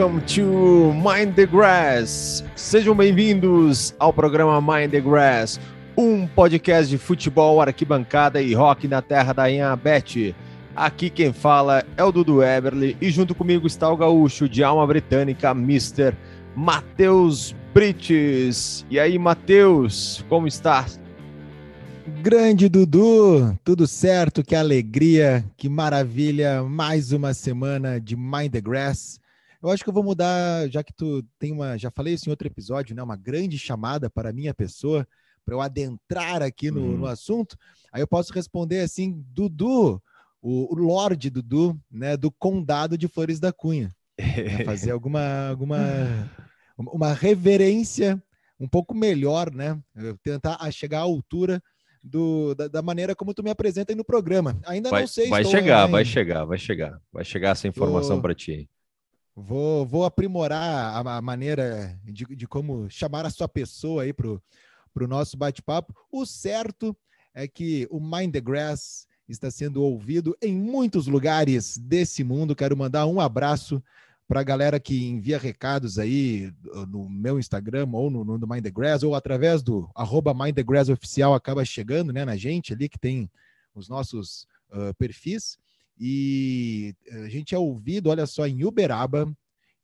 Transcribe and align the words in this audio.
Welcome 0.00 0.22
to 0.34 0.94
Mind 0.94 1.34
the 1.34 1.44
Grass. 1.44 2.42
Sejam 2.56 2.96
bem-vindos 2.96 3.94
ao 3.98 4.14
programa 4.14 4.58
Mind 4.58 4.92
the 4.92 4.98
Grass, 4.98 5.60
um 5.94 6.26
podcast 6.26 6.88
de 6.88 6.96
futebol, 6.96 7.60
arquibancada 7.60 8.40
e 8.40 8.54
rock 8.54 8.88
na 8.88 9.02
terra 9.02 9.34
da 9.34 9.50
Inhabete. 9.50 10.34
Aqui 10.74 11.10
quem 11.10 11.34
fala 11.34 11.84
é 11.98 12.02
o 12.02 12.10
Dudu 12.10 12.42
Eberly 12.42 12.96
e 12.98 13.10
junto 13.10 13.34
comigo 13.34 13.66
está 13.66 13.90
o 13.90 13.96
gaúcho 13.98 14.48
de 14.48 14.64
alma 14.64 14.86
britânica, 14.86 15.50
Mr. 15.50 16.16
Matheus 16.56 17.54
Brites. 17.74 18.86
E 18.88 18.98
aí, 18.98 19.18
Matheus, 19.18 20.24
como 20.30 20.46
está? 20.46 20.86
Grande 22.22 22.70
Dudu, 22.70 23.54
tudo 23.62 23.86
certo? 23.86 24.42
Que 24.42 24.54
alegria, 24.54 25.44
que 25.58 25.68
maravilha! 25.68 26.62
Mais 26.62 27.12
uma 27.12 27.34
semana 27.34 28.00
de 28.00 28.16
Mind 28.16 28.52
the 28.52 28.62
Grass. 28.62 29.20
Eu 29.62 29.70
acho 29.70 29.84
que 29.84 29.90
eu 29.90 29.94
vou 29.94 30.02
mudar, 30.02 30.68
já 30.70 30.82
que 30.82 30.92
tu 30.92 31.22
tem 31.38 31.52
uma, 31.52 31.76
já 31.76 31.90
falei 31.90 32.14
isso 32.14 32.28
em 32.28 32.30
outro 32.30 32.46
episódio, 32.46 32.96
né? 32.96 33.02
Uma 33.02 33.16
grande 33.16 33.58
chamada 33.58 34.08
para 34.08 34.30
a 34.30 34.32
minha 34.32 34.54
pessoa, 34.54 35.06
para 35.44 35.54
eu 35.54 35.60
adentrar 35.60 36.42
aqui 36.42 36.70
no, 36.70 36.96
no, 36.96 37.06
assunto. 37.06 37.56
Aí 37.92 38.00
eu 38.00 38.06
posso 38.06 38.32
responder 38.32 38.80
assim, 38.80 39.22
Dudu, 39.28 40.02
o, 40.40 40.74
o 40.74 40.74
Lorde 40.74 41.28
Dudu, 41.28 41.78
né? 41.90 42.16
Do 42.16 42.30
Condado 42.30 42.96
de 42.96 43.06
Flores 43.06 43.38
da 43.38 43.52
Cunha. 43.52 43.90
Né, 44.18 44.64
fazer 44.64 44.90
alguma, 44.90 45.48
alguma 45.48 45.78
uma 46.76 47.12
reverência 47.12 48.22
um 48.58 48.68
pouco 48.68 48.94
melhor, 48.94 49.52
né? 49.52 49.78
Eu 49.96 50.16
tentar 50.18 50.58
chegar 50.70 50.98
à 50.98 51.02
altura 51.02 51.62
do, 52.02 52.54
da, 52.54 52.68
da, 52.68 52.82
maneira 52.82 53.14
como 53.14 53.34
tu 53.34 53.42
me 53.42 53.50
apresenta 53.50 53.92
aí 53.92 53.96
no 53.96 54.04
programa. 54.04 54.58
Ainda 54.66 54.90
vai, 54.90 55.02
não 55.02 55.08
sei. 55.08 55.28
Vai 55.28 55.44
chegar, 55.44 55.86
vai 55.86 56.04
chegar, 56.04 56.44
vai 56.44 56.58
chegar, 56.58 57.00
vai 57.12 57.24
chegar 57.24 57.50
essa 57.50 57.68
informação 57.68 58.20
para 58.20 58.34
ti. 58.34 58.68
Vou, 59.34 59.86
vou 59.86 60.04
aprimorar 60.04 61.06
a, 61.06 61.16
a 61.16 61.22
maneira 61.22 61.98
de, 62.04 62.24
de, 62.24 62.46
como 62.46 62.90
chamar 62.90 63.24
a 63.24 63.30
sua 63.30 63.48
pessoa 63.48 64.02
aí 64.02 64.12
para 64.12 64.28
o 64.28 65.06
nosso 65.06 65.36
bate-papo. 65.36 65.94
O 66.10 66.26
certo 66.26 66.96
é 67.34 67.46
que 67.46 67.86
o 67.90 68.00
Mind 68.00 68.32
the 68.32 68.40
Grass 68.40 69.06
está 69.28 69.50
sendo 69.50 69.82
ouvido 69.82 70.36
em 70.42 70.54
muitos 70.54 71.06
lugares 71.06 71.78
desse 71.78 72.24
mundo. 72.24 72.56
Quero 72.56 72.76
mandar 72.76 73.06
um 73.06 73.20
abraço 73.20 73.82
para 74.26 74.40
a 74.40 74.44
galera 74.44 74.78
que 74.78 75.08
envia 75.08 75.38
recados 75.38 75.98
aí 75.98 76.52
no 76.88 77.08
meu 77.08 77.38
Instagram 77.38 77.88
ou 77.92 78.08
no, 78.10 78.24
no 78.24 78.46
Mind 78.46 78.62
the 78.62 78.70
Grass, 78.70 79.02
ou 79.02 79.14
através 79.14 79.60
do 79.60 79.90
arroba 79.92 80.32
Mind 80.32 80.54
the 80.54 80.62
Grass 80.62 80.88
oficial, 80.88 81.34
acaba 81.34 81.64
chegando 81.64 82.12
né, 82.12 82.24
na 82.24 82.36
gente 82.36 82.72
ali 82.72 82.88
que 82.88 82.98
tem 82.98 83.28
os 83.74 83.88
nossos 83.88 84.46
uh, 84.70 84.94
perfis. 84.96 85.58
E 86.00 86.94
eh, 87.06 87.24
a 87.24 87.28
gente 87.28 87.54
é 87.54 87.58
ouvido, 87.58 88.08
olha 88.08 88.26
só, 88.26 88.46
em 88.46 88.64
Uberaba, 88.64 89.30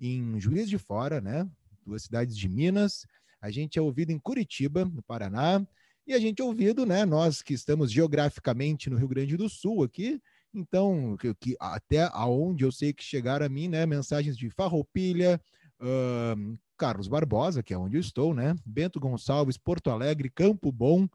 em 0.00 0.40
Juiz 0.40 0.66
de 0.66 0.78
Fora, 0.78 1.20
né? 1.20 1.46
Duas 1.84 2.04
cidades 2.04 2.34
de 2.36 2.48
Minas. 2.48 3.06
A 3.38 3.50
gente 3.50 3.78
é 3.78 3.82
ouvido 3.82 4.10
em 4.10 4.18
Curitiba, 4.18 4.86
no 4.86 5.02
Paraná. 5.02 5.64
E 6.06 6.14
a 6.14 6.18
gente 6.18 6.40
é 6.40 6.44
ouvido, 6.44 6.86
né? 6.86 7.04
Nós 7.04 7.42
que 7.42 7.52
estamos 7.52 7.92
geograficamente 7.92 8.88
no 8.88 8.96
Rio 8.96 9.08
Grande 9.08 9.36
do 9.36 9.48
Sul 9.48 9.84
aqui. 9.84 10.18
Então, 10.54 11.18
que, 11.18 11.34
que 11.34 11.56
até 11.60 12.08
aonde 12.12 12.64
eu 12.64 12.72
sei 12.72 12.94
que 12.94 13.04
chegaram 13.04 13.44
a 13.44 13.48
mim, 13.48 13.68
né? 13.68 13.84
Mensagens 13.84 14.38
de 14.38 14.48
Farroupilha, 14.48 15.38
uh, 15.82 16.58
Carlos 16.78 17.08
Barbosa, 17.08 17.62
que 17.62 17.74
é 17.74 17.78
onde 17.78 17.98
eu 17.98 18.00
estou, 18.00 18.32
né? 18.32 18.54
Bento 18.64 18.98
Gonçalves, 18.98 19.58
Porto 19.58 19.90
Alegre, 19.90 20.30
Campo 20.30 20.72
Bom. 20.72 21.06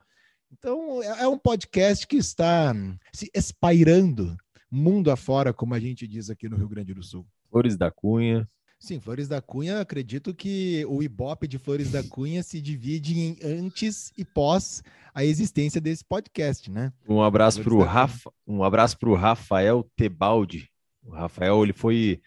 Então, 0.52 1.02
é, 1.02 1.24
é 1.24 1.28
um 1.28 1.40
podcast 1.40 2.06
que 2.06 2.18
está 2.18 2.76
se 3.12 3.32
espairando 3.34 4.38
mundo 4.72 5.12
afora, 5.12 5.54
como 5.54 5.74
a 5.74 5.80
gente 5.80 6.08
diz 6.08 6.30
aqui 6.30 6.48
no 6.48 6.56
Rio 6.56 6.70
Grande 6.70 6.94
do 6.94 7.04
Sul. 7.04 7.28
Flores 7.50 7.76
da 7.76 7.92
Cunha. 7.92 8.48
Sim, 8.80 9.00
Flores 9.00 9.28
da 9.28 9.42
Cunha, 9.42 9.80
acredito 9.80 10.34
que 10.34 10.84
o 10.88 11.04
Ibope 11.04 11.48
de 11.48 11.60
Flores 11.60 11.92
da 11.92 12.02
Cunha 12.02 12.42
se 12.42 12.60
divide 12.60 13.20
em 13.20 13.38
antes 13.44 14.12
e 14.18 14.26
pós 14.26 14.82
a 15.14 15.24
existência 15.24 15.80
desse 15.80 16.04
podcast, 16.04 16.72
né? 16.72 16.92
Um 17.08 17.22
abraço 17.22 17.62
para 17.62 17.74
o 17.74 17.84
Rafa, 17.84 18.32
um 18.48 18.64
abraço 18.64 18.98
para 18.98 19.10
o 19.10 19.16
Rafael 19.16 19.88
Tebaldi. 19.96 20.68
O 21.04 21.12
Rafael, 21.12 21.64
ele 21.64 21.74
foi 21.74 22.22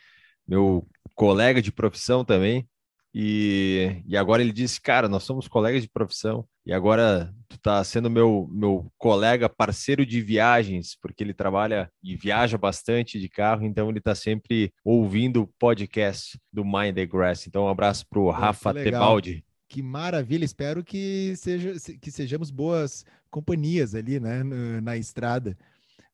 meu 0.47 0.87
colega 1.17 1.61
de 1.61 1.73
profissão 1.73 2.25
também, 2.25 2.69
e, 3.13 4.03
e 4.07 4.17
agora 4.17 4.43
ele 4.43 4.53
disse, 4.53 4.81
cara, 4.81 5.09
nós 5.09 5.23
somos 5.25 5.49
colegas 5.49 5.83
de 5.83 5.89
profissão 5.89 6.47
e 6.67 6.73
agora 6.73 7.33
tu 7.49 7.59
tá 7.59 7.83
sendo 7.85 8.11
meu, 8.11 8.49
meu 8.51 8.91
colega, 8.97 9.49
parceiro 9.49 10.05
de 10.05 10.21
viagens, 10.21 10.97
porque 11.01 11.23
ele 11.23 11.35
trabalha 11.35 11.91
e 12.03 12.17
viaja 12.17 12.57
bastante 12.57 13.21
de 13.21 13.29
carro, 13.29 13.65
então 13.65 13.91
ele 13.91 14.01
tá 14.01 14.15
sempre 14.15 14.73
ouvindo 14.85 15.43
o 15.43 15.47
podcast 15.59 16.39
do 16.53 16.65
Mind 16.65 16.95
the 16.95 17.07
Grass. 17.07 17.47
Então 17.47 17.65
um 17.65 17.69
abraço 17.69 18.07
pro 18.09 18.31
Rafa 18.31 18.73
Tebaldi. 18.73 19.45
Que 19.69 19.83
maravilha, 19.83 20.45
espero 20.45 20.83
que, 20.83 21.35
seja, 21.37 21.75
que 22.01 22.11
sejamos 22.11 22.51
boas 22.51 23.05
companhias 23.31 23.95
ali, 23.95 24.21
né, 24.21 24.43
na 24.81 24.97
estrada. 24.97 25.57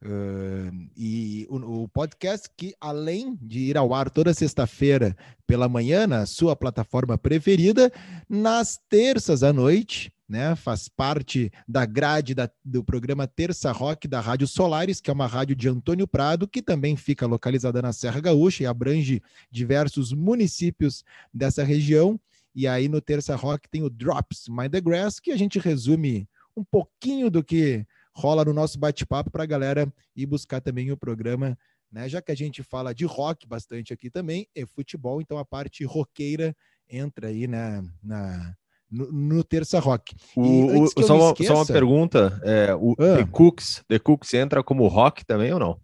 Uh, 0.02 0.88
e 0.96 1.46
o, 1.50 1.82
o, 1.82 1.88
podcast 1.88 2.48
que, 2.56 2.74
além 2.80 3.36
de 3.42 3.58
ir 3.58 3.76
ao 3.76 3.92
ar 3.92 4.08
toda 4.08 4.32
sexta-feira 4.32 5.14
pela 5.46 5.68
manhã, 5.68 6.06
na 6.06 6.24
sua 6.24 6.56
plataforma 6.56 7.18
preferida, 7.18 7.92
nas 8.26 8.78
terças 8.88 9.42
à 9.42 9.52
noite, 9.52 10.10
né, 10.30 10.54
faz 10.54 10.88
parte 10.88 11.50
da 11.66 11.84
grade 11.84 12.36
da, 12.36 12.48
do 12.64 12.84
programa 12.84 13.26
Terça 13.26 13.72
Rock 13.72 14.06
da 14.06 14.20
Rádio 14.20 14.46
Solares, 14.46 15.00
que 15.00 15.10
é 15.10 15.12
uma 15.12 15.26
rádio 15.26 15.56
de 15.56 15.68
Antônio 15.68 16.06
Prado, 16.06 16.46
que 16.46 16.62
também 16.62 16.96
fica 16.96 17.26
localizada 17.26 17.82
na 17.82 17.92
Serra 17.92 18.20
Gaúcha 18.20 18.62
e 18.62 18.66
abrange 18.66 19.20
diversos 19.50 20.12
municípios 20.12 21.04
dessa 21.34 21.64
região. 21.64 22.18
E 22.54 22.68
aí 22.68 22.88
no 22.88 23.00
Terça 23.00 23.34
Rock 23.34 23.68
tem 23.68 23.82
o 23.82 23.90
Drops 23.90 24.46
Mind 24.48 24.70
the 24.70 24.80
Grass, 24.80 25.18
que 25.18 25.32
a 25.32 25.36
gente 25.36 25.58
resume 25.58 26.28
um 26.56 26.62
pouquinho 26.62 27.28
do 27.28 27.42
que 27.42 27.84
rola 28.14 28.44
no 28.44 28.52
nosso 28.52 28.78
bate-papo 28.78 29.32
para 29.32 29.42
a 29.42 29.46
galera 29.46 29.92
ir 30.14 30.26
buscar 30.26 30.60
também 30.60 30.92
o 30.92 30.96
programa, 30.96 31.58
né? 31.90 32.08
Já 32.08 32.22
que 32.22 32.30
a 32.30 32.36
gente 32.36 32.62
fala 32.62 32.94
de 32.94 33.04
rock 33.04 33.48
bastante 33.48 33.92
aqui 33.92 34.08
também, 34.08 34.46
e 34.54 34.64
futebol, 34.64 35.20
então 35.20 35.38
a 35.38 35.44
parte 35.44 35.84
roqueira 35.84 36.54
entra 36.88 37.28
aí 37.28 37.48
na, 37.48 37.82
na 38.00 38.56
no, 38.90 39.12
no 39.12 39.44
Terça 39.44 39.78
Rock. 39.78 40.14
O, 40.36 40.82
o, 40.82 40.88
só, 41.02 41.16
uma, 41.16 41.30
esqueça... 41.30 41.52
só, 41.52 41.58
uma, 41.60 41.66
pergunta: 41.66 42.40
é, 42.42 42.74
o 42.74 42.94
ah. 42.98 43.16
The 43.18 43.24
Cooks, 43.30 43.84
The 43.88 43.98
Cooks 43.98 44.34
entra 44.34 44.62
como 44.62 44.86
rock 44.88 45.24
também 45.24 45.52
ou 45.52 45.58
não? 45.58 45.80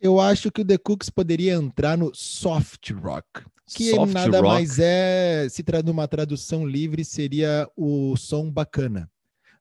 Eu 0.00 0.20
acho 0.20 0.50
que 0.50 0.60
o 0.60 0.64
The 0.64 0.76
Cooks 0.76 1.08
poderia 1.08 1.54
entrar 1.54 1.96
no 1.96 2.10
soft 2.14 2.90
rock, 2.90 3.42
que 3.66 3.90
soft 3.90 4.12
nada 4.12 4.38
rock. 4.38 4.48
mais 4.48 4.78
é, 4.78 5.46
se 5.48 5.62
traz 5.62 5.82
numa 5.84 6.06
tradução 6.08 6.66
livre, 6.66 7.04
seria 7.04 7.68
o 7.76 8.16
som 8.16 8.50
bacana. 8.50 9.10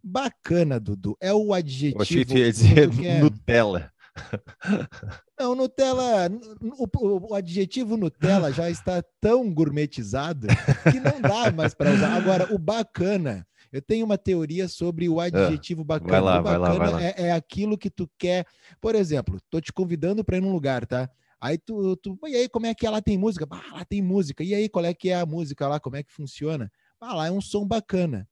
Bacana, 0.04 0.82
Dudu. 0.82 1.16
É 1.22 1.34
o 1.34 1.54
adjetivo. 1.54 2.00
Eu 2.00 2.02
achei 2.02 2.26
que 2.26 2.40
ia 2.40 2.52
dizer 2.52 2.90
Nutella. 3.22 3.93
Não, 5.40 5.56
Nutella, 5.56 6.30
o, 6.62 7.32
o, 7.32 7.36
adjetivo 7.36 7.98
Nutella 7.98 8.52
já 8.52 8.70
está 8.70 9.04
tão 9.20 9.52
gourmetizado 9.52 10.48
que 10.92 11.00
não 11.00 11.20
dá 11.20 11.52
mais 11.52 11.74
para 11.74 11.92
usar. 11.92 12.16
Agora, 12.16 12.54
o 12.54 12.58
bacana, 12.58 13.46
eu 13.72 13.82
tenho 13.82 14.06
uma 14.06 14.18
teoria 14.18 14.68
sobre 14.68 15.10
o 15.10 15.20
adjetivo 15.20 15.84
bacana. 15.84 16.12
Vai 16.12 16.22
lá, 16.22 16.40
o 16.40 16.44
bacana 16.44 16.60
vai 16.60 16.78
lá, 16.78 16.86
vai 16.86 16.92
lá. 16.92 17.04
É, 17.04 17.28
é 17.28 17.32
aquilo 17.32 17.78
que 17.78 17.90
tu 17.90 18.10
quer. 18.18 18.46
Por 18.80 18.96
exemplo, 18.96 19.40
tô 19.50 19.60
te 19.60 19.74
convidando 19.74 20.24
para 20.24 20.38
ir 20.38 20.42
num 20.42 20.54
lugar, 20.54 20.86
tá? 20.86 21.10
Aí 21.42 21.58
tu, 21.58 21.98
tu, 21.98 22.18
e 22.26 22.36
aí 22.36 22.48
como 22.48 22.68
é 22.68 22.74
que 22.74 22.86
ela 22.86 23.02
tem 23.02 23.18
música? 23.18 23.46
Ah, 23.50 23.78
lá 23.78 23.86
tem 23.86 24.02
música. 24.02 24.44
E 24.44 24.54
aí 24.54 24.70
qual 24.70 24.86
é 24.86 24.94
que 24.94 25.10
é 25.10 25.16
a 25.16 25.26
música 25.26 25.68
lá? 25.68 25.80
Como 25.80 25.96
é 25.96 26.04
que 26.04 26.14
funciona? 26.14 26.72
Ah, 27.02 27.16
lá 27.16 27.28
é 27.28 27.32
um 27.32 27.42
som 27.42 27.68
bacana 27.68 28.28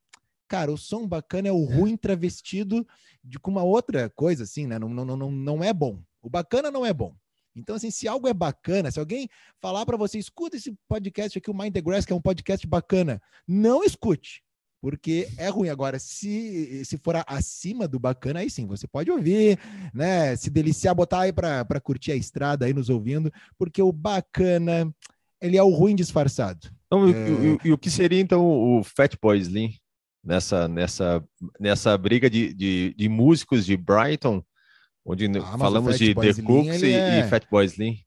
cara, 0.52 0.70
o 0.70 0.76
som 0.76 1.08
bacana 1.08 1.48
é 1.48 1.52
o 1.52 1.64
ruim 1.64 1.96
travestido 1.96 2.86
de 3.24 3.38
com 3.38 3.50
uma 3.50 3.62
outra 3.62 4.10
coisa, 4.10 4.44
assim, 4.44 4.66
né? 4.66 4.78
Não, 4.78 4.86
não, 4.90 5.16
não, 5.16 5.30
não 5.30 5.64
é 5.64 5.72
bom. 5.72 5.98
O 6.20 6.28
bacana 6.28 6.70
não 6.70 6.84
é 6.84 6.92
bom. 6.92 7.16
Então, 7.56 7.74
assim, 7.74 7.90
se 7.90 8.06
algo 8.06 8.28
é 8.28 8.34
bacana, 8.34 8.90
se 8.90 9.00
alguém 9.00 9.30
falar 9.62 9.86
para 9.86 9.96
você, 9.96 10.18
escuta 10.18 10.58
esse 10.58 10.76
podcast 10.86 11.38
aqui, 11.38 11.50
o 11.50 11.54
Mind 11.54 11.72
the 11.72 11.80
Grass, 11.80 12.04
que 12.04 12.12
é 12.12 12.16
um 12.16 12.20
podcast 12.20 12.66
bacana, 12.66 13.18
não 13.48 13.82
escute, 13.82 14.42
porque 14.78 15.26
é 15.38 15.48
ruim. 15.48 15.70
Agora, 15.70 15.98
se, 15.98 16.84
se 16.84 16.98
for 16.98 17.24
acima 17.26 17.88
do 17.88 17.98
bacana, 17.98 18.40
aí 18.40 18.50
sim, 18.50 18.66
você 18.66 18.86
pode 18.86 19.10
ouvir, 19.10 19.58
né? 19.94 20.36
Se 20.36 20.50
deliciar, 20.50 20.94
botar 20.94 21.20
aí 21.20 21.32
para 21.32 21.80
curtir 21.80 22.12
a 22.12 22.16
estrada 22.16 22.66
aí 22.66 22.74
nos 22.74 22.90
ouvindo, 22.90 23.32
porque 23.56 23.80
o 23.80 23.90
bacana, 23.90 24.94
ele 25.40 25.56
é 25.56 25.62
o 25.62 25.70
ruim 25.70 25.96
disfarçado. 25.96 26.70
Então, 26.84 27.08
é... 27.08 27.10
e, 27.10 27.32
e, 27.54 27.58
e, 27.68 27.72
o 27.72 27.78
que 27.78 27.88
seria, 27.90 28.20
então, 28.20 28.44
o 28.44 28.84
Fat 28.84 29.16
Boy 29.18 29.38
Slim? 29.38 29.80
Nessa, 30.22 30.68
nessa, 30.68 31.24
nessa 31.58 31.98
briga 31.98 32.30
de, 32.30 32.54
de, 32.54 32.94
de 32.96 33.08
músicos 33.08 33.66
de 33.66 33.76
Brighton, 33.76 34.42
onde 35.04 35.26
ah, 35.38 35.58
falamos 35.58 35.98
de 35.98 36.14
The 36.14 36.28
Slim, 36.28 36.44
Cooks 36.44 36.82
e, 36.82 36.92
é... 36.92 37.20
e 37.20 37.28
Fatboy 37.28 37.66
Slim. 37.66 37.98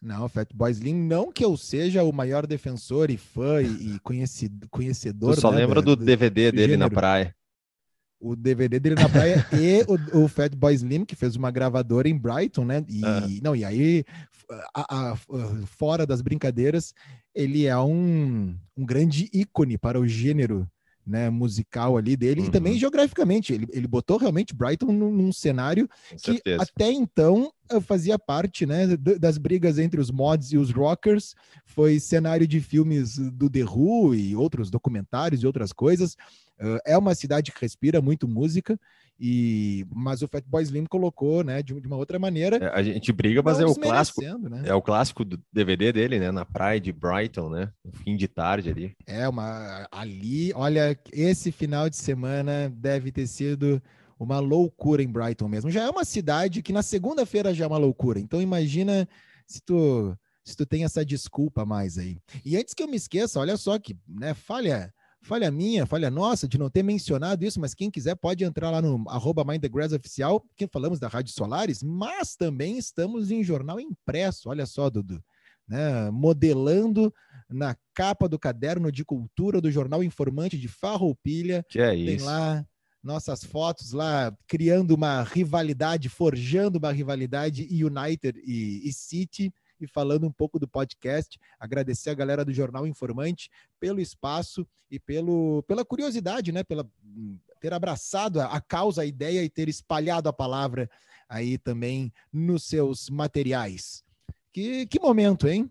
Não, 0.00 0.28
Fatboy 0.28 0.70
Slim, 0.70 0.94
não 0.94 1.32
que 1.32 1.44
eu 1.44 1.56
seja 1.56 2.04
o 2.04 2.12
maior 2.12 2.46
defensor 2.46 3.10
e 3.10 3.16
fã 3.16 3.62
e, 3.62 3.98
conhecido, 4.00 4.68
conhecedor. 4.68 5.30
Eu 5.30 5.40
só 5.40 5.50
né, 5.50 5.58
lembro 5.58 5.80
do, 5.82 5.96
do 5.96 6.04
DVD 6.04 6.50
do 6.50 6.56
dele 6.56 6.72
gênero. 6.72 6.90
na 6.90 6.90
praia. 6.90 7.34
O 8.20 8.36
DVD 8.36 8.78
dele 8.78 8.94
na 8.94 9.08
praia 9.08 9.44
e 9.52 9.84
o, 9.88 10.24
o 10.24 10.28
Fatboy 10.28 10.74
Slim, 10.74 11.04
que 11.04 11.16
fez 11.16 11.36
uma 11.36 11.50
gravadora 11.50 12.08
em 12.08 12.16
Brighton, 12.16 12.64
né? 12.64 12.84
E, 12.88 13.04
ah. 13.04 13.26
não, 13.42 13.56
e 13.56 13.64
aí 13.64 14.04
a, 14.74 15.12
a, 15.12 15.16
fora 15.66 16.06
das 16.06 16.20
brincadeiras, 16.20 16.94
ele 17.34 17.66
é 17.66 17.76
um, 17.78 18.56
um 18.76 18.84
grande 18.84 19.28
ícone 19.32 19.76
para 19.76 19.98
o 19.98 20.06
gênero 20.06 20.68
né, 21.06 21.28
musical 21.30 21.96
ali 21.96 22.16
dele 22.16 22.42
uhum. 22.42 22.46
e 22.46 22.50
também 22.50 22.72
uhum. 22.72 22.78
geograficamente. 22.78 23.52
Ele, 23.52 23.66
ele 23.72 23.86
botou 23.86 24.16
realmente 24.16 24.54
Brighton 24.54 24.92
num, 24.92 25.10
num 25.10 25.32
cenário 25.32 25.88
Com 26.10 26.16
que 26.16 26.32
certeza. 26.32 26.62
até 26.62 26.90
então 26.90 27.52
eh, 27.70 27.80
fazia 27.80 28.18
parte 28.18 28.66
né, 28.66 28.96
das 28.96 29.38
brigas 29.38 29.78
entre 29.78 30.00
os 30.00 30.10
mods 30.10 30.52
e 30.52 30.58
os 30.58 30.70
rockers. 30.70 31.34
Foi 31.66 32.00
cenário 32.00 32.46
de 32.46 32.60
filmes 32.60 33.18
do 33.18 33.50
The 33.50 33.64
Who 33.64 34.14
e 34.14 34.34
outros 34.34 34.70
documentários 34.70 35.42
e 35.42 35.46
outras 35.46 35.72
coisas. 35.72 36.14
Uh, 36.60 36.78
é 36.86 36.96
uma 36.96 37.14
cidade 37.16 37.50
que 37.50 37.60
respira 37.60 38.00
muito 38.00 38.28
música 38.28 38.78
e, 39.18 39.86
mas 39.94 40.22
o 40.22 40.28
Fatboy 40.28 40.62
Slim 40.62 40.86
colocou, 40.86 41.44
né, 41.44 41.62
de, 41.62 41.80
de 41.80 41.86
uma 41.86 41.96
outra 41.96 42.18
maneira. 42.18 42.56
É, 42.56 42.68
a 42.68 42.82
gente 42.82 43.12
briga, 43.12 43.42
mas 43.42 43.60
é 43.60 43.64
o 43.64 43.74
clássico. 43.74 44.20
Né? 44.22 44.62
É 44.66 44.74
o 44.74 44.82
clássico 44.82 45.24
do 45.24 45.40
DVD 45.52 45.92
dele, 45.92 46.18
né, 46.18 46.30
na 46.30 46.44
praia 46.44 46.80
de 46.80 46.92
Brighton, 46.92 47.48
né, 47.48 47.70
no 47.84 47.92
fim 47.92 48.16
de 48.16 48.26
tarde 48.26 48.70
ali. 48.70 48.96
É 49.06 49.28
uma 49.28 49.86
ali, 49.90 50.52
olha, 50.54 50.98
esse 51.12 51.52
final 51.52 51.88
de 51.88 51.96
semana 51.96 52.72
deve 52.74 53.12
ter 53.12 53.26
sido 53.26 53.80
uma 54.18 54.40
loucura 54.40 55.02
em 55.02 55.10
Brighton 55.10 55.48
mesmo. 55.48 55.70
Já 55.70 55.84
é 55.84 55.90
uma 55.90 56.04
cidade 56.04 56.62
que 56.62 56.72
na 56.72 56.82
segunda-feira 56.82 57.54
já 57.54 57.64
é 57.64 57.68
uma 57.68 57.78
loucura. 57.78 58.18
Então 58.18 58.40
imagina 58.40 59.08
se 59.46 59.60
tu 59.60 60.16
se 60.44 60.54
tu 60.54 60.66
tem 60.66 60.84
essa 60.84 61.02
desculpa 61.02 61.64
mais 61.64 61.96
aí. 61.96 62.18
E 62.44 62.54
antes 62.56 62.74
que 62.74 62.82
eu 62.82 62.88
me 62.88 62.96
esqueça, 62.96 63.40
olha 63.40 63.56
só 63.56 63.78
que, 63.78 63.96
né, 64.06 64.34
falha 64.34 64.92
falha 65.24 65.50
minha, 65.50 65.86
falha 65.86 66.10
nossa 66.10 66.46
de 66.46 66.58
não 66.58 66.70
ter 66.70 66.82
mencionado 66.82 67.44
isso, 67.44 67.58
mas 67.60 67.74
quem 67.74 67.90
quiser 67.90 68.14
pode 68.14 68.44
entrar 68.44 68.70
lá 68.70 68.80
no 68.80 69.04
arroba 69.08 69.44
Oficial, 69.96 70.44
que 70.54 70.68
falamos 70.68 71.00
da 71.00 71.08
Rádio 71.08 71.32
Solares, 71.32 71.82
mas 71.82 72.36
também 72.36 72.78
estamos 72.78 73.30
em 73.30 73.42
jornal 73.42 73.80
impresso, 73.80 74.48
olha 74.48 74.66
só, 74.66 74.88
Dudu, 74.90 75.22
né? 75.66 76.10
modelando 76.10 77.12
na 77.48 77.76
capa 77.94 78.28
do 78.28 78.38
caderno 78.38 78.92
de 78.92 79.04
cultura 79.04 79.60
do 79.60 79.70
Jornal 79.70 80.02
Informante 80.02 80.58
de 80.58 80.68
Farroupilha. 80.68 81.64
Que 81.68 81.80
é 81.80 81.90
Tem 81.90 82.16
isso. 82.16 82.26
lá 82.26 82.64
nossas 83.04 83.44
fotos 83.44 83.92
lá, 83.92 84.34
criando 84.48 84.92
uma 84.92 85.22
rivalidade, 85.22 86.08
forjando 86.08 86.78
uma 86.78 86.90
rivalidade 86.90 87.68
United 87.70 88.40
e, 88.42 88.88
e 88.88 88.92
City, 88.94 89.52
e 89.84 89.88
falando 89.88 90.26
um 90.26 90.32
pouco 90.32 90.58
do 90.58 90.66
podcast. 90.66 91.38
Agradecer 91.58 92.10
a 92.10 92.14
galera 92.14 92.44
do 92.44 92.52
Jornal 92.52 92.86
Informante 92.86 93.50
pelo 93.78 94.00
espaço 94.00 94.66
e 94.90 94.98
pelo, 94.98 95.62
pela 95.66 95.84
curiosidade, 95.84 96.52
né? 96.52 96.62
Pela 96.62 96.88
ter 97.60 97.72
abraçado 97.72 98.40
a, 98.40 98.46
a 98.46 98.60
causa, 98.60 99.02
a 99.02 99.06
ideia 99.06 99.42
e 99.42 99.48
ter 99.48 99.68
espalhado 99.68 100.28
a 100.28 100.32
palavra 100.32 100.90
aí 101.28 101.56
também 101.56 102.12
nos 102.32 102.64
seus 102.64 103.08
materiais. 103.08 104.04
Que, 104.52 104.86
que 104.86 105.00
momento, 105.00 105.48
hein? 105.48 105.70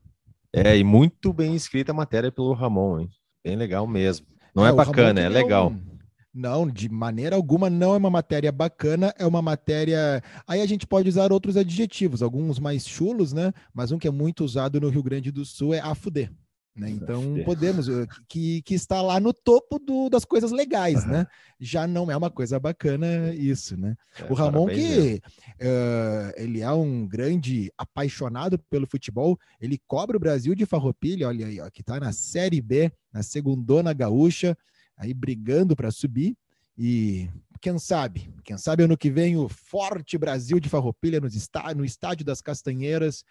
É, 0.51 0.77
e 0.77 0.83
muito 0.83 1.31
bem 1.31 1.55
escrita 1.55 1.91
a 1.91 1.95
matéria 1.95 2.31
pelo 2.31 2.53
Ramon, 2.53 3.01
hein? 3.01 3.09
Bem 3.43 3.55
legal 3.55 3.87
mesmo. 3.87 4.25
Não 4.55 4.65
é, 4.65 4.69
é 4.69 4.73
bacana, 4.73 5.21
é 5.21 5.29
legal. 5.29 5.69
Um 5.69 5.92
não, 6.33 6.67
de 6.67 6.89
maneira 6.89 7.35
alguma 7.35 7.69
não 7.69 7.93
é 7.93 7.97
uma 7.97 8.09
matéria 8.09 8.51
bacana, 8.51 9.13
é 9.17 9.25
uma 9.25 9.41
matéria. 9.41 10.21
Aí 10.47 10.61
a 10.61 10.65
gente 10.65 10.87
pode 10.87 11.07
usar 11.07 11.31
outros 11.31 11.55
adjetivos, 11.55 12.23
alguns 12.23 12.57
mais 12.57 12.87
chulos, 12.87 13.33
né? 13.33 13.53
Mas 13.73 13.91
um 13.91 13.99
que 13.99 14.07
é 14.07 14.11
muito 14.11 14.43
usado 14.43 14.81
no 14.81 14.89
Rio 14.89 15.03
Grande 15.03 15.31
do 15.31 15.45
Sul 15.45 15.73
é 15.73 15.79
afuder. 15.79 16.31
Né? 16.75 16.89
Então 16.89 17.35
podemos, 17.45 17.87
eh, 17.87 18.07
que, 18.27 18.63
que 18.63 18.73
está 18.73 18.99
lá 18.99 19.19
no 19.19 19.31
topo 19.31 19.77
do, 19.77 20.09
das 20.09 20.25
coisas 20.25 20.51
legais, 20.51 21.03
uhum. 21.03 21.11
né? 21.11 21.27
Já 21.59 21.85
não 21.85 22.09
é 22.09 22.17
uma 22.17 22.31
coisa 22.31 22.59
bacana 22.59 23.31
isso, 23.35 23.77
né? 23.77 23.95
É, 24.19 24.25
o 24.27 24.33
Ramon, 24.33 24.65
que 24.65 25.21
uh, 25.61 26.33
ele 26.35 26.61
é 26.61 26.71
um 26.71 27.07
grande 27.07 27.71
apaixonado 27.77 28.57
pelo 28.71 28.87
futebol, 28.87 29.37
ele 29.61 29.79
cobre 29.85 30.17
o 30.17 30.19
Brasil 30.19 30.55
de 30.55 30.65
farroupilha, 30.65 31.27
olha 31.27 31.45
aí, 31.45 31.61
ó, 31.61 31.69
que 31.69 31.81
está 31.81 31.99
na 31.99 32.11
Série 32.11 32.59
B, 32.59 32.91
na 33.13 33.21
segundona 33.21 33.93
gaúcha, 33.93 34.57
aí 34.97 35.13
brigando 35.13 35.75
para 35.75 35.91
subir. 35.91 36.35
E 36.77 37.29
quem 37.61 37.77
sabe, 37.77 38.33
quem 38.43 38.57
sabe 38.57 38.83
ano 38.83 38.97
que 38.97 39.09
vem 39.09 39.37
o 39.37 39.47
forte 39.47 40.17
Brasil 40.17 40.59
de 40.59 40.69
Farroupilha 40.69 41.21
no 41.21 41.85
estádio, 41.85 42.25
das 42.25 42.41
Castanheiras. 42.41 43.23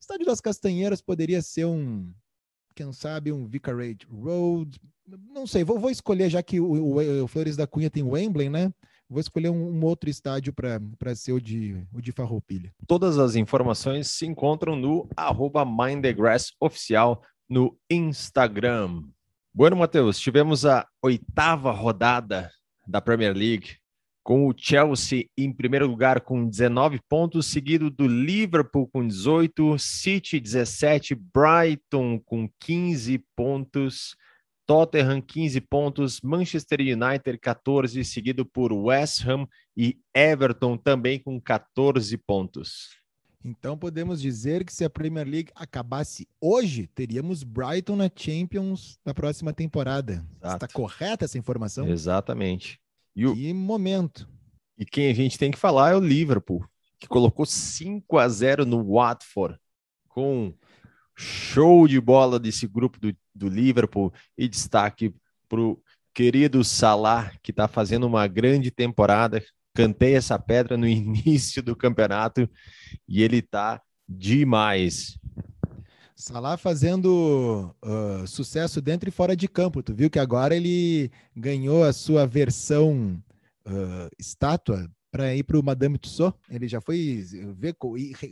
Estádio 0.00 0.26
das 0.26 0.40
Castanheiras 0.40 1.00
poderia 1.00 1.40
ser 1.40 1.64
um, 1.64 2.12
quem 2.74 2.92
sabe, 2.92 3.32
um 3.32 3.46
Vicarage 3.46 4.06
Road. 4.08 4.80
Não 5.32 5.46
sei, 5.46 5.64
vou, 5.64 5.78
vou 5.78 5.90
escolher, 5.90 6.28
já 6.28 6.42
que 6.42 6.60
o, 6.60 6.66
o, 6.66 7.22
o, 7.24 7.26
Flores 7.26 7.56
da 7.56 7.66
Cunha 7.66 7.90
tem 7.90 8.02
o 8.02 8.10
Wembley, 8.10 8.48
né? 8.48 8.72
Vou 9.08 9.20
escolher 9.20 9.48
um, 9.48 9.70
um 9.70 9.84
outro 9.84 10.10
estádio 10.10 10.52
para 10.52 11.14
ser 11.16 11.32
o 11.32 11.40
de, 11.40 11.82
o 11.92 12.00
de 12.00 12.12
Farroupilha. 12.12 12.72
Todas 12.86 13.18
as 13.18 13.36
informações 13.36 14.08
se 14.08 14.26
encontram 14.26 14.76
no 14.76 15.08
arroba 15.16 15.66
Oficial 16.60 17.22
no 17.48 17.76
Instagram. 17.88 19.02
Bueno, 19.58 19.74
Matheus, 19.74 20.20
tivemos 20.20 20.64
a 20.64 20.86
oitava 21.02 21.72
rodada 21.72 22.48
da 22.86 23.00
Premier 23.00 23.36
League, 23.36 23.76
com 24.22 24.46
o 24.46 24.54
Chelsea 24.56 25.28
em 25.36 25.52
primeiro 25.52 25.84
lugar 25.84 26.20
com 26.20 26.48
19 26.48 27.00
pontos, 27.08 27.46
seguido 27.46 27.90
do 27.90 28.06
Liverpool 28.06 28.86
com 28.86 29.04
18, 29.04 29.76
City 29.76 30.38
17, 30.38 31.16
Brighton 31.16 32.20
com 32.20 32.48
15 32.60 33.18
pontos, 33.34 34.14
Tottenham 34.64 35.20
15 35.20 35.60
pontos, 35.62 36.20
Manchester 36.20 36.78
United 36.78 37.36
14, 37.42 38.04
seguido 38.04 38.46
por 38.46 38.72
West 38.72 39.26
Ham 39.26 39.44
e 39.76 39.98
Everton 40.14 40.76
também 40.76 41.18
com 41.18 41.40
14 41.40 42.16
pontos. 42.18 42.97
Então 43.44 43.78
podemos 43.78 44.20
dizer 44.20 44.64
que 44.64 44.72
se 44.72 44.84
a 44.84 44.90
Premier 44.90 45.26
League 45.26 45.52
acabasse 45.54 46.28
hoje, 46.40 46.86
teríamos 46.88 47.42
Brighton 47.42 47.96
na 47.96 48.10
Champions 48.14 48.98
na 49.04 49.14
próxima 49.14 49.52
temporada. 49.52 50.24
Exato. 50.42 50.64
Está 50.64 50.68
correta 50.68 51.24
essa 51.24 51.38
informação? 51.38 51.88
Exatamente. 51.88 52.80
E 53.14 53.26
o... 53.26 53.54
Momento. 53.54 54.28
E 54.76 54.84
quem 54.84 55.10
a 55.10 55.14
gente 55.14 55.38
tem 55.38 55.50
que 55.50 55.58
falar 55.58 55.92
é 55.92 55.96
o 55.96 56.00
Liverpool, 56.00 56.64
que 56.98 57.08
colocou 57.08 57.46
5 57.46 58.18
a 58.18 58.28
0 58.28 58.64
no 58.64 58.94
Watford, 58.94 59.58
com 60.08 60.54
show 61.16 61.88
de 61.88 62.00
bola 62.00 62.38
desse 62.38 62.66
grupo 62.66 62.98
do, 63.00 63.14
do 63.34 63.48
Liverpool 63.48 64.12
e 64.36 64.48
destaque 64.48 65.12
para 65.48 65.60
o 65.60 65.82
querido 66.14 66.62
Salah, 66.64 67.32
que 67.42 67.50
está 67.50 67.66
fazendo 67.66 68.06
uma 68.06 68.26
grande 68.26 68.70
temporada, 68.70 69.44
cantei 69.78 70.16
essa 70.16 70.36
pedra 70.36 70.76
no 70.76 70.88
início 70.90 71.62
do 71.62 71.76
campeonato 71.76 72.50
e 73.06 73.22
ele 73.22 73.40
tá 73.40 73.80
demais. 74.08 75.16
Salah 76.16 76.56
fazendo 76.56 77.72
uh, 77.84 78.26
sucesso 78.26 78.80
dentro 78.80 79.08
e 79.08 79.12
fora 79.12 79.36
de 79.36 79.46
campo. 79.46 79.80
Tu 79.80 79.94
viu 79.94 80.10
que 80.10 80.18
agora 80.18 80.56
ele 80.56 81.12
ganhou 81.36 81.84
a 81.84 81.92
sua 81.92 82.26
versão 82.26 83.22
uh, 83.64 84.10
estátua 84.18 84.90
para 85.12 85.32
ir 85.36 85.44
para 85.44 85.56
o 85.56 85.62
Madame 85.62 85.96
Tussauds. 85.96 86.40
Ele 86.50 86.66
já 86.66 86.80
foi 86.80 87.24
ver. 87.56 87.76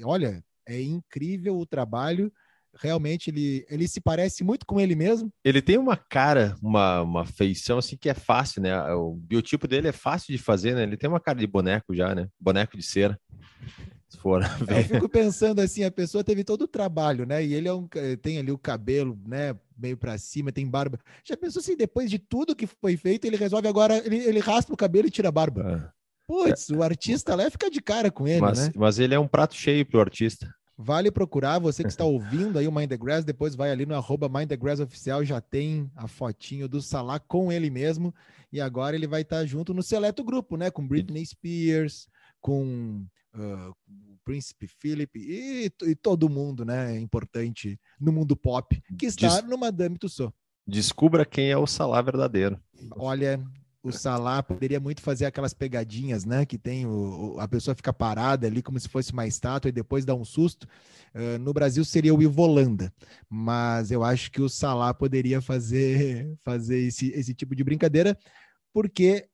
Olha, 0.03 0.45
é 0.67 0.83
incrível 0.83 1.57
o 1.57 1.65
trabalho 1.65 2.33
realmente 2.81 3.31
ele, 3.31 3.67
ele 3.69 3.89
se 3.89 4.01
parece 4.01 4.45
muito 4.45 4.67
com 4.67 4.81
ele 4.81 4.95
mesmo. 4.95 5.31
Ele 5.45 5.63
tem 5.63 5.79
uma 5.79 5.97
cara, 5.97 6.55
uma, 6.63 7.03
uma 7.03 7.25
feição 7.25 7.79
assim 7.79 7.97
que 7.97 8.09
é 8.09 8.15
fácil, 8.15 8.63
né? 8.63 8.77
O 8.95 9.15
biotipo 9.15 9.67
dele 9.67 9.89
é 9.89 9.93
fácil 9.93 10.33
de 10.33 10.39
fazer, 10.43 10.75
né? 10.75 10.83
Ele 10.83 10.97
tem 10.97 11.09
uma 11.09 11.21
cara 11.21 11.39
de 11.39 11.47
boneco 11.47 11.95
já, 11.95 12.15
né? 12.15 12.29
Boneco 12.41 12.77
de 12.77 12.83
cera. 12.83 13.19
Se 14.09 14.19
for 14.19 14.41
ver. 14.65 14.79
Eu 14.79 14.85
fico 14.85 15.09
pensando 15.09 15.61
assim, 15.61 15.83
a 15.83 15.91
pessoa 15.91 16.23
teve 16.23 16.45
todo 16.45 16.63
o 16.63 16.69
trabalho, 16.69 17.27
né? 17.27 17.45
E 17.45 17.55
ele 17.55 17.67
é 17.67 17.73
um, 17.73 17.89
tem 18.23 18.39
ali 18.39 18.53
o 18.53 18.59
cabelo, 18.59 19.19
né? 19.27 19.57
Meio 19.77 19.97
para 19.97 20.17
cima, 20.17 20.53
tem 20.53 20.65
barba. 20.65 20.99
Já 21.25 21.37
pensou 21.37 21.59
assim, 21.59 21.77
depois 21.77 22.09
de 22.09 22.19
tudo 22.19 22.55
que 22.55 22.69
foi 22.69 22.97
feito, 22.97 23.25
ele 23.25 23.37
resolve 23.37 23.67
agora, 23.67 23.99
ele, 24.07 24.19
ele 24.19 24.39
raspa 24.39 24.73
o 24.73 24.77
cabelo 24.77 25.09
e 25.09 25.11
tira 25.11 25.29
a 25.29 25.33
barba. 25.33 25.91
Ah. 25.91 25.93
Putz, 26.27 26.71
é. 26.71 26.75
o 26.75 26.83
artista 26.83 27.35
lá 27.35 27.51
fica 27.51 27.71
de 27.71 27.81
cara 27.81 28.11
com 28.11 28.27
ele, 28.27 28.41
mas, 28.41 28.59
né? 28.59 28.73
Mas 28.77 28.99
ele 28.99 29.15
é 29.15 29.19
um 29.19 29.29
prato 29.29 29.55
cheio 29.55 29.87
pro 29.87 30.01
artista. 30.01 30.53
Vale 30.79 31.11
procurar, 31.11 31.59
você 31.59 31.83
que 31.83 31.89
está 31.91 32.05
ouvindo 32.05 32.59
aí 32.59 32.69
o 32.69 32.73
Mind 32.73 32.89
the 32.89 32.97
Grass, 32.97 33.25
depois 33.25 33.55
vai 33.55 33.71
ali 33.71 33.87
no 33.87 33.95
arroba 33.95 34.29
Mind 34.29 34.49
the 34.49 34.57
Grass 34.57 34.81
Oficial, 34.81 35.25
já 35.25 35.41
tem 35.41 35.91
a 35.97 36.07
fotinho 36.07 36.69
do 36.69 36.83
Salah 36.83 37.19
com 37.19 37.51
ele 37.51 37.71
mesmo, 37.71 38.15
e 38.53 38.61
agora 38.61 38.95
ele 38.95 39.07
vai 39.07 39.23
estar 39.23 39.45
junto 39.47 39.73
no 39.73 39.83
seleto 39.83 40.23
grupo, 40.23 40.57
né? 40.57 40.71
Com 40.71 40.87
Britney 40.87 41.25
Spears, 41.25 42.09
com 42.41 43.07
uh, 43.35 43.71
o 43.89 44.19
Príncipe 44.25 44.67
Philip 44.67 45.19
e, 45.19 45.71
e, 45.83 45.95
todo 45.95 46.29
mundo, 46.29 46.65
né? 46.65 46.99
Importante 46.99 47.81
no 47.99 48.13
mundo 48.13 48.37
pop, 48.37 48.83
que 48.99 49.07
está 49.07 49.41
Des... 49.41 49.51
no 49.51 49.57
Madame 49.57 49.99
Tussauds. 49.99 50.35
Descubra 50.67 51.25
quem 51.25 51.51
é 51.51 51.57
o 51.57 51.67
Salah 51.67 52.03
verdadeiro. 52.03 52.61
Olha, 52.97 53.43
o 53.87 53.93
Salah 53.93 54.43
poderia 54.43 54.81
muito 54.81 55.01
fazer 55.01 55.27
aquelas 55.27 55.55
pegadinhas, 55.55 56.25
né? 56.25 56.45
Que 56.45 56.59
tem 56.59 56.85
o, 56.87 57.37
a 57.39 57.47
pessoa 57.47 57.75
fica 57.75 57.93
parada 57.93 58.47
ali 58.47 58.61
como 58.61 58.81
se 58.81 58.89
fosse 58.89 59.13
uma 59.13 59.27
estátua 59.27 59.69
e 59.69 59.73
depois 59.73 60.05
dá 60.05 60.15
um 60.15 60.25
susto. 60.25 60.67
Uh, 61.15 61.39
no 61.39 61.53
Brasil 61.53 61.85
seria 61.85 62.15
o 62.15 62.21
Ivolanda, 62.21 62.93
mas 63.31 63.93
eu 63.93 64.03
acho 64.03 64.31
que 64.33 64.43
o 64.43 64.49
Salah 64.49 64.93
poderia 64.93 65.41
fazer, 65.41 66.37
fazer 66.45 66.79
esse, 66.81 67.11
esse 67.13 67.33
tipo 67.33 67.55
de 67.55 67.63
brincadeira, 67.63 68.19
porque 68.73 69.29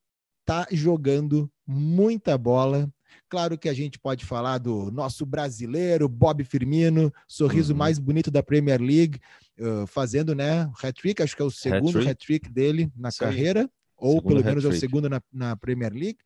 tá 0.45 0.67
jogando 0.71 1.51
muita 1.67 2.37
bola. 2.37 2.93
Claro 3.29 3.57
que 3.57 3.69
a 3.69 3.75
gente 3.75 3.99
pode 3.99 4.25
falar 4.27 4.59
do 4.59 4.91
nosso 4.91 5.25
brasileiro, 5.25 6.09
Bob 6.09 6.45
Firmino, 6.45 7.13
sorriso 7.27 7.73
uhum. 7.73 7.79
mais 7.79 7.99
bonito 7.99 8.31
da 8.31 8.43
Premier 8.43 8.81
League, 8.81 9.19
uh, 9.59 9.87
fazendo 9.87 10.35
né, 10.35 10.71
hat-trick, 10.83 11.23
acho 11.23 11.35
que 11.35 11.43
é 11.43 11.45
o 11.45 11.51
segundo 11.51 11.99
hat-trick 11.99 12.47
hat 12.49 12.53
dele 12.53 12.93
na 12.95 13.11
Sim. 13.11 13.21
carreira, 13.21 13.71
ou 14.03 14.15
segundo 14.17 14.29
pelo 14.29 14.45
menos 14.45 14.65
é 14.65 14.69
o 14.69 14.73
segundo 14.73 15.09
na, 15.09 15.23
na 15.33 15.57
Premier 15.57 15.93
League. 15.93 16.19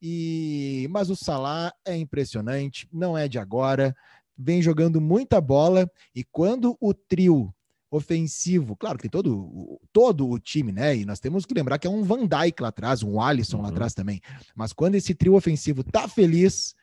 E, 0.00 0.86
mas 0.90 1.08
o 1.08 1.16
Salah 1.16 1.72
é 1.84 1.96
impressionante, 1.96 2.86
não 2.92 3.16
é 3.16 3.26
de 3.26 3.38
agora, 3.38 3.96
vem 4.36 4.60
jogando 4.60 5.00
muita 5.00 5.40
bola 5.40 5.90
e 6.14 6.22
quando 6.22 6.76
o 6.78 6.92
trio 6.92 7.54
ofensivo, 7.90 8.76
claro, 8.76 8.98
tem 8.98 9.10
todo, 9.10 9.80
todo 9.92 10.28
o 10.28 10.38
time, 10.38 10.72
né? 10.72 10.96
E 10.96 11.04
nós 11.04 11.20
temos 11.20 11.46
que 11.46 11.54
lembrar 11.54 11.78
que 11.78 11.86
é 11.86 11.90
um 11.90 12.02
Van 12.02 12.26
Dijk 12.26 12.60
lá 12.60 12.68
atrás, 12.68 13.02
um 13.02 13.20
Alisson 13.20 13.58
uhum. 13.58 13.62
lá 13.62 13.68
atrás 13.68 13.94
também. 13.94 14.20
Mas 14.54 14.72
quando 14.72 14.96
esse 14.96 15.14
trio 15.14 15.34
ofensivo 15.34 15.84
tá 15.84 16.08
feliz, 16.08 16.74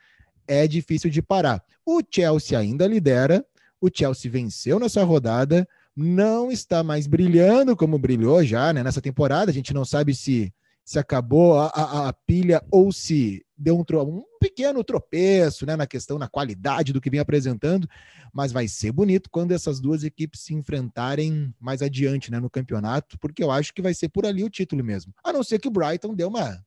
é 0.47 0.65
difícil 0.67 1.09
de 1.09 1.21
parar. 1.21 1.63
O 1.85 2.01
Chelsea 2.09 2.57
ainda 2.57 2.87
lidera, 2.87 3.45
o 3.79 3.89
Chelsea 3.93 4.31
venceu 4.31 4.79
nessa 4.79 5.03
rodada, 5.03 5.67
não 6.01 6.51
está 6.51 6.83
mais 6.83 7.07
brilhando 7.07 7.75
como 7.75 7.97
brilhou 7.97 8.43
já 8.43 8.73
né, 8.73 8.83
nessa 8.83 9.01
temporada. 9.01 9.51
A 9.51 9.53
gente 9.53 9.73
não 9.73 9.85
sabe 9.85 10.15
se 10.15 10.53
se 10.83 10.99
acabou 10.99 11.57
a, 11.57 11.67
a, 11.67 12.09
a 12.09 12.13
pilha 12.13 12.61
ou 12.71 12.91
se 12.91 13.45
deu 13.55 13.77
um, 13.77 13.85
um, 14.01 14.23
pequeno 14.39 14.83
tropeço 14.83 15.65
né, 15.65 15.75
na 15.75 15.85
questão, 15.85 16.17
na 16.17 16.27
qualidade 16.27 16.91
do 16.91 16.99
que 16.99 17.09
vem 17.09 17.19
apresentando, 17.19 17.87
mas 18.33 18.51
vai 18.51 18.67
ser 18.67 18.91
bonito 18.91 19.29
quando 19.29 19.51
essas 19.51 19.79
duas 19.79 20.03
equipes 20.03 20.41
se 20.41 20.53
enfrentarem 20.53 21.53
mais 21.59 21.81
adiante 21.81 22.31
né, 22.31 22.39
no 22.39 22.49
campeonato, 22.49 23.17
porque 23.19 23.43
eu 23.43 23.51
acho 23.51 23.73
que 23.73 23.81
vai 23.81 23.93
ser 23.93 24.09
por 24.09 24.25
ali 24.25 24.43
o 24.43 24.49
título 24.49 24.83
mesmo. 24.83 25.13
A 25.23 25.31
não 25.31 25.43
ser 25.43 25.59
que 25.59 25.67
o 25.67 25.71
Brighton 25.71 26.15
dê 26.15 26.23
uma, 26.23 26.61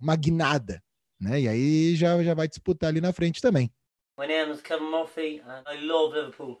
uma 0.00 0.16
guinada, 0.16 0.82
né? 1.18 1.40
E 1.40 1.48
aí 1.48 1.94
já, 1.94 2.22
já 2.22 2.34
vai 2.34 2.48
disputar 2.48 2.88
ali 2.88 3.00
na 3.00 3.12
frente 3.12 3.40
também. 3.40 3.72
My 4.18 4.26
name 4.26 4.52
is 4.52 4.60
Kevin 4.60 4.90
Murphy 4.90 5.40
and 5.46 5.62
I 5.66 5.86
love 5.86 6.14
Liverpool. 6.14 6.60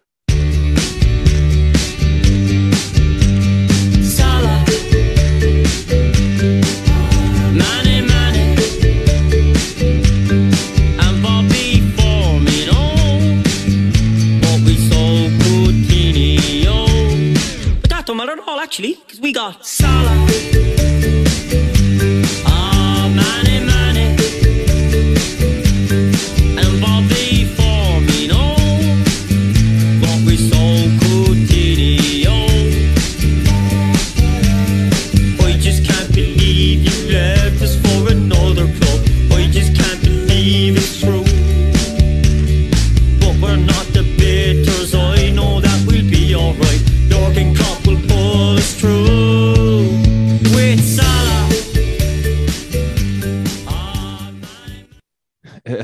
Actually, 18.60 18.94
because 18.94 19.18
we 19.20 19.32
got 19.32 19.64
Salah. 19.64 20.10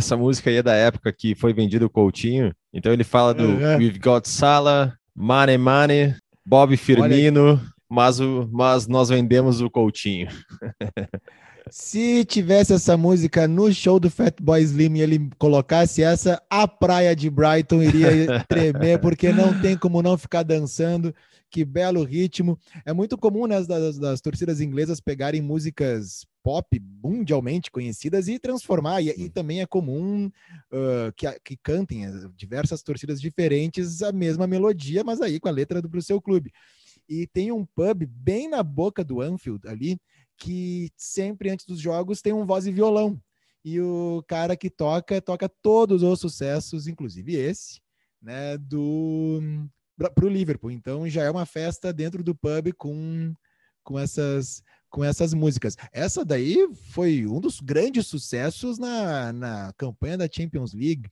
Essa 0.06 0.16
música 0.16 0.48
aí 0.48 0.56
é 0.56 0.62
da 0.62 0.74
época 0.74 1.12
que 1.12 1.34
foi 1.34 1.52
vendido 1.52 1.86
o 1.86 1.90
Coutinho. 1.90 2.54
Então 2.72 2.92
ele 2.92 3.04
fala 3.04 3.34
do 3.34 3.44
uhum. 3.44 3.76
We've 3.76 3.98
Got 3.98 4.28
Salah, 4.28 4.96
Money 5.14 5.58
Money, 5.58 6.14
Bob 6.46 6.76
Firmino, 6.76 7.60
mas, 7.88 8.20
o, 8.20 8.48
mas 8.52 8.86
nós 8.86 9.08
vendemos 9.08 9.60
o 9.60 9.68
Coutinho. 9.68 10.28
Se 11.68 12.24
tivesse 12.24 12.72
essa 12.72 12.96
música 12.96 13.48
no 13.48 13.72
show 13.74 13.98
do 13.98 14.08
Fatboy 14.08 14.62
Slim 14.62 14.98
e 14.98 15.00
ele 15.00 15.28
colocasse 15.36 16.00
essa, 16.00 16.40
a 16.48 16.68
praia 16.68 17.16
de 17.16 17.28
Brighton 17.28 17.82
iria 17.82 18.44
tremer, 18.48 19.00
porque 19.00 19.32
não 19.32 19.60
tem 19.60 19.76
como 19.76 20.00
não 20.00 20.16
ficar 20.16 20.44
dançando. 20.44 21.12
Que 21.50 21.64
belo 21.64 22.04
ritmo. 22.04 22.56
É 22.84 22.92
muito 22.92 23.18
comum 23.18 23.46
né, 23.46 23.60
das, 23.62 23.98
das 23.98 24.20
torcidas 24.20 24.60
inglesas 24.60 25.00
pegarem 25.00 25.42
músicas 25.42 26.24
pop 26.46 26.80
mundialmente 27.02 27.72
conhecidas 27.72 28.28
e 28.28 28.38
transformar. 28.38 29.02
E, 29.02 29.08
e 29.08 29.28
também 29.28 29.62
é 29.62 29.66
comum 29.66 30.26
uh, 30.26 31.12
que, 31.16 31.26
que 31.40 31.56
cantem 31.56 32.04
diversas 32.36 32.84
torcidas 32.84 33.20
diferentes 33.20 34.00
a 34.00 34.12
mesma 34.12 34.46
melodia, 34.46 35.02
mas 35.02 35.20
aí 35.20 35.40
com 35.40 35.48
a 35.48 35.50
letra 35.50 35.82
do 35.82 36.00
seu 36.00 36.22
clube. 36.22 36.52
E 37.08 37.26
tem 37.26 37.50
um 37.50 37.66
pub 37.66 38.06
bem 38.06 38.48
na 38.48 38.62
boca 38.62 39.02
do 39.02 39.20
Anfield 39.20 39.66
ali, 39.66 39.98
que 40.38 40.88
sempre 40.96 41.50
antes 41.50 41.66
dos 41.66 41.80
jogos 41.80 42.22
tem 42.22 42.32
um 42.32 42.46
voz 42.46 42.64
e 42.64 42.70
violão. 42.70 43.20
E 43.64 43.80
o 43.80 44.22
cara 44.28 44.56
que 44.56 44.70
toca, 44.70 45.20
toca 45.20 45.48
todos 45.48 46.04
os 46.04 46.20
sucessos, 46.20 46.86
inclusive 46.86 47.34
esse, 47.34 47.80
né, 48.22 48.56
do 48.56 49.40
para 49.98 50.24
o 50.24 50.28
Liverpool. 50.28 50.70
Então 50.70 51.08
já 51.08 51.24
é 51.24 51.30
uma 51.30 51.44
festa 51.44 51.92
dentro 51.92 52.22
do 52.22 52.36
pub 52.36 52.72
com, 52.76 53.34
com 53.82 53.98
essas 53.98 54.62
com 54.96 55.04
essas 55.04 55.34
músicas. 55.34 55.76
Essa 55.92 56.24
daí 56.24 56.66
foi 56.90 57.26
um 57.26 57.38
dos 57.38 57.60
grandes 57.60 58.06
sucessos 58.06 58.78
na, 58.78 59.30
na 59.30 59.72
campanha 59.76 60.16
da 60.16 60.26
Champions 60.26 60.72
League. 60.72 61.10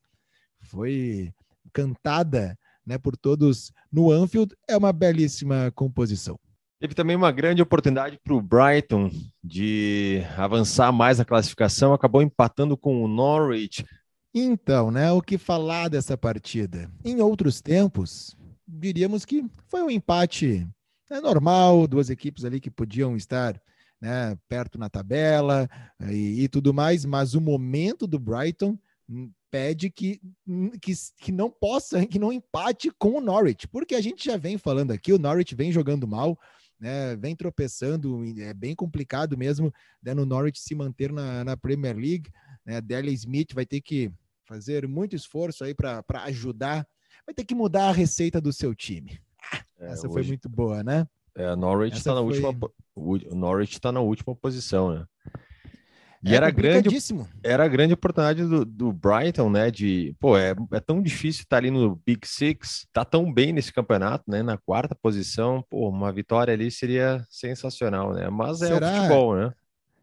Foi 0.62 1.30
cantada 1.70 2.58
né, 2.86 2.96
por 2.96 3.14
todos 3.14 3.74
no 3.92 4.10
Anfield. 4.10 4.56
É 4.66 4.74
uma 4.74 4.90
belíssima 4.90 5.70
composição. 5.74 6.40
Teve 6.80 6.94
também 6.94 7.14
uma 7.14 7.30
grande 7.30 7.60
oportunidade 7.60 8.18
para 8.24 8.32
o 8.32 8.40
Brighton 8.40 9.10
de 9.42 10.22
avançar 10.34 10.90
mais 10.90 11.18
na 11.18 11.24
classificação, 11.26 11.92
acabou 11.92 12.22
empatando 12.22 12.78
com 12.78 13.04
o 13.04 13.08
Norwich. 13.08 13.84
Então, 14.32 14.90
né, 14.90 15.12
o 15.12 15.20
que 15.20 15.36
falar 15.36 15.88
dessa 15.88 16.16
partida? 16.16 16.90
Em 17.04 17.20
outros 17.20 17.60
tempos, 17.60 18.34
diríamos 18.66 19.26
que 19.26 19.44
foi 19.68 19.82
um 19.82 19.90
empate 19.90 20.66
né, 21.10 21.20
normal, 21.20 21.86
duas 21.86 22.08
equipes 22.08 22.46
ali 22.46 22.58
que 22.60 22.70
podiam 22.70 23.14
estar 23.14 23.60
né, 24.04 24.36
perto 24.46 24.78
na 24.78 24.90
tabela 24.90 25.66
e, 26.10 26.42
e, 26.44 26.48
tudo 26.48 26.74
mais, 26.74 27.06
mas 27.06 27.34
o 27.34 27.40
momento 27.40 28.06
do 28.06 28.18
Brighton 28.18 28.78
hum, 29.08 29.32
pede 29.50 29.88
que, 29.88 30.20
hum, 30.46 30.72
que, 30.78 30.92
que 31.18 31.32
não 31.32 31.50
possa, 31.50 32.04
que 32.04 32.18
não 32.18 32.30
empate 32.30 32.90
com 32.98 33.16
o 33.16 33.20
Norwich, 33.20 33.66
porque 33.66 33.94
a 33.94 34.02
gente 34.02 34.22
já 34.22 34.36
vem 34.36 34.58
falando 34.58 34.90
aqui, 34.90 35.10
o 35.10 35.18
Norwich 35.18 35.54
vem 35.54 35.72
jogando 35.72 36.06
mal, 36.06 36.38
né, 36.78 37.16
vem 37.16 37.34
tropeçando, 37.34 38.22
é 38.38 38.52
bem 38.52 38.74
complicado 38.74 39.38
mesmo 39.38 39.72
né, 40.02 40.12
no 40.12 40.26
Norwich 40.26 40.60
se 40.60 40.74
manter 40.74 41.10
na, 41.10 41.42
na 41.42 41.56
Premier 41.56 41.96
League. 41.96 42.30
Né, 42.62 42.82
Dele 42.82 43.10
Smith 43.12 43.54
vai 43.54 43.64
ter 43.64 43.80
que 43.80 44.12
fazer 44.44 44.86
muito 44.86 45.16
esforço 45.16 45.64
aí 45.64 45.74
para 45.74 46.04
ajudar 46.24 46.86
vai 47.26 47.34
ter 47.34 47.44
que 47.44 47.54
mudar 47.54 47.88
a 47.88 47.92
receita 47.92 48.38
do 48.38 48.52
seu 48.52 48.74
time. 48.74 49.18
É, 49.78 49.92
Essa 49.92 50.10
foi 50.10 50.22
muito 50.24 50.46
boa, 50.46 50.82
né? 50.82 51.08
É, 51.34 51.56
Norwich 51.56 51.96
está 51.96 52.14
na 52.14 52.20
foi... 52.20 52.38
última. 52.38 52.70
O 52.94 53.16
Norwich 53.34 53.74
está 53.74 53.90
na 53.90 54.00
última 54.00 54.34
posição, 54.34 54.94
né? 54.94 55.04
E 56.24 56.32
é 56.32 56.36
era 56.36 56.50
grande, 56.50 56.88
era 57.42 57.64
a 57.64 57.68
grande 57.68 57.92
oportunidade 57.92 58.44
do, 58.44 58.64
do, 58.64 58.90
Brighton, 58.90 59.50
né? 59.50 59.70
De, 59.70 60.16
pô, 60.18 60.38
é, 60.38 60.54
é 60.72 60.80
tão 60.80 61.02
difícil 61.02 61.42
estar 61.42 61.58
ali 61.58 61.70
no 61.70 61.96
Big 61.96 62.26
Six, 62.26 62.86
tá 62.94 63.04
tão 63.04 63.30
bem 63.30 63.52
nesse 63.52 63.70
campeonato, 63.70 64.24
né? 64.26 64.42
Na 64.42 64.56
quarta 64.56 64.94
posição, 64.94 65.62
pô, 65.68 65.86
uma 65.86 66.10
vitória 66.10 66.54
ali 66.54 66.70
seria 66.70 67.22
sensacional, 67.28 68.14
né? 68.14 68.30
Mas 68.30 68.62
é 68.62 68.68
será, 68.68 68.90
o 68.90 68.94
futebol, 68.94 69.36
né? 69.36 69.52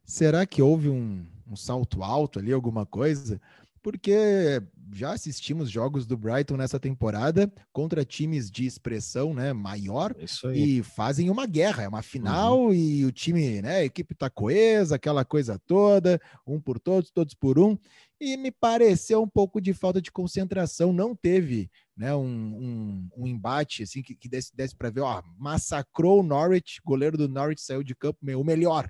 Será 0.05 0.45
que 0.45 0.62
houve 0.62 0.89
um, 0.89 1.25
um 1.50 1.55
salto 1.55 2.03
alto 2.03 2.38
ali, 2.38 2.53
alguma 2.53 2.86
coisa? 2.86 3.41
Porque 3.81 4.62
já 4.93 5.13
assistimos 5.13 5.69
jogos 5.69 6.05
do 6.05 6.17
Brighton 6.17 6.57
nessa 6.57 6.79
temporada 6.79 7.51
contra 7.71 8.05
times 8.05 8.50
de 8.50 8.65
expressão 8.65 9.33
né, 9.33 9.53
maior 9.53 10.15
e 10.53 10.83
fazem 10.83 11.29
uma 11.29 11.45
guerra, 11.45 11.83
é 11.83 11.88
uma 11.88 12.01
final 12.01 12.65
uhum. 12.65 12.74
e 12.74 13.05
o 13.05 13.12
time, 13.12 13.62
né, 13.62 13.77
a 13.77 13.86
equipe 13.86 14.13
tá 14.13 14.29
coesa, 14.29 14.95
aquela 14.95 15.24
coisa 15.24 15.60
toda, 15.65 16.19
um 16.45 16.60
por 16.60 16.79
todos, 16.79 17.12
todos 17.12 17.33
por 17.33 17.57
um. 17.57 17.77
E 18.19 18.38
me 18.38 18.51
pareceu 18.51 19.24
um 19.24 19.27
pouco 19.27 19.60
de 19.60 19.74
falta 19.74 20.01
de 20.01 20.12
concentração, 20.12 20.93
não 20.93 21.15
teve 21.15 21.71
né, 21.98 22.13
um, 22.13 22.24
um, 22.24 23.10
um 23.17 23.27
embate 23.27 23.83
assim 23.83 24.03
que, 24.03 24.15
que 24.15 24.29
desse, 24.29 24.55
desse 24.55 24.75
para 24.75 24.91
ver, 24.91 25.01
ó, 25.01 25.24
massacrou 25.38 26.19
o 26.19 26.24
Norwich, 26.24 26.81
goleiro 26.86 27.17
do 27.17 27.27
Norwich 27.27 27.62
saiu 27.62 27.83
de 27.83 27.95
campo, 27.95 28.19
meu, 28.21 28.39
o 28.39 28.45
melhor, 28.45 28.89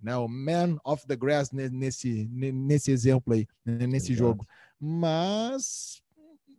né, 0.00 0.16
o 0.16 0.28
man 0.28 0.78
of 0.84 1.04
the 1.06 1.16
grass 1.16 1.50
nesse, 1.50 2.28
nesse 2.30 2.92
exemplo 2.92 3.34
aí, 3.34 3.46
nesse 3.64 4.12
Exato. 4.12 4.14
jogo 4.14 4.46
mas 4.80 6.02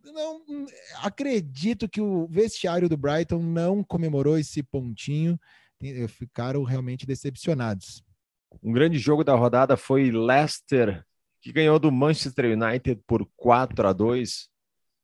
não 0.04 0.66
acredito 1.02 1.88
que 1.88 2.00
o 2.00 2.26
vestiário 2.26 2.88
do 2.88 2.96
Brighton 2.96 3.42
não 3.42 3.84
comemorou 3.84 4.38
esse 4.38 4.62
pontinho, 4.62 5.38
ficaram 6.08 6.62
realmente 6.64 7.06
decepcionados. 7.06 8.02
Um 8.62 8.72
grande 8.72 8.98
jogo 8.98 9.22
da 9.22 9.34
rodada 9.34 9.76
foi 9.76 10.10
Leicester 10.10 11.04
que 11.40 11.52
ganhou 11.52 11.78
do 11.78 11.90
Manchester 11.90 12.56
United 12.56 13.02
por 13.06 13.26
4 13.36 13.88
a 13.88 13.92
2 13.92 14.50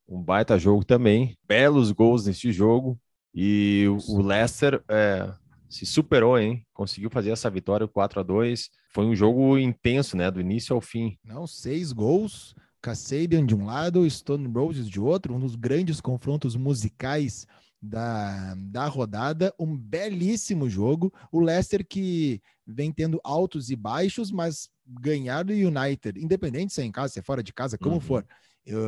um 0.08 0.23
baita 0.23 0.58
jogo 0.58 0.85
também, 0.85 1.37
belos 1.46 1.90
gols 1.90 2.26
nesse 2.26 2.52
jogo, 2.52 2.99
e 3.35 3.87
o 4.08 4.23
Leicester 4.23 4.82
é, 4.88 5.32
se 5.68 5.85
superou, 5.85 6.38
hein? 6.38 6.64
Conseguiu 6.73 7.11
fazer 7.11 7.30
essa 7.30 7.50
vitória 7.50 7.87
4 7.88 8.20
a 8.20 8.23
2 8.23 8.70
Foi 8.90 9.04
um 9.04 9.14
jogo 9.14 9.58
intenso, 9.58 10.16
né? 10.16 10.30
Do 10.30 10.40
início 10.40 10.75
ao 10.75 10.80
fim. 10.80 11.18
Não, 11.25 11.46
seis 11.46 11.92
gols, 11.92 12.54
Kasabian 12.87 13.45
de 13.45 13.52
um 13.52 13.64
lado, 13.64 14.09
Stone 14.09 14.47
Roses 14.47 14.88
de 14.88 15.00
outro, 15.00 15.35
um 15.35 15.40
dos 15.40 15.57
grandes 15.57 16.00
confrontos 16.00 16.55
musicais 16.55 17.45
da, 17.83 18.55
da 18.55 18.87
rodada, 18.87 19.52
um 19.59 19.76
belíssimo 19.76 20.71
jogo. 20.71 21.12
O 21.33 21.40
Leicester 21.40 21.85
que 21.85 22.40
vem 22.64 22.93
tendo 22.93 23.21
altos 23.25 23.71
e 23.71 23.76
baixos, 23.76 24.31
mas 24.31 24.69
ganhar 24.87 25.43
do 25.43 25.52
United, 25.52 26.16
independente 26.21 26.73
se 26.73 26.81
é 26.81 26.85
em 26.85 26.93
casa, 26.93 27.14
se 27.14 27.19
é 27.19 27.23
fora 27.23 27.43
de 27.43 27.52
casa, 27.52 27.76
como 27.76 27.97
uhum. 27.97 28.00
for. 28.00 28.25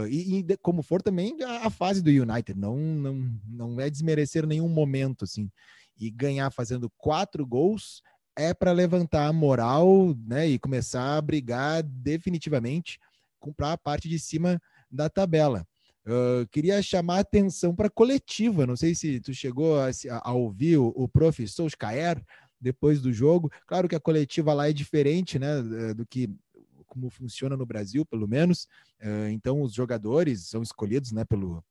e, 0.09 0.45
e, 0.49 0.57
como 0.59 0.81
for 0.81 1.03
também 1.03 1.37
a, 1.43 1.67
a, 1.67 1.71
fase 1.71 2.01
do 2.01 2.09
United, 2.09 2.57
não, 2.57 2.77
não, 2.77 3.41
não 3.49 3.81
é 3.81 3.91
desmerecer 3.91 4.47
nenhum 4.47 4.69
momento, 4.69 5.25
assim. 5.25 5.51
E 5.99 6.09
ganhar 6.09 6.53
fazendo 6.53 6.89
quatro 6.97 7.45
gols 7.45 8.01
é 8.37 8.55
para 8.55 8.71
levantar 8.71 9.27
a 9.27 9.33
moral, 9.33 10.15
né, 10.25 10.47
e 10.47 10.57
começar 10.57 11.17
a 11.17 11.21
brigar 11.21 11.83
definitivamente 11.83 13.01
comprar 13.39 13.73
a 13.73 13.79
parte 13.79 14.09
de 14.09 14.19
cima 14.19 14.61
da 14.91 15.09
tabela. 15.09 15.67
Uh, 16.07 16.49
queria 16.51 16.81
chamar 16.81 17.17
a 17.17 17.21
atenção 17.21 17.75
para 17.75 17.89
a 17.89 17.91
coletiva. 17.91 18.67
Não 18.67 18.77
sei 18.77 18.95
se 18.95 19.21
tu 19.21 19.35
chegou 19.35 19.79
a, 19.79 19.91
a 20.23 20.33
ouvir 20.33 20.79
o, 20.79 20.93
o 20.97 21.07
prof. 21.07 21.47
Solskjaer 21.47 22.23
depois 22.61 23.01
do 23.01 23.13
jogo. 23.13 23.51
Claro 23.67 23.89
que 23.89 23.95
a 23.95 24.01
coletiva 24.01 24.55
lá 24.55 24.69
é 24.69 24.73
diferente 24.73 25.39
né, 25.39 25.63
do 25.95 26.07
que 26.07 26.29
como 26.87 27.11
funciona 27.11 27.57
no 27.57 27.67
Brasil, 27.67 28.05
pelo 28.05 28.27
menos. 28.27 28.65
Uh, 29.01 29.29
então, 29.31 29.63
os 29.63 29.75
jogadores 29.75 30.49
são 30.49 30.63
escolhidos 30.63 31.13
né, 31.13 31.25
pelo, 31.25 31.63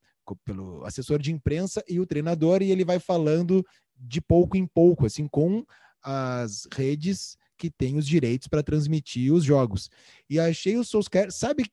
pelo 0.45 0.85
assessor 0.85 1.19
de 1.19 1.31
imprensa 1.31 1.83
e 1.87 1.99
o 1.99 2.05
treinador, 2.05 2.61
e 2.61 2.71
ele 2.71 2.85
vai 2.85 2.99
falando 2.99 3.65
de 3.97 4.21
pouco 4.21 4.55
em 4.55 4.65
pouco, 4.65 5.05
assim, 5.05 5.27
com 5.27 5.65
as 6.03 6.67
redes 6.71 7.37
que 7.57 7.69
têm 7.69 7.97
os 7.97 8.05
direitos 8.05 8.47
para 8.47 8.63
transmitir 8.63 9.33
os 9.33 9.43
jogos. 9.43 9.89
E 10.29 10.39
achei 10.39 10.77
o 10.77 10.83
Solskjaer, 10.83 11.31
sabe 11.31 11.65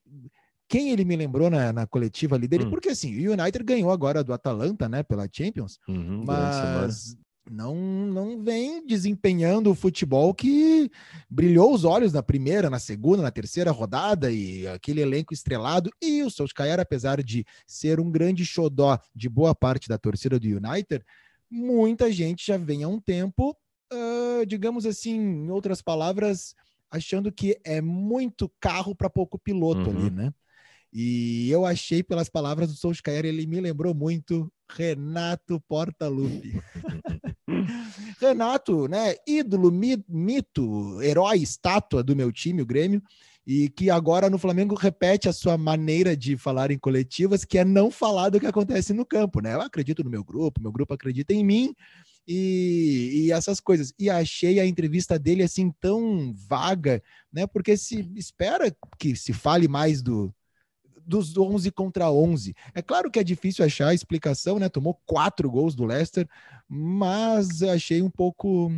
quem 0.68 0.90
ele 0.90 1.04
me 1.04 1.16
lembrou 1.16 1.50
na, 1.50 1.72
na 1.72 1.86
coletiva 1.86 2.36
ali 2.36 2.48
dele? 2.48 2.64
Hum. 2.64 2.70
Porque 2.70 2.88
assim, 2.88 3.26
o 3.26 3.32
United 3.32 3.64
ganhou 3.64 3.90
agora 3.90 4.24
do 4.24 4.32
Atalanta, 4.32 4.88
né, 4.88 5.02
pela 5.02 5.28
Champions, 5.30 5.78
uhum, 5.86 6.24
mas 6.26 7.16
não, 7.50 7.74
não 7.74 8.42
vem 8.42 8.86
desempenhando 8.86 9.70
o 9.70 9.74
futebol 9.74 10.32
que 10.34 10.90
brilhou 11.28 11.74
os 11.74 11.84
olhos 11.84 12.12
na 12.12 12.22
primeira, 12.22 12.70
na 12.70 12.78
segunda, 12.78 13.22
na 13.22 13.30
terceira 13.30 13.70
rodada 13.70 14.30
e 14.30 14.66
aquele 14.66 15.02
elenco 15.02 15.34
estrelado. 15.34 15.90
E 16.02 16.22
o 16.22 16.30
Solskjaer, 16.30 16.80
apesar 16.80 17.22
de 17.22 17.44
ser 17.66 18.00
um 18.00 18.10
grande 18.10 18.44
xodó 18.44 18.98
de 19.14 19.28
boa 19.28 19.54
parte 19.54 19.88
da 19.88 19.98
torcida 19.98 20.38
do 20.38 20.46
United, 20.46 21.04
muita 21.50 22.10
gente 22.10 22.46
já 22.46 22.56
vem 22.56 22.82
há 22.82 22.88
um 22.88 23.00
tempo 23.00 23.56
uh, 23.92 24.46
digamos 24.46 24.86
assim, 24.86 25.14
em 25.14 25.50
outras 25.50 25.82
palavras, 25.82 26.54
achando 26.90 27.32
que 27.32 27.58
é 27.64 27.80
muito 27.80 28.50
carro 28.60 28.94
para 28.94 29.10
pouco 29.10 29.38
piloto 29.38 29.90
uhum. 29.90 29.97
ali, 29.97 30.10
né? 30.10 30.32
E 30.92 31.50
eu 31.50 31.66
achei 31.66 32.04
pelas 32.04 32.28
palavras 32.28 32.68
do 32.68 32.76
Solskjaer, 32.76 33.25
ele 33.25 33.47
me 33.49 33.60
lembrou 33.60 33.92
muito 33.92 34.49
Renato 34.70 35.60
Portaluppi. 35.68 36.62
Renato, 38.20 38.86
né, 38.86 39.16
ídolo, 39.26 39.73
mito, 39.73 41.02
herói, 41.02 41.38
estátua 41.38 42.00
do 42.02 42.14
meu 42.14 42.30
time, 42.30 42.62
o 42.62 42.66
Grêmio, 42.66 43.02
e 43.44 43.68
que 43.68 43.90
agora 43.90 44.30
no 44.30 44.38
Flamengo 44.38 44.76
repete 44.76 45.28
a 45.28 45.32
sua 45.32 45.58
maneira 45.58 46.16
de 46.16 46.36
falar 46.36 46.70
em 46.70 46.78
coletivas, 46.78 47.44
que 47.44 47.58
é 47.58 47.64
não 47.64 47.90
falar 47.90 48.30
do 48.30 48.38
que 48.38 48.47
acontece 48.47 48.92
no 48.92 49.04
campo, 49.04 49.40
né? 49.40 49.54
Eu 49.54 49.62
acredito 49.62 50.04
no 50.04 50.10
meu 50.10 50.23
grupo, 50.23 50.62
meu 50.62 50.73
grupo 50.73 50.94
acredita 50.94 51.34
em 51.34 51.44
mim, 51.44 51.75
e, 52.26 53.26
e, 53.26 53.32
essas 53.32 53.60
coisas. 53.60 53.93
E 53.99 54.08
achei 54.08 54.58
a 54.58 54.67
entrevista 54.67 55.19
dele 55.19 55.43
assim 55.43 55.71
tão 55.80 56.32
vaga, 56.34 57.02
né? 57.32 57.47
Porque 57.47 57.76
se 57.76 58.10
espera 58.17 58.75
que 58.99 59.15
se 59.15 59.32
fale 59.32 59.69
mais 59.69 60.02
do 60.02 60.34
dos 61.06 61.37
11 61.37 61.71
contra 61.71 62.10
11. 62.10 62.54
É 62.75 62.80
claro 62.80 63.10
que 63.10 63.19
é 63.19 63.25
difícil 63.25 63.63
achar 63.63 63.89
a 63.89 63.95
explicação, 63.95 64.58
né? 64.58 64.71
Tomou 64.71 64.99
quatro 65.04 65.50
gols 65.50 65.75
do 65.75 65.84
Leicester, 65.84 66.26
mas 66.67 67.63
achei 67.63 68.00
um 68.00 68.10
pouco 68.10 68.71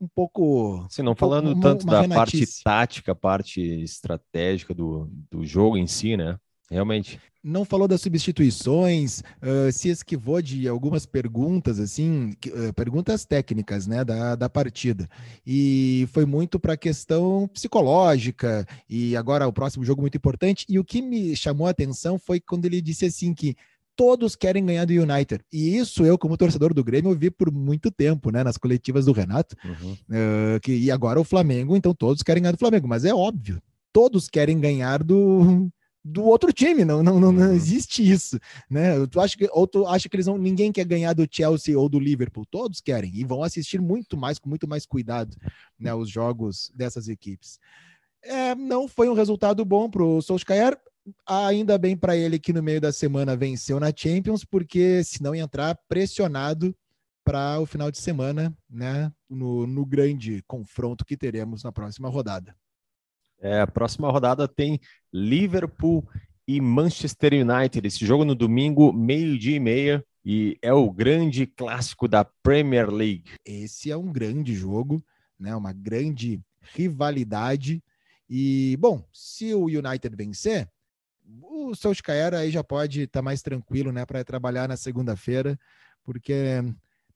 um 0.00 0.08
pouco. 0.14 0.86
Se 0.88 1.02
não 1.02 1.14
falando 1.14 1.58
tanto 1.60 1.84
uma 1.84 2.06
da 2.06 2.14
parte 2.14 2.44
tática, 2.62 3.14
parte 3.14 3.60
estratégica 3.60 4.72
do, 4.74 5.10
do 5.30 5.44
jogo 5.44 5.76
em 5.76 5.86
si, 5.86 6.16
né? 6.16 6.38
Realmente 6.70 7.20
não 7.42 7.64
falou 7.64 7.88
das 7.88 8.00
substituições, 8.00 9.20
uh, 9.20 9.72
se 9.72 9.88
esquivou 9.88 10.42
de 10.42 10.68
algumas 10.68 11.06
perguntas, 11.06 11.80
assim, 11.80 12.34
uh, 12.46 12.72
perguntas 12.74 13.24
técnicas, 13.24 13.86
né, 13.86 14.04
da, 14.04 14.36
da 14.36 14.48
partida. 14.48 15.08
E 15.46 16.06
foi 16.12 16.26
muito 16.26 16.60
para 16.60 16.74
a 16.74 16.76
questão 16.76 17.48
psicológica, 17.48 18.66
e 18.88 19.16
agora 19.16 19.48
o 19.48 19.52
próximo 19.52 19.84
jogo 19.84 20.02
muito 20.02 20.16
importante. 20.16 20.66
E 20.68 20.78
o 20.78 20.84
que 20.84 21.00
me 21.00 21.34
chamou 21.34 21.66
a 21.66 21.70
atenção 21.70 22.18
foi 22.18 22.40
quando 22.40 22.66
ele 22.66 22.80
disse 22.80 23.06
assim 23.06 23.32
que 23.32 23.56
todos 23.96 24.34
querem 24.34 24.64
ganhar 24.64 24.86
do 24.86 24.92
United. 24.92 25.44
E 25.52 25.76
isso 25.76 26.04
eu, 26.04 26.16
como 26.16 26.36
torcedor 26.36 26.72
do 26.72 26.84
Grêmio, 26.84 27.14
vi 27.14 27.30
por 27.30 27.50
muito 27.52 27.90
tempo, 27.90 28.30
né, 28.30 28.42
nas 28.42 28.56
coletivas 28.56 29.06
do 29.06 29.12
Renato. 29.12 29.56
Uhum. 29.64 29.92
Uh, 29.92 30.60
que, 30.62 30.72
e 30.72 30.90
agora 30.90 31.20
o 31.20 31.24
Flamengo, 31.24 31.76
então 31.76 31.94
todos 31.94 32.22
querem 32.22 32.42
ganhar 32.42 32.52
do 32.52 32.58
Flamengo, 32.58 32.88
mas 32.88 33.04
é 33.04 33.14
óbvio. 33.14 33.62
Todos 33.92 34.28
querem 34.28 34.58
ganhar 34.60 35.02
do, 35.02 35.70
do 36.04 36.24
outro 36.24 36.52
time, 36.52 36.84
não, 36.84 37.02
não, 37.02 37.20
não, 37.20 37.30
não 37.30 37.48
uhum. 37.48 37.52
existe 37.52 38.08
isso, 38.08 38.38
né? 38.68 39.06
Tu 39.06 39.20
acha 39.20 39.36
que, 39.36 39.48
ou 39.52 39.66
tu 39.66 39.86
acha 39.86 40.08
que 40.08 40.16
eles 40.16 40.26
não, 40.26 40.38
ninguém 40.38 40.72
quer 40.72 40.84
ganhar 40.84 41.12
do 41.12 41.28
Chelsea 41.30 41.78
ou 41.78 41.88
do 41.88 42.00
Liverpool, 42.00 42.46
todos 42.46 42.80
querem 42.80 43.12
e 43.14 43.24
vão 43.24 43.42
assistir 43.42 43.80
muito 43.80 44.16
mais, 44.16 44.38
com 44.38 44.48
muito 44.48 44.66
mais 44.66 44.86
cuidado, 44.86 45.36
né, 45.78 45.94
os 45.94 46.08
jogos 46.08 46.72
dessas 46.74 47.08
equipes. 47.08 47.58
É, 48.22 48.54
não 48.54 48.88
foi 48.88 49.08
um 49.08 49.14
resultado 49.14 49.64
bom 49.64 49.90
para 49.90 50.02
o 50.02 50.22
Solskjaer, 50.22 50.78
ainda 51.26 51.76
bem 51.78 51.96
para 51.96 52.16
ele 52.16 52.38
que 52.38 52.52
no 52.52 52.62
meio 52.62 52.80
da 52.80 52.92
semana 52.92 53.36
venceu 53.36 53.78
na 53.78 53.92
Champions, 53.94 54.44
porque 54.44 55.02
senão 55.04 55.34
ia 55.34 55.42
entrar 55.42 55.78
pressionado 55.88 56.74
para 57.22 57.60
o 57.60 57.66
final 57.66 57.90
de 57.90 57.98
semana, 57.98 58.56
né, 58.68 59.12
no, 59.28 59.66
no 59.66 59.84
grande 59.84 60.42
confronto 60.46 61.04
que 61.04 61.16
teremos 61.16 61.62
na 61.62 61.70
próxima 61.70 62.08
rodada. 62.08 62.54
É, 63.40 63.60
a 63.60 63.66
próxima 63.66 64.10
rodada 64.10 64.46
tem 64.46 64.78
Liverpool 65.12 66.06
e 66.46 66.60
Manchester 66.60 67.32
United. 67.32 67.86
Esse 67.86 68.04
jogo 68.04 68.24
no 68.24 68.34
domingo, 68.34 68.92
meio-dia 68.92 69.56
e 69.56 69.60
meia, 69.60 70.04
e 70.24 70.58
é 70.60 70.72
o 70.72 70.90
grande 70.90 71.46
clássico 71.46 72.06
da 72.06 72.24
Premier 72.24 72.90
League. 72.90 73.30
Esse 73.44 73.90
é 73.90 73.96
um 73.96 74.12
grande 74.12 74.54
jogo, 74.54 75.02
né? 75.38 75.54
Uma 75.56 75.72
grande 75.72 76.40
rivalidade. 76.60 77.82
E, 78.28 78.76
bom, 78.78 79.02
se 79.12 79.54
o 79.54 79.64
United 79.64 80.14
vencer, 80.14 80.68
o 81.42 81.74
Solskjaer 81.74 82.34
aí 82.34 82.50
já 82.50 82.62
pode 82.62 83.02
estar 83.02 83.20
tá 83.20 83.22
mais 83.22 83.42
tranquilo, 83.42 83.92
né, 83.92 84.04
para 84.04 84.24
trabalhar 84.24 84.68
na 84.68 84.76
segunda-feira, 84.76 85.58
porque 86.04 86.62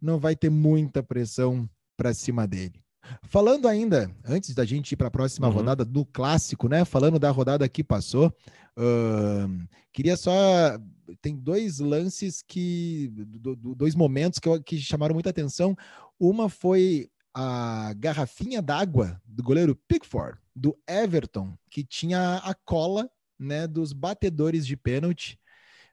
não 0.00 0.18
vai 0.18 0.36
ter 0.36 0.50
muita 0.50 1.02
pressão 1.02 1.68
para 1.96 2.14
cima 2.14 2.46
dele. 2.46 2.83
Falando 3.22 3.68
ainda, 3.68 4.10
antes 4.24 4.54
da 4.54 4.64
gente 4.64 4.92
ir 4.92 4.96
para 4.96 5.08
a 5.08 5.10
próxima 5.10 5.48
uhum. 5.48 5.54
rodada 5.54 5.84
do 5.84 6.04
clássico, 6.04 6.68
né? 6.68 6.84
Falando 6.84 7.18
da 7.18 7.30
rodada 7.30 7.68
que 7.68 7.82
passou, 7.82 8.28
uh, 8.78 9.68
queria 9.92 10.16
só. 10.16 10.78
Tem 11.20 11.36
dois 11.36 11.78
lances 11.78 12.42
que. 12.42 13.08
Do, 13.14 13.56
do, 13.56 13.74
dois 13.74 13.94
momentos 13.94 14.38
que, 14.38 14.60
que 14.60 14.78
chamaram 14.78 15.14
muita 15.14 15.30
atenção. 15.30 15.76
Uma 16.18 16.48
foi 16.48 17.08
a 17.34 17.92
garrafinha 17.96 18.62
d'água 18.62 19.20
do 19.26 19.42
goleiro 19.42 19.74
Pickford, 19.88 20.38
do 20.54 20.76
Everton, 20.88 21.56
que 21.68 21.82
tinha 21.82 22.36
a 22.36 22.54
cola 22.54 23.10
né, 23.38 23.66
dos 23.66 23.92
batedores 23.92 24.64
de 24.64 24.76
pênalti 24.76 25.38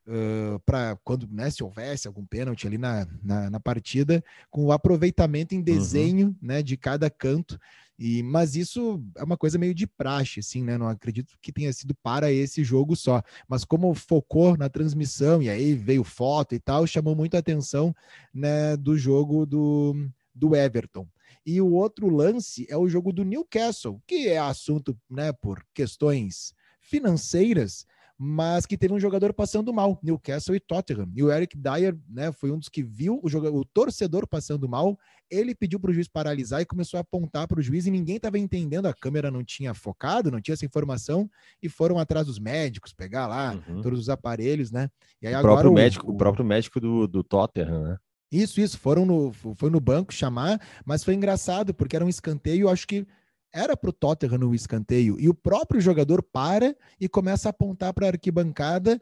uh, 0.07 0.59
para 0.65 0.97
quando 1.03 1.27
né, 1.31 1.49
se 1.49 1.63
houvesse 1.63 2.07
algum 2.07 2.25
pênalti 2.25 2.67
ali 2.67 2.77
na, 2.77 3.07
na, 3.23 3.49
na, 3.49 3.59
partida, 3.59 4.23
com 4.49 4.65
o 4.65 4.71
aproveitamento 4.71 5.53
em 5.53 5.59
uhum. 5.59 5.63
desenho 5.63 6.27
uhum. 6.27 6.35
né, 6.41 6.61
de 6.61 6.77
cada 6.77 7.09
canto. 7.09 7.59
E, 7.97 8.23
mas 8.23 8.55
isso 8.55 9.03
é 9.15 9.23
uma 9.23 9.37
coisa 9.37 9.59
meio 9.59 9.75
de 9.75 9.85
praxe, 9.85 10.39
assim, 10.39 10.63
né? 10.63 10.75
Não 10.75 10.87
acredito 10.87 11.37
que 11.39 11.51
tenha 11.51 11.71
sido 11.71 11.93
para 12.01 12.31
esse 12.31 12.63
jogo 12.63 12.95
só. 12.95 13.21
Mas 13.47 13.63
como 13.63 13.93
focou 13.93 14.57
na 14.57 14.67
transmissão 14.69 15.39
e 15.39 15.49
aí 15.49 15.75
veio 15.75 16.03
foto 16.03 16.55
e 16.55 16.59
tal, 16.59 16.87
chamou 16.87 17.15
muito 17.15 17.35
a 17.35 17.39
atenção 17.39 17.95
né, 18.33 18.75
do 18.75 18.97
jogo 18.97 19.45
do, 19.45 20.09
do 20.33 20.55
Everton. 20.55 21.07
E 21.45 21.61
o 21.61 21.71
outro 21.73 22.09
lance 22.09 22.65
é 22.69 22.75
o 22.75 22.89
jogo 22.89 23.13
do 23.13 23.23
Newcastle, 23.23 24.01
que 24.07 24.27
é 24.27 24.39
assunto 24.39 24.97
né, 25.07 25.31
por 25.31 25.63
questões 25.71 26.55
financeiras, 26.79 27.85
mas 28.23 28.67
que 28.67 28.77
teve 28.77 28.93
um 28.93 28.99
jogador 28.99 29.33
passando 29.33 29.73
mal, 29.73 29.99
Newcastle 30.03 30.55
e 30.55 30.59
Tottenham. 30.59 31.11
E 31.15 31.23
o 31.23 31.31
Eric 31.31 31.57
Dyer, 31.57 31.97
né, 32.07 32.31
foi 32.31 32.51
um 32.51 32.59
dos 32.59 32.69
que 32.69 32.83
viu 32.83 33.19
o, 33.23 33.27
jogador, 33.27 33.57
o 33.59 33.65
torcedor 33.65 34.27
passando 34.27 34.69
mal. 34.69 34.95
Ele 35.27 35.55
pediu 35.55 35.79
para 35.79 35.89
o 35.89 35.93
juiz 35.93 36.07
paralisar 36.07 36.61
e 36.61 36.65
começou 36.65 36.99
a 36.99 37.01
apontar 37.01 37.47
para 37.47 37.59
o 37.59 37.63
juiz 37.63 37.87
e 37.87 37.91
ninguém 37.91 38.17
estava 38.17 38.37
entendendo. 38.37 38.85
A 38.85 38.93
câmera 38.93 39.31
não 39.31 39.43
tinha 39.43 39.73
focado, 39.73 40.29
não 40.29 40.39
tinha 40.39 40.53
essa 40.53 40.65
informação 40.67 41.27
e 41.63 41.67
foram 41.67 41.97
atrás 41.97 42.27
dos 42.27 42.37
médicos 42.37 42.93
pegar 42.93 43.25
lá 43.25 43.59
Uhum. 43.67 43.81
todos 43.81 43.99
os 43.99 44.07
aparelhos, 44.09 44.71
né? 44.71 44.87
E 45.19 45.25
aí 45.25 45.33
O 45.33 45.37
agora 45.37 45.53
próprio 45.55 45.71
o- 45.71 45.73
médico, 45.73 46.11
o 46.11 46.15
próprio 46.15 46.45
médico 46.45 46.79
do, 46.79 47.07
do 47.07 47.23
Tottenham, 47.23 47.83
né? 47.85 47.97
isso, 48.31 48.61
isso, 48.61 48.77
foram 48.77 49.03
no, 49.03 49.33
foi 49.33 49.69
no 49.71 49.79
banco 49.79 50.13
chamar, 50.13 50.61
mas 50.85 51.03
foi 51.03 51.15
engraçado, 51.15 51.73
porque 51.73 51.95
era 51.95 52.05
um 52.05 52.09
escanteio, 52.09 52.69
acho 52.69 52.87
que 52.87 53.05
era 53.53 53.75
para 53.75 53.89
o 53.89 53.93
Tottenham 53.93 54.37
no 54.37 54.55
escanteio, 54.55 55.19
e 55.19 55.27
o 55.29 55.33
próprio 55.33 55.81
jogador 55.81 56.23
para 56.23 56.75
e 56.99 57.07
começa 57.07 57.49
a 57.49 57.51
apontar 57.51 57.93
para 57.93 58.07
a 58.07 58.09
arquibancada, 58.09 59.01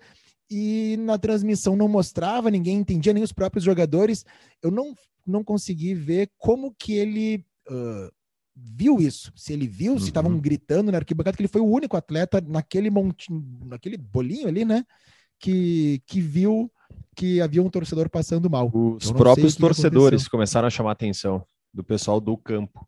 e 0.49 0.97
na 0.99 1.17
transmissão 1.17 1.75
não 1.75 1.87
mostrava, 1.87 2.49
ninguém 2.49 2.77
entendia, 2.77 3.13
nem 3.13 3.23
os 3.23 3.31
próprios 3.31 3.63
jogadores. 3.63 4.25
Eu 4.63 4.71
não, 4.71 4.95
não 5.25 5.43
consegui 5.43 5.93
ver 5.93 6.31
como 6.37 6.73
que 6.77 6.93
ele 6.93 7.45
ah, 7.69 8.09
viu 8.55 8.99
isso, 8.99 9.31
se 9.35 9.53
ele 9.53 9.67
viu, 9.67 9.93
se 9.93 10.01
Uhum. 10.01 10.07
estavam 10.07 10.39
gritando 10.39 10.91
na 10.91 10.97
arquibancada, 10.97 11.37
que 11.37 11.41
ele 11.41 11.47
foi 11.47 11.61
o 11.61 11.67
único 11.67 11.95
atleta 11.95 12.41
naquele 12.41 12.89
montinho, 12.89 13.43
naquele 13.65 13.97
bolinho 13.97 14.47
ali, 14.47 14.65
né, 14.65 14.83
que, 15.39 16.01
que 16.05 16.19
viu 16.19 16.71
que 17.15 17.39
havia 17.41 17.61
um 17.61 17.69
torcedor 17.69 18.09
passando 18.09 18.49
mal. 18.49 18.71
Os 18.73 19.11
próprios 19.11 19.55
torcedores 19.55 20.21
aconteceu. 20.21 20.31
começaram 20.31 20.67
a 20.67 20.71
chamar 20.71 20.89
a 20.89 20.93
atenção 20.93 21.43
do 21.73 21.83
pessoal 21.83 22.19
do 22.19 22.35
campo. 22.35 22.87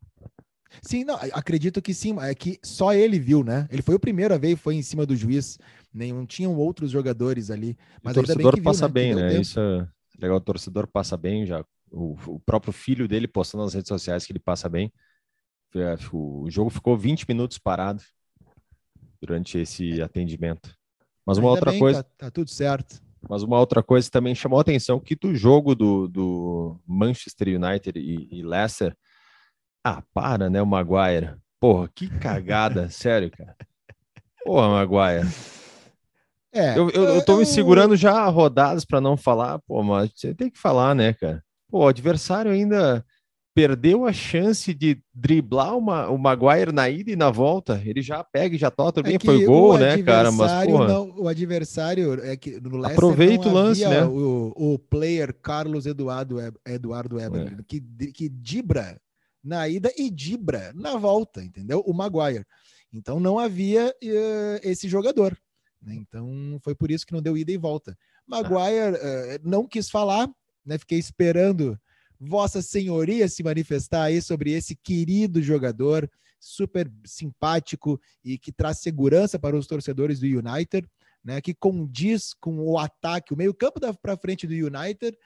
Sim, 0.80 1.04
não, 1.04 1.16
acredito 1.32 1.82
que 1.82 1.92
sim, 1.92 2.16
é 2.20 2.34
que 2.34 2.58
só 2.62 2.94
ele 2.94 3.18
viu, 3.18 3.44
né? 3.44 3.68
Ele 3.70 3.82
foi 3.82 3.94
o 3.94 4.00
primeiro 4.00 4.32
a 4.34 4.38
ver 4.38 4.52
e 4.52 4.56
foi 4.56 4.74
em 4.76 4.82
cima 4.82 5.04
do 5.04 5.14
juiz. 5.14 5.58
Nenhum 5.92 6.24
tinham 6.24 6.56
outros 6.56 6.90
jogadores 6.90 7.50
ali. 7.50 7.76
Mas 8.02 8.16
o 8.16 8.22
bem 8.22 8.24
torcedor 8.26 8.54
que 8.54 8.60
viu, 8.60 8.64
passa 8.64 8.86
né? 8.88 8.92
bem, 8.92 9.14
né? 9.14 9.28
tempo. 9.28 9.42
Isso 9.42 9.60
é 9.60 9.86
legal. 10.18 10.36
O 10.38 10.40
torcedor 10.40 10.86
passa 10.86 11.16
bem 11.16 11.44
já. 11.44 11.64
O, 11.90 12.16
o 12.26 12.40
próprio 12.40 12.72
filho 12.72 13.06
dele 13.06 13.28
postando 13.28 13.64
nas 13.64 13.74
redes 13.74 13.88
sociais 13.88 14.24
que 14.24 14.32
ele 14.32 14.38
passa 14.38 14.68
bem. 14.68 14.90
É, 15.74 15.94
O 16.12 16.48
jogo 16.50 16.70
ficou 16.70 16.96
20 16.96 17.26
minutos 17.28 17.58
parado 17.58 18.02
durante 19.20 19.58
esse 19.58 20.00
atendimento. 20.02 20.74
Mas 21.24 21.38
uma 21.38 21.48
Ainda 21.48 21.58
outra 21.58 21.70
bem, 21.70 21.80
coisa, 21.80 22.02
Tá, 22.02 22.10
tá 22.18 22.30
tudo 22.30 22.50
certo. 22.50 23.00
mas 23.28 23.42
uma 23.42 23.58
outra 23.58 23.82
coisa 23.82 24.10
também 24.10 24.34
chamou 24.34 24.58
a 24.58 24.62
atenção 24.62 24.98
que 24.98 25.14
do 25.14 25.34
jogo 25.34 25.74
do, 25.74 26.08
do 26.08 26.80
Manchester 26.86 27.48
United 27.62 27.98
e, 27.98 28.28
e 28.38 28.42
Leicester, 28.42 28.96
ah, 29.84 30.02
para, 30.14 30.48
né, 30.50 30.60
o 30.62 30.66
Maguire. 30.66 31.34
Porra, 31.60 31.88
que 31.94 32.08
cagada, 32.18 32.88
sério, 32.90 33.30
cara. 33.30 33.56
Porra, 34.44 34.68
Maguire. 34.68 35.28
É, 36.54 36.76
Eu, 36.78 36.90
eu, 36.90 37.04
eu 37.04 37.24
tô 37.24 37.36
me 37.38 37.46
segurando 37.46 37.96
já 37.96 38.26
rodadas 38.26 38.84
para 38.84 39.00
não 39.00 39.16
falar, 39.16 39.58
pô, 39.60 39.82
mas 39.82 40.10
você 40.14 40.34
tem 40.34 40.50
que 40.50 40.58
falar, 40.58 40.94
né, 40.94 41.12
cara? 41.14 41.42
Pô, 41.70 41.84
o 41.84 41.88
adversário 41.88 42.50
ainda 42.50 43.04
perdeu 43.54 44.06
a 44.06 44.12
chance 44.12 44.72
de 44.74 44.98
driblar 45.14 45.76
uma, 45.76 46.08
o 46.08 46.18
Maguire 46.18 46.72
na 46.72 46.88
ida 46.90 47.10
e 47.10 47.16
na 47.16 47.30
volta. 47.30 47.80
Ele 47.84 48.02
já 48.02 48.22
pega 48.24 48.54
e 48.54 48.58
já 48.58 48.70
tota, 48.70 49.00
É 49.00 49.02
bem, 49.02 49.18
que 49.18 49.26
foi 49.26 49.44
o 49.44 49.46
gol, 49.46 49.78
né, 49.78 50.02
cara? 50.02 50.30
Mas, 50.30 50.40
adversário 50.52 50.72
porra, 50.72 50.88
não- 50.88 51.14
o 51.22 51.28
adversário 51.28 52.24
é 52.24 52.36
que 52.36 52.60
no 52.60 52.70
Leicester 52.76 52.92
Aproveita 52.92 53.48
o 53.48 53.52
lance, 53.52 53.86
né? 53.88 54.04
O, 54.04 54.52
o 54.56 54.78
player 54.78 55.34
Carlos 55.42 55.86
Eduardo, 55.86 56.36
Eduardo 56.66 57.18
Eber, 57.20 57.54
É. 57.58 57.62
que, 57.66 57.80
que 58.12 58.28
dibra 58.28 58.98
na 59.42 59.68
ida 59.68 59.92
e 59.96 60.10
dibra 60.10 60.72
na 60.74 60.96
volta, 60.96 61.42
entendeu? 61.42 61.80
O 61.86 61.92
Maguire. 61.92 62.46
Então 62.92 63.18
não 63.18 63.38
havia 63.38 63.94
eh, 64.02 64.60
esse 64.62 64.88
jogador. 64.88 65.36
né? 65.80 65.94
Então 65.94 66.58
foi 66.62 66.74
por 66.74 66.90
isso 66.90 67.06
que 67.06 67.12
não 67.12 67.22
deu 67.22 67.36
ida 67.36 67.50
e 67.50 67.56
volta. 67.56 67.96
Maguire 68.26 68.96
eh, 69.00 69.40
não 69.42 69.66
quis 69.66 69.90
falar, 69.90 70.28
né? 70.64 70.78
Fiquei 70.78 70.98
esperando 70.98 71.78
Vossa 72.20 72.62
Senhoria 72.62 73.26
se 73.28 73.42
manifestar 73.42 74.04
aí 74.04 74.22
sobre 74.22 74.52
esse 74.52 74.76
querido 74.76 75.42
jogador, 75.42 76.08
super 76.38 76.90
simpático 77.04 78.00
e 78.24 78.38
que 78.38 78.52
traz 78.52 78.78
segurança 78.78 79.38
para 79.38 79.56
os 79.56 79.66
torcedores 79.66 80.20
do 80.20 80.26
United, 80.26 80.88
né? 81.24 81.40
Que 81.40 81.54
condiz 81.54 82.32
com 82.34 82.58
o 82.58 82.78
ataque, 82.78 83.32
o 83.32 83.36
meio-campo 83.36 83.80
para 84.00 84.16
frente 84.16 84.46
do 84.46 84.52
United, 84.52 85.16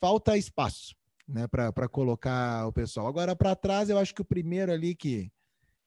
falta 0.00 0.36
espaço, 0.36 0.94
né? 1.28 1.46
Para 1.48 1.88
colocar 1.88 2.66
o 2.66 2.72
pessoal. 2.72 3.06
Agora 3.06 3.36
para 3.36 3.54
trás, 3.56 3.90
eu 3.90 3.98
acho 3.98 4.14
que 4.14 4.22
o 4.22 4.24
primeiro 4.24 4.72
ali 4.72 4.94
que 4.94 5.30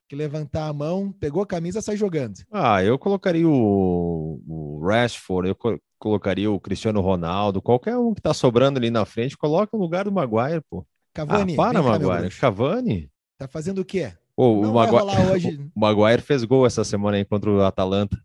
que 0.09 0.15
levantar 0.15 0.67
a 0.67 0.73
mão, 0.73 1.11
pegou 1.11 1.43
a 1.43 1.47
camisa, 1.47 1.81
sai 1.81 1.97
jogando. 1.97 2.39
ah, 2.51 2.83
eu 2.83 2.97
colocaria 2.99 3.47
o, 3.47 4.41
o 4.47 4.85
Rashford, 4.85 5.49
eu 5.49 5.55
co- 5.55 5.79
colocaria 5.97 6.51
o 6.51 6.59
Cristiano 6.59 7.01
Ronaldo, 7.01 7.61
qualquer 7.61 7.97
um 7.97 8.13
que 8.13 8.21
tá 8.21 8.33
sobrando 8.33 8.77
ali 8.79 8.89
na 8.89 9.05
frente, 9.05 9.37
coloca 9.37 9.75
no 9.75 9.81
lugar 9.83 10.05
do 10.05 10.11
Maguire, 10.11 10.61
pô. 10.69 10.85
Cavani, 11.13 11.53
ah, 11.53 11.55
para, 11.55 11.81
cá, 11.81 11.99
Maguire. 11.99 12.07
bruxo. 12.17 12.41
Cavani? 12.41 13.11
Tá 13.37 13.47
fazendo 13.47 13.79
o 13.81 13.85
quê? 13.85 14.13
Pô, 14.35 14.67
o 14.67 14.67
Não 14.67 14.73
Maguire, 14.73 15.03
hoje. 15.31 15.59
o 15.75 15.79
Maguire 15.79 16.21
fez 16.21 16.43
gol 16.43 16.65
essa 16.65 16.83
semana 16.83 17.17
aí 17.17 17.25
contra 17.25 17.49
o 17.49 17.61
Atalanta. 17.63 18.17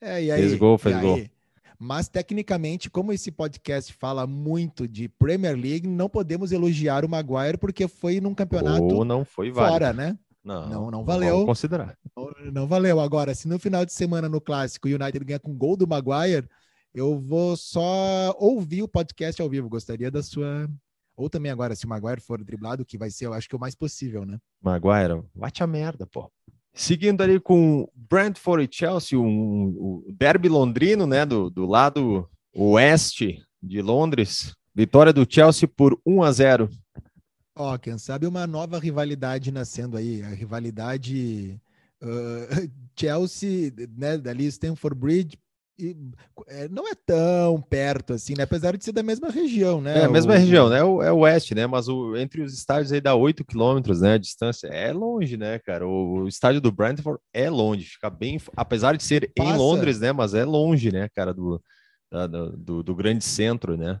É, 0.00 0.22
e 0.22 0.30
aí, 0.30 0.40
Fez 0.40 0.54
gol, 0.54 0.78
fez 0.78 0.96
gol. 0.98 1.16
aí? 1.16 1.30
Mas, 1.78 2.08
tecnicamente, 2.08 2.88
como 2.88 3.12
esse 3.12 3.30
podcast 3.30 3.92
fala 3.92 4.26
muito 4.26 4.86
de 4.86 5.08
Premier 5.08 5.56
League, 5.56 5.86
não 5.88 6.08
podemos 6.08 6.52
elogiar 6.52 7.04
o 7.04 7.08
Maguire 7.08 7.58
porque 7.58 7.88
foi 7.88 8.20
num 8.20 8.34
campeonato 8.34 8.84
Ou 8.84 9.04
não 9.04 9.24
foi 9.24 9.50
válido. 9.50 9.72
fora, 9.72 9.92
né? 9.92 10.18
Não, 10.42 10.68
Não, 10.68 10.90
não 10.90 11.04
vamos 11.04 11.06
valeu. 11.06 11.46
considerar. 11.46 11.96
Não, 12.16 12.30
não 12.52 12.66
valeu. 12.66 13.00
Agora, 13.00 13.34
se 13.34 13.48
no 13.48 13.58
final 13.58 13.84
de 13.84 13.92
semana 13.92 14.28
no 14.28 14.40
Clássico 14.40 14.86
o 14.88 14.90
United 14.90 15.24
ganhar 15.24 15.40
com 15.40 15.54
gol 15.56 15.76
do 15.76 15.86
Maguire, 15.88 16.46
eu 16.94 17.18
vou 17.18 17.56
só 17.56 18.34
ouvir 18.38 18.82
o 18.82 18.88
podcast 18.88 19.40
ao 19.42 19.48
vivo. 19.48 19.68
Gostaria 19.68 20.10
da 20.10 20.22
sua... 20.22 20.68
Ou 21.16 21.30
também 21.30 21.50
agora, 21.50 21.74
se 21.76 21.86
o 21.86 21.88
Maguire 21.88 22.20
for 22.20 22.42
driblado, 22.42 22.84
que 22.84 22.98
vai 22.98 23.08
ser, 23.10 23.26
eu 23.26 23.32
acho 23.32 23.48
que 23.48 23.54
o 23.56 23.58
mais 23.58 23.74
possível, 23.74 24.24
né? 24.26 24.38
Maguire, 24.60 25.22
bate 25.34 25.62
a 25.62 25.66
merda, 25.66 26.06
pô. 26.06 26.30
Seguindo 26.74 27.22
ali 27.22 27.38
com 27.38 27.88
Brentford 27.94 28.64
e 28.64 28.76
Chelsea, 28.76 29.18
um, 29.18 29.68
o 29.68 30.12
derby 30.12 30.48
londrino, 30.48 31.06
né, 31.06 31.24
do, 31.24 31.48
do 31.48 31.66
lado 31.66 32.28
oeste 32.52 33.40
de 33.62 33.80
Londres. 33.80 34.54
Vitória 34.74 35.12
do 35.12 35.24
Chelsea 35.28 35.68
por 35.68 35.96
1 36.04 36.22
a 36.24 36.32
0. 36.32 36.70
Ó, 37.56 37.78
quem 37.78 37.96
sabe 37.96 38.26
uma 38.26 38.44
nova 38.44 38.80
rivalidade 38.80 39.52
nascendo 39.52 39.96
aí, 39.96 40.20
a 40.22 40.30
rivalidade 40.30 41.60
ah, 42.02 42.68
Chelsea, 42.98 43.72
né, 43.96 44.18
dali 44.18 44.46
Stamford 44.46 44.98
Bridge, 44.98 45.38
e, 45.78 45.96
é, 46.48 46.68
não 46.68 46.88
é 46.88 46.94
tão 46.94 47.60
perto 47.60 48.12
assim, 48.12 48.34
né, 48.36 48.44
apesar 48.44 48.76
de 48.76 48.84
ser 48.84 48.92
da 48.92 49.02
mesma 49.02 49.28
região, 49.30 49.80
né? 49.80 50.00
É, 50.00 50.04
a 50.04 50.08
mesma 50.08 50.32
o- 50.32 50.36
região, 50.36 50.68
né? 50.68 50.82
O, 50.82 51.02
é 51.02 51.10
o 51.12 51.18
oeste, 51.18 51.54
né? 51.54 51.66
Mas 51.66 51.88
o, 51.88 52.16
entre 52.16 52.42
os 52.42 52.54
estádios 52.54 52.92
aí 52.92 53.00
dá 53.00 53.14
8 53.14 53.44
quilômetros, 53.44 54.00
né? 54.00 54.14
A 54.14 54.18
distância 54.18 54.68
é 54.68 54.92
longe, 54.92 55.36
né, 55.36 55.58
cara? 55.58 55.86
O, 55.86 56.26
estádio 56.28 56.60
do 56.60 56.70
Brentford 56.72 57.20
é 57.32 57.50
longe, 57.50 57.84
fica 57.86 58.08
bem. 58.08 58.40
Apesar 58.56 58.96
de 58.96 59.02
ser 59.02 59.30
em 59.36 59.44
Passa. 59.44 59.56
Londres, 59.58 60.00
né? 60.00 60.12
Mas 60.12 60.34
é 60.34 60.44
longe, 60.44 60.92
né, 60.92 61.08
cara, 61.14 61.34
do, 61.34 61.60
da- 62.10 62.26
do, 62.28 62.82
do 62.82 62.94
grande 62.94 63.24
centro, 63.24 63.76
né? 63.76 63.98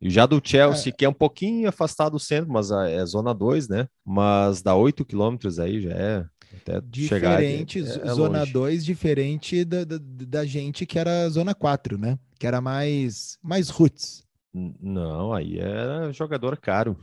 E 0.00 0.08
já 0.08 0.24
do 0.26 0.40
Chelsea, 0.42 0.92
que 0.92 1.04
é 1.04 1.08
um 1.08 1.12
pouquinho 1.14 1.68
afastado 1.68 2.12
do 2.12 2.18
centro, 2.18 2.50
mas 2.50 2.72
a- 2.72 2.88
é 2.88 3.04
zona 3.04 3.34
2, 3.34 3.68
né? 3.68 3.86
Mas 4.04 4.62
dá 4.62 4.74
8 4.74 5.04
quilômetros 5.04 5.58
aí, 5.58 5.82
já 5.82 5.90
é. 5.92 6.24
Até 6.56 6.72
chegar. 7.06 7.36
Diferente, 7.38 7.78
é- 7.80 7.82
é 7.82 8.14
zona 8.14 8.40
longe. 8.40 8.52
2, 8.52 8.84
diferente 8.84 9.64
da, 9.64 9.84
da, 9.84 9.98
da 10.00 10.44
gente 10.46 10.84
que 10.86 10.98
era 10.98 11.28
zona 11.28 11.54
4, 11.54 11.98
né? 11.98 12.18
Que 12.38 12.46
era 12.46 12.60
mais, 12.60 13.38
mais 13.42 13.68
roots. 13.68 14.24
Não, 14.52 15.32
aí 15.32 15.58
era 15.58 16.10
jogador 16.12 16.56
caro. 16.56 16.96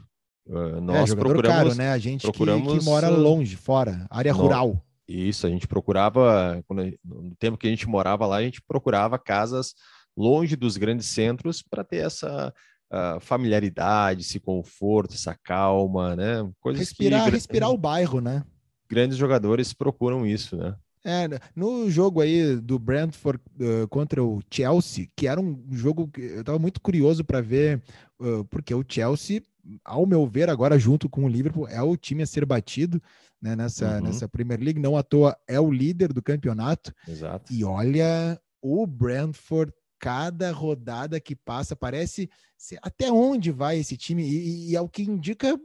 Uh, 0.50 0.78
é, 0.78 0.82
Nós 0.82 1.10
jogador 1.10 1.30
procuramos. 1.30 1.58
caro, 1.58 1.76
né? 1.76 1.92
A 1.92 1.98
gente 1.98 2.22
que, 2.22 2.28
que 2.32 2.32
procuramos, 2.38 2.84
mora 2.84 3.10
longe, 3.10 3.56
fora, 3.56 4.08
área 4.10 4.34
no- 4.34 4.40
rural. 4.40 4.84
Isso, 5.08 5.48
a 5.48 5.50
gente 5.50 5.68
procurava, 5.68 6.62
quando 6.68 6.84
no 7.06 7.34
tempo 7.38 7.58
que 7.58 7.68
a 7.68 7.70
gente 7.70 7.88
morava 7.88 8.26
lá, 8.26 8.38
a 8.38 8.44
gente 8.44 8.62
procurava 8.62 9.18
casas 9.18 9.74
longe 10.18 10.56
dos 10.58 10.76
grandes 10.76 11.06
centros 11.08 11.62
para 11.62 11.84
ter 11.84 11.98
essa 12.06 12.54
ah, 12.90 13.18
familiaridade, 13.20 14.22
esse 14.22 14.40
conforto, 14.40 15.14
essa 15.14 15.36
calma, 15.36 16.16
né? 16.16 16.50
Coisas 16.60 16.80
Respirar, 16.80 17.26
que 17.26 17.32
respirar 17.32 17.70
o 17.70 17.78
bairro, 17.78 18.22
né? 18.22 18.44
grandes 18.90 19.18
jogadores 19.18 19.74
procuram 19.74 20.26
isso, 20.26 20.56
né? 20.56 20.76
É, 21.04 21.28
no 21.56 21.90
jogo 21.90 22.20
aí 22.20 22.58
do 22.58 22.78
Brentford 22.78 23.42
uh, 23.60 23.88
contra 23.88 24.22
o 24.22 24.42
Chelsea, 24.52 25.08
que 25.16 25.26
era 25.28 25.40
um 25.40 25.64
jogo 25.72 26.08
que 26.10 26.22
eu 26.22 26.42
estava 26.42 26.60
muito 26.60 26.82
curioso 26.82 27.24
para 27.24 27.40
ver, 27.40 27.82
uh, 28.20 28.44
porque 28.46 28.74
o 28.74 28.84
Chelsea, 28.88 29.42
ao 29.86 30.06
meu 30.06 30.28
ver, 30.28 30.50
agora 30.50 30.78
junto 30.78 31.08
com 31.08 31.24
o 31.24 31.30
Liverpool, 31.30 31.68
é 31.68 31.82
o 31.82 31.96
time 31.96 32.24
a 32.24 32.26
ser 32.26 32.46
batido 32.46 33.02
né, 33.42 33.56
nessa, 33.56 33.96
Uhum. 33.96 34.02
nessa 34.02 34.28
Premier 34.28 34.60
League, 34.60 34.82
não 34.82 34.98
à 34.98 35.04
toa 35.04 35.38
é 35.48 35.60
o 35.60 35.72
líder 35.72 36.12
do 36.12 36.22
campeonato. 36.22 36.94
Exato. 37.08 37.54
E 37.54 37.64
olha, 37.64 38.38
o 38.62 38.86
Brentford, 38.86 39.72
cada 40.00 40.52
rodada 40.52 41.20
que 41.20 41.36
passa, 41.36 41.76
parece 41.76 42.30
até 42.82 43.12
onde 43.12 43.52
vai 43.52 43.80
esse 43.80 43.96
time, 43.98 44.24
e, 44.24 44.72
e 44.72 44.76
é 44.76 44.82
o 44.82 44.90
que 44.90 45.04
indica. 45.04 45.60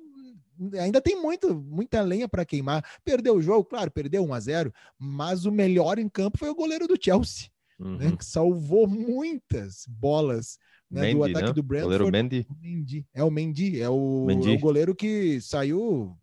Ainda 0.80 1.00
tem 1.00 1.20
muito, 1.20 1.54
muita 1.54 2.02
lenha 2.02 2.28
para 2.28 2.44
queimar. 2.44 2.84
Perdeu 3.04 3.36
o 3.36 3.42
jogo, 3.42 3.64
claro, 3.64 3.90
perdeu 3.90 4.24
1 4.24 4.34
a 4.34 4.40
0 4.40 4.74
mas 4.98 5.44
o 5.44 5.50
melhor 5.50 5.98
em 5.98 6.08
campo 6.08 6.38
foi 6.38 6.48
o 6.50 6.54
goleiro 6.54 6.86
do 6.86 6.96
Chelsea. 7.00 7.50
Uhum. 7.78 7.96
né, 7.96 8.16
que 8.16 8.24
salvou 8.24 8.86
muitas 8.86 9.86
bolas 9.88 10.56
né, 10.88 11.12
do 11.12 11.18
Mendy, 11.18 11.30
ataque 11.32 11.48
né? 11.48 11.52
do 11.52 11.62
Goleiro 11.64 12.04
Brentford. 12.06 12.12
Mendy. 12.12 12.46
O 12.48 12.54
Mendy. 12.54 13.06
É 13.12 13.24
o 13.24 13.30
Mendy, 13.30 13.80
é 13.80 13.88
o, 13.88 14.24
Mendy. 14.26 14.52
é 14.52 14.54
o 14.54 14.60
goleiro 14.60 14.94
que 14.94 15.40
saiu, 15.40 16.16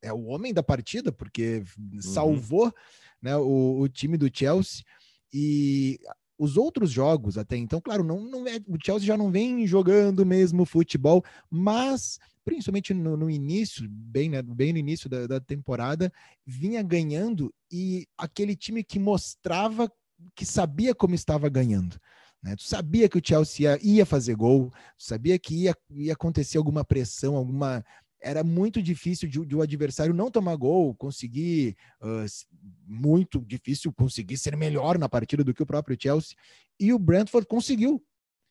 é 0.00 0.12
o 0.12 0.26
homem 0.26 0.54
da 0.54 0.62
partida, 0.62 1.12
porque 1.12 1.62
Uhum. 1.76 2.00
salvou 2.00 2.72
né, 3.20 3.36
o, 3.36 3.80
o 3.80 3.88
time 3.88 4.16
do 4.16 4.30
Chelsea. 4.32 4.82
E 5.32 5.98
os 6.40 6.56
outros 6.56 6.90
jogos 6.90 7.36
até 7.36 7.54
então, 7.54 7.82
claro, 7.82 8.02
não, 8.02 8.18
não 8.18 8.48
é, 8.48 8.56
o 8.66 8.78
Chelsea 8.82 9.06
já 9.06 9.14
não 9.14 9.30
vem 9.30 9.66
jogando 9.66 10.24
mesmo 10.24 10.64
futebol, 10.64 11.22
mas 11.50 12.18
principalmente 12.46 12.94
no, 12.94 13.14
no 13.14 13.28
início, 13.28 13.86
bem, 13.86 14.30
né, 14.30 14.40
bem 14.40 14.72
no 14.72 14.78
início 14.78 15.06
da, 15.06 15.26
da 15.26 15.38
temporada, 15.38 16.10
vinha 16.46 16.82
ganhando 16.82 17.52
e 17.70 18.06
aquele 18.16 18.56
time 18.56 18.82
que 18.82 18.98
mostrava 18.98 19.92
que 20.34 20.46
sabia 20.46 20.94
como 20.94 21.14
estava 21.14 21.46
ganhando. 21.50 22.00
Né? 22.42 22.56
Tu 22.56 22.62
sabia 22.62 23.06
que 23.06 23.18
o 23.18 23.22
Chelsea 23.22 23.70
ia, 23.70 23.78
ia 23.82 24.06
fazer 24.06 24.34
gol, 24.34 24.70
tu 24.96 25.04
sabia 25.04 25.38
que 25.38 25.54
ia, 25.54 25.76
ia 25.90 26.14
acontecer 26.14 26.56
alguma 26.56 26.84
pressão, 26.84 27.36
alguma. 27.36 27.84
Era 28.22 28.44
muito 28.44 28.82
difícil 28.82 29.28
de, 29.28 29.44
de 29.46 29.56
o 29.56 29.62
adversário 29.62 30.12
não 30.14 30.30
tomar 30.30 30.54
gol, 30.56 30.94
conseguir. 30.94 31.76
s- 32.24 32.46
muito 32.86 33.40
difícil 33.40 33.92
conseguir 33.92 34.36
ser 34.36 34.56
melhor 34.56 34.98
na 34.98 35.08
partida 35.08 35.42
do 35.44 35.54
que 35.54 35.62
o 35.62 35.66
próprio 35.66 35.96
Chelsea. 36.00 36.36
E 36.78 36.92
o 36.92 36.98
Brentford 36.98 37.46
conseguiu. 37.46 38.02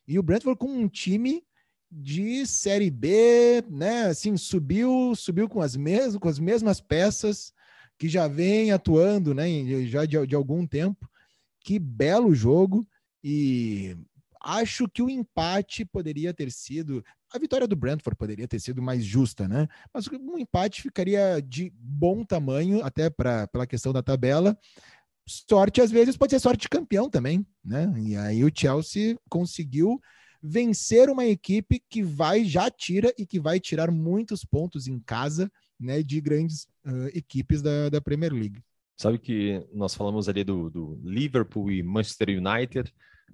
E 0.08 0.18
o 0.18 0.22
Brentford 0.22 0.58
com 0.58 0.68
um 0.68 0.88
time 0.88 1.44
de 1.90 2.46
série 2.46 2.90
B, 2.90 3.62
né? 3.68 4.06
Assim, 4.06 4.36
subiu, 4.36 5.14
subiu 5.16 5.48
com 5.48 5.60
as 5.60 5.76
mesmas, 5.76 6.16
com 6.16 6.28
as 6.28 6.38
mesmas 6.38 6.80
peças 6.80 7.52
que 7.98 8.08
já 8.08 8.26
vem 8.26 8.72
atuando, 8.72 9.34
né? 9.34 9.46
Já 9.86 10.04
de, 10.04 10.26
de 10.26 10.34
algum 10.34 10.66
tempo. 10.66 11.08
Que 11.60 11.78
belo 11.78 12.34
jogo 12.34 12.86
e 13.22 13.94
acho 14.40 14.88
que 14.88 15.02
o 15.02 15.10
empate 15.10 15.84
poderia 15.84 16.32
ter 16.32 16.50
sido 16.50 17.04
a 17.32 17.38
vitória 17.38 17.66
do 17.66 17.76
Brentford 17.76 18.16
poderia 18.16 18.48
ter 18.48 18.58
sido 18.58 18.82
mais 18.82 19.04
justa, 19.04 19.46
né? 19.46 19.68
Mas 19.92 20.06
um 20.08 20.38
empate 20.38 20.82
ficaria 20.82 21.40
de 21.40 21.72
bom 21.74 22.24
tamanho 22.24 22.84
até 22.84 23.08
para 23.08 23.46
pela 23.48 23.66
questão 23.66 23.92
da 23.92 24.02
tabela. 24.02 24.58
Sorte 25.26 25.80
às 25.80 25.90
vezes 25.90 26.16
pode 26.16 26.32
ser 26.32 26.40
sorte 26.40 26.62
de 26.62 26.68
campeão 26.68 27.08
também, 27.08 27.46
né? 27.64 27.92
E 27.98 28.16
aí 28.16 28.44
o 28.44 28.50
Chelsea 28.52 29.16
conseguiu 29.28 30.00
vencer 30.42 31.10
uma 31.10 31.26
equipe 31.26 31.82
que 31.88 32.02
vai 32.02 32.44
já 32.44 32.70
tira 32.70 33.12
e 33.18 33.26
que 33.26 33.38
vai 33.38 33.60
tirar 33.60 33.90
muitos 33.90 34.44
pontos 34.44 34.86
em 34.86 34.98
casa, 34.98 35.50
né, 35.78 36.02
de 36.02 36.20
grandes 36.20 36.66
ah, 36.84 37.08
equipes 37.14 37.60
da, 37.60 37.90
da 37.90 38.00
Premier 38.00 38.32
League. 38.32 38.62
Sabe 38.96 39.18
que 39.18 39.66
nós 39.72 39.94
falamos 39.94 40.28
ali 40.28 40.44
do, 40.44 40.68
do 40.68 41.00
Liverpool 41.02 41.70
e 41.70 41.82
Manchester 41.82 42.28
United. 42.28 42.92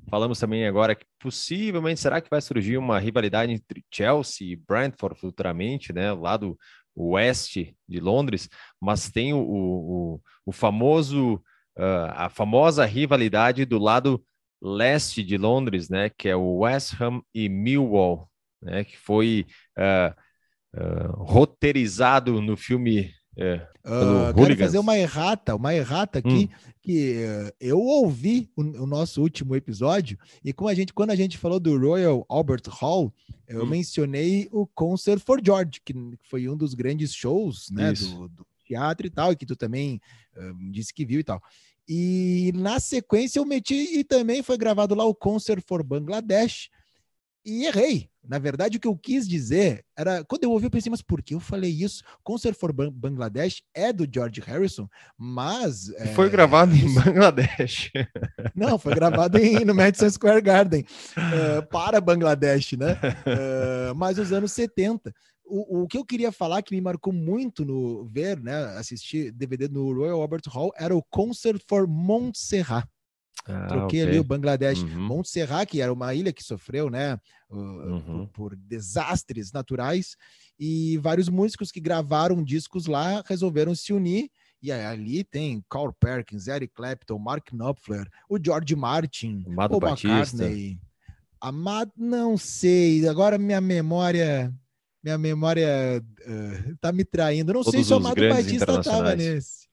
Falamos 0.08 0.38
também 0.38 0.66
agora 0.66 0.94
que 0.94 1.04
possivelmente 1.18 2.00
será 2.00 2.20
que 2.20 2.30
vai 2.30 2.40
surgir 2.40 2.76
uma 2.78 2.98
rivalidade 2.98 3.52
entre 3.52 3.84
Chelsea 3.92 4.52
e 4.52 4.56
Brentford 4.56 5.18
futuramente, 5.18 5.92
né? 5.92 6.12
Lá 6.12 6.36
do 6.36 6.56
oeste 6.94 7.76
de 7.88 8.00
Londres, 8.00 8.48
mas 8.80 9.10
tem 9.10 9.34
o, 9.34 9.38
o, 9.38 10.20
o 10.46 10.52
famoso, 10.52 11.42
ah, 11.76 12.26
a 12.26 12.28
famosa 12.28 12.84
rivalidade 12.84 13.64
do 13.64 13.78
lado 13.78 14.24
leste 14.62 15.22
de 15.22 15.36
Londres, 15.36 15.88
né? 15.88 16.10
Que 16.10 16.28
é 16.28 16.36
o 16.36 16.58
West 16.58 17.00
Ham 17.00 17.20
e 17.34 17.48
Millwall, 17.48 18.30
né? 18.62 18.84
Que 18.84 18.96
foi 18.96 19.46
ah, 19.76 20.14
ah, 20.74 21.08
roteirizado 21.16 22.40
no 22.40 22.56
filme 22.56 23.12
Pelo 23.82 24.26
Ah, 24.26 24.32
quero 24.34 24.56
fazer 24.56 24.78
uma 24.78 24.96
errata, 24.96 25.54
uma 25.54 25.74
errata 25.74 26.18
aqui, 26.18 26.50
que 26.82 27.22
eh, 27.22 27.54
eu 27.60 27.78
ouvi 27.78 28.50
o, 28.56 28.62
o 28.62 28.86
nosso 28.86 29.20
último 29.20 29.54
episódio, 29.54 30.18
e 30.42 30.52
com 30.52 30.66
a 30.66 30.74
gente, 30.74 30.92
quando 30.92 31.10
a 31.10 31.16
gente 31.16 31.36
falou 31.36 31.60
do 31.60 31.78
Royal 31.78 32.24
Albert 32.28 32.62
Hall, 32.68 33.12
eu 33.46 33.62
Hum. 33.62 33.66
mencionei 33.66 34.48
o 34.50 34.66
Concert 34.66 35.20
for 35.20 35.40
George, 35.44 35.80
que 35.84 35.94
foi 36.22 36.48
um 36.48 36.56
dos 36.56 36.74
grandes 36.74 37.14
shows 37.14 37.68
né, 37.70 37.92
do, 37.92 38.28
do 38.28 38.46
teatro 38.64 39.06
e 39.06 39.10
tal, 39.10 39.32
e 39.32 39.36
que 39.36 39.46
tu 39.46 39.54
também 39.54 40.00
ah, 40.36 40.52
disse 40.70 40.92
que 40.92 41.04
viu 41.04 41.20
e 41.20 41.24
tal. 41.24 41.40
E 41.88 42.50
na 42.54 42.80
sequência 42.80 43.38
eu 43.38 43.44
meti, 43.44 43.98
e 43.98 44.02
também 44.02 44.42
foi 44.42 44.56
gravado 44.56 44.94
lá 44.94 45.04
o 45.04 45.14
Concert 45.14 45.62
for 45.64 45.84
Bangladesh, 45.84 46.68
e 47.44 47.66
errei. 47.66 48.10
Na 48.28 48.38
verdade, 48.38 48.76
o 48.76 48.80
que 48.80 48.88
eu 48.88 48.96
quis 48.96 49.28
dizer 49.28 49.84
era. 49.96 50.24
Quando 50.24 50.44
eu 50.44 50.50
ouvi, 50.50 50.66
eu 50.66 50.70
pensei, 50.70 50.90
mas 50.90 51.02
por 51.02 51.22
que 51.22 51.34
eu 51.34 51.40
falei 51.40 51.70
isso? 51.70 52.02
Concert 52.24 52.54
for 52.56 52.72
Ban- 52.72 52.90
Bangladesh 52.92 53.62
é 53.74 53.92
do 53.92 54.06
George 54.12 54.40
Harrison, 54.40 54.88
mas. 55.16 55.90
é, 55.96 56.14
foi 56.14 56.28
gravado 56.30 56.74
em 56.74 56.92
Bangladesh. 56.94 57.90
Não, 58.54 58.78
foi 58.78 58.94
gravado 58.94 59.38
em, 59.38 59.64
no 59.64 59.74
Madison 59.74 60.08
Square 60.08 60.40
Garden 60.40 60.84
eh, 61.16 61.62
para 61.70 62.00
Bangladesh, 62.00 62.72
né? 62.72 62.96
Eh, 63.26 63.92
mas 63.94 64.18
os 64.18 64.32
anos 64.32 64.52
70. 64.52 65.12
O, 65.44 65.82
o 65.82 65.86
que 65.86 65.96
eu 65.96 66.04
queria 66.04 66.32
falar 66.32 66.60
que 66.62 66.74
me 66.74 66.80
marcou 66.80 67.12
muito 67.12 67.64
no 67.64 68.04
ver, 68.06 68.40
né, 68.40 68.64
assistir 68.78 69.30
DVD 69.30 69.68
no 69.68 69.92
Royal 69.92 70.20
Albert 70.20 70.42
Hall 70.48 70.72
era 70.76 70.96
o 70.96 71.02
Concert 71.04 71.60
for 71.68 71.86
Montserrat. 71.86 72.88
Ah, 73.48 73.66
Troquei 73.66 74.00
ok. 74.02 74.10
ali 74.10 74.18
o 74.18 74.24
Bangladesh. 74.24 74.82
Uhum. 74.82 75.00
Montserrat, 75.00 75.68
que 75.68 75.80
era 75.80 75.92
uma 75.92 76.12
ilha 76.14 76.32
que 76.32 76.42
sofreu, 76.42 76.90
né, 76.90 77.14
uh, 77.50 77.56
Uhum. 77.56 78.26
por, 78.26 78.50
por 78.50 78.56
desastres 78.56 79.52
naturais, 79.52 80.16
e 80.58 80.98
vários 80.98 81.28
músicos 81.28 81.70
que 81.70 81.80
gravaram 81.80 82.42
discos 82.42 82.86
lá 82.86 83.22
resolveram 83.26 83.74
se 83.74 83.92
unir. 83.92 84.30
E 84.62 84.72
ali 84.72 85.22
tem 85.22 85.62
Carl 85.70 85.92
Perkins, 85.92 86.48
Eric 86.48 86.74
Clapton, 86.74 87.18
Mark 87.18 87.52
Knopfler, 87.52 88.08
o 88.28 88.38
George 88.42 88.74
Martin, 88.74 89.44
Amado 89.46 89.76
o 89.76 89.80
Batista. 89.80 90.12
McCartney. 90.44 90.80
Amado, 91.40 91.92
não 91.96 92.36
sei. 92.36 93.06
Agora 93.06 93.38
minha 93.38 93.60
memória, 93.60 94.52
minha 95.04 95.18
memória 95.18 96.02
uh, 96.02 96.76
tá 96.80 96.90
me 96.90 97.04
traindo. 97.04 97.52
Não 97.52 97.62
sei 97.62 97.84
Todos 97.84 97.86
se 97.86 97.92
o 97.92 97.96
Amado 97.96 98.28
Batista 98.28 98.80
estava 98.80 99.14
nesse. 99.14 99.65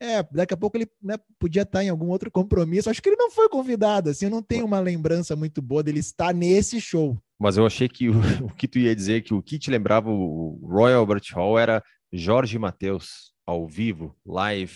É, 0.00 0.22
daqui 0.32 0.52
a 0.52 0.56
pouco 0.56 0.76
ele 0.76 0.88
né, 1.02 1.16
podia 1.38 1.62
estar 1.62 1.82
em 1.82 1.88
algum 1.88 2.08
outro 2.08 2.30
compromisso. 2.30 2.90
Acho 2.90 3.02
que 3.02 3.08
ele 3.08 3.16
não 3.16 3.30
foi 3.30 3.48
convidado, 3.48 4.10
assim, 4.10 4.26
eu 4.26 4.30
não 4.30 4.42
tenho 4.42 4.64
uma 4.64 4.80
lembrança 4.80 5.34
muito 5.36 5.62
boa 5.62 5.82
dele 5.82 6.00
estar 6.00 6.34
nesse 6.34 6.80
show. 6.80 7.16
Mas 7.38 7.56
eu 7.56 7.66
achei 7.66 7.88
que 7.88 8.08
o, 8.08 8.14
o 8.44 8.54
que 8.54 8.68
tu 8.68 8.78
ia 8.78 8.94
dizer, 8.94 9.22
que 9.22 9.32
o 9.32 9.42
que 9.42 9.58
te 9.58 9.70
lembrava 9.70 10.10
o 10.10 10.60
Royal 10.62 11.00
Albert 11.00 11.24
Hall 11.32 11.58
era 11.58 11.82
Jorge 12.12 12.58
Mateus, 12.58 13.32
ao 13.46 13.66
vivo, 13.66 14.14
live 14.24 14.74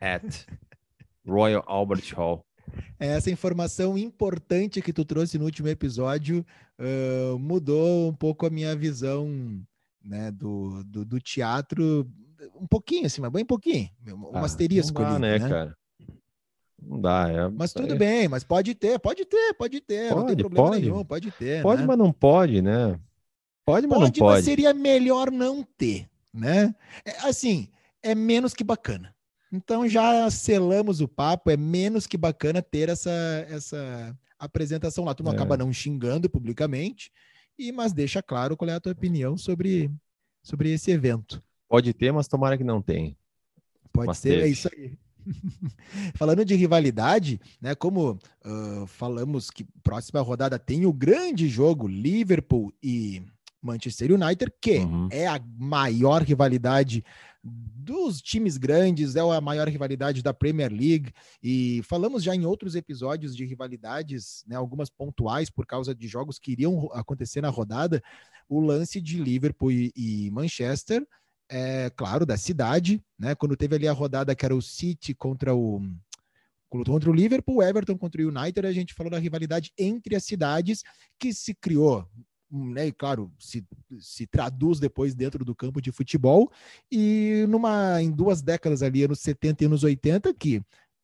at 0.00 0.24
Royal 1.26 1.64
Albert 1.66 2.14
Hall. 2.14 2.44
É, 2.98 3.08
Essa 3.08 3.30
informação 3.30 3.98
importante 3.98 4.80
que 4.80 4.92
tu 4.92 5.04
trouxe 5.04 5.36
no 5.38 5.44
último 5.44 5.68
episódio 5.68 6.46
ah, 6.80 7.36
mudou 7.38 8.08
um 8.08 8.14
pouco 8.14 8.46
a 8.46 8.50
minha 8.50 8.74
visão 8.74 9.62
né, 10.02 10.30
do, 10.30 10.82
do, 10.84 11.04
do 11.04 11.20
teatro, 11.20 12.10
um 12.54 12.66
pouquinho 12.66 13.06
assim, 13.06 13.20
mas 13.20 13.30
bem 13.30 13.44
pouquinho, 13.44 13.90
um 14.06 14.36
Ah, 14.36 14.44
asterisco 14.44 15.00
não 15.02 15.08
dá, 15.08 15.14
ali, 15.14 15.20
né, 15.20 15.38
né? 15.38 15.48
cara? 15.48 15.76
Não 16.82 17.00
dá, 17.00 17.28
é. 17.28 17.48
Mas 17.48 17.72
tudo 17.72 17.94
é- 17.94 17.96
bem, 17.96 18.28
mas 18.28 18.42
pode 18.42 18.74
ter, 18.74 18.98
pode 18.98 19.24
ter, 19.24 19.54
pode 19.54 19.80
ter, 19.80 20.10
não 20.14 20.24
tem 20.26 20.36
Pode, 20.36 20.42
problema 20.42 20.68
pode. 20.70 20.80
nenhum, 20.82 21.04
pode 21.04 21.30
ter. 21.30 21.62
Pode, 21.62 21.82
né? 21.82 21.86
mas 21.86 21.98
não 21.98 22.12
pode, 22.12 22.62
né? 22.62 22.98
Pode, 23.64 23.86
mas 23.86 23.98
Pode, 23.98 24.20
não 24.20 24.26
mas 24.26 24.34
pode. 24.36 24.44
seria 24.44 24.72
melhor 24.72 25.30
não 25.30 25.62
ter, 25.62 26.08
né? 26.32 26.74
É, 27.04 27.18
assim, 27.28 27.68
é 28.02 28.14
menos 28.14 28.54
que 28.54 28.64
bacana. 28.64 29.14
Então 29.52 29.86
já 29.88 30.30
selamos 30.30 31.00
o 31.00 31.08
papo, 31.08 31.50
é 31.50 31.56
menos 31.56 32.06
que 32.06 32.16
bacana 32.16 32.62
ter 32.62 32.88
essa, 32.88 33.10
essa 33.48 34.16
apresentação 34.38 35.04
lá. 35.04 35.14
Tu 35.14 35.22
não 35.22 35.32
É. 35.32 35.34
acaba 35.34 35.56
não 35.56 35.72
xingando 35.72 36.30
publicamente, 36.30 37.12
e 37.58 37.70
mas 37.72 37.92
deixa 37.92 38.22
claro 38.22 38.56
qual 38.56 38.70
é 38.70 38.74
a 38.74 38.80
tua 38.80 38.92
opinião 38.92 39.36
sobre, 39.36 39.90
sobre 40.42 40.72
esse 40.72 40.90
evento. 40.90 41.42
Pode 41.70 41.94
ter, 41.94 42.12
mas 42.12 42.26
tomara 42.26 42.58
que 42.58 42.64
não 42.64 42.82
tenha. 42.82 43.16
Pode 43.92 44.08
Mas 44.08 44.18
ser, 44.18 44.30
é 44.32 44.36
teve. 44.40 44.48
isso 44.50 44.68
aí. 44.72 44.98
Falando 46.16 46.44
de 46.44 46.54
rivalidade, 46.56 47.40
né? 47.60 47.74
Como 47.76 48.18
ah, 48.44 48.84
falamos 48.88 49.50
que 49.50 49.64
próxima 49.82 50.20
rodada 50.20 50.58
tem 50.58 50.84
o 50.84 50.92
grande 50.92 51.48
jogo 51.48 51.86
Liverpool 51.86 52.72
e 52.82 53.22
Manchester 53.62 54.10
United, 54.12 54.52
que 54.60 54.78
Uhum. 54.78 55.08
é 55.12 55.28
a 55.28 55.40
maior 55.58 56.22
rivalidade 56.22 57.04
dos 57.42 58.20
times 58.20 58.56
grandes, 58.58 59.14
é 59.16 59.20
a 59.20 59.40
maior 59.40 59.68
rivalidade 59.68 60.22
da 60.22 60.34
Premier 60.34 60.70
League. 60.72 61.12
E 61.42 61.82
falamos 61.84 62.22
já 62.22 62.34
em 62.34 62.44
outros 62.44 62.74
episódios 62.74 63.34
de 63.36 63.44
rivalidades, 63.44 64.44
né, 64.46 64.56
algumas 64.56 64.90
pontuais 64.90 65.48
por 65.50 65.66
causa 65.66 65.94
de 65.94 66.08
jogos 66.08 66.38
que 66.38 66.52
iriam 66.52 66.90
acontecer 66.92 67.40
na 67.40 67.48
rodada. 67.48 68.02
O 68.48 68.60
lance 68.60 69.00
de 69.00 69.22
Liverpool 69.22 69.70
e, 69.72 69.92
e 69.96 70.30
Manchester, 70.32 71.06
é 71.50 71.90
claro, 71.90 72.24
da 72.24 72.36
cidade, 72.36 73.02
né? 73.18 73.34
Quando 73.34 73.56
teve 73.56 73.74
ali 73.74 73.88
a 73.88 73.92
rodada 73.92 74.34
que 74.34 74.44
era 74.44 74.54
o 74.54 74.62
City 74.62 75.12
contra 75.12 75.54
o 75.54 75.82
contra 76.68 77.10
o 77.10 77.12
Liverpool, 77.12 77.60
Everton 77.60 77.98
contra 77.98 78.22
o 78.22 78.28
United, 78.28 78.64
a 78.64 78.72
gente 78.72 78.94
falou 78.94 79.10
da 79.10 79.18
rivalidade 79.18 79.72
entre 79.76 80.14
as 80.14 80.22
cidades 80.22 80.84
que 81.18 81.34
se 81.34 81.52
criou, 81.52 82.08
né? 82.48 82.86
E 82.86 82.92
claro, 82.92 83.32
se, 83.40 83.66
se 83.98 84.24
traduz 84.28 84.78
depois 84.78 85.12
dentro 85.12 85.44
do 85.44 85.52
campo 85.52 85.80
de 85.80 85.90
futebol 85.90 86.48
e 86.90 87.44
numa 87.48 88.00
em 88.00 88.12
duas 88.12 88.40
décadas 88.40 88.82
ali, 88.82 89.02
anos 89.02 89.18
70 89.18 89.64
e 89.64 89.66
anos 89.66 89.82
80, 89.82 90.32
que 90.34 90.62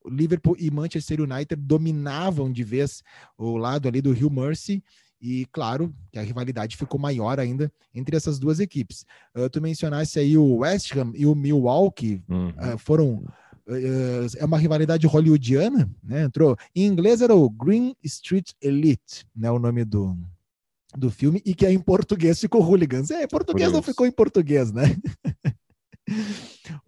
Liverpool 0.08 0.56
e 0.58 0.70
Manchester 0.70 1.20
United 1.20 1.60
dominavam 1.60 2.52
de 2.52 2.62
vez 2.62 3.02
o 3.36 3.56
lado 3.56 3.88
ali 3.88 4.00
do 4.00 4.12
Rio 4.12 4.30
Mercy. 4.30 4.82
E 5.28 5.44
claro 5.50 5.92
que 6.12 6.18
a 6.20 6.22
rivalidade 6.22 6.76
ficou 6.76 7.00
maior 7.00 7.40
ainda 7.40 7.72
entre 7.92 8.16
essas 8.16 8.38
duas 8.38 8.60
equipes. 8.60 9.04
Uh, 9.36 9.50
tu 9.50 9.60
mencionasse 9.60 10.20
aí 10.20 10.38
o 10.38 10.58
West 10.58 10.94
Ham 10.96 11.10
e 11.16 11.26
o 11.26 11.34
Milwaukee, 11.34 12.22
Uhum. 12.28 12.50
uh, 12.50 12.78
foram. 12.78 13.24
uh, 13.66 14.26
é 14.36 14.44
uma 14.44 14.56
rivalidade 14.58 15.04
hollywoodiana, 15.06 15.90
né? 16.02 16.22
Entrou. 16.22 16.56
Em 16.74 16.86
inglês 16.86 17.20
era 17.20 17.34
o 17.34 17.50
Green 17.50 17.96
Street 18.04 18.52
Elite, 18.62 19.26
né? 19.34 19.50
O 19.50 19.58
nome 19.58 19.84
do, 19.84 20.16
do 20.96 21.10
filme, 21.10 21.42
e 21.44 21.54
que 21.56 21.66
em 21.68 21.80
português 21.80 22.38
ficou 22.40 22.62
Hooligans. 22.62 23.10
É, 23.10 23.24
em 23.24 23.28
português 23.28 23.72
não 23.72 23.82
ficou 23.82 24.06
em 24.06 24.12
português, 24.12 24.70
né? 24.70 24.84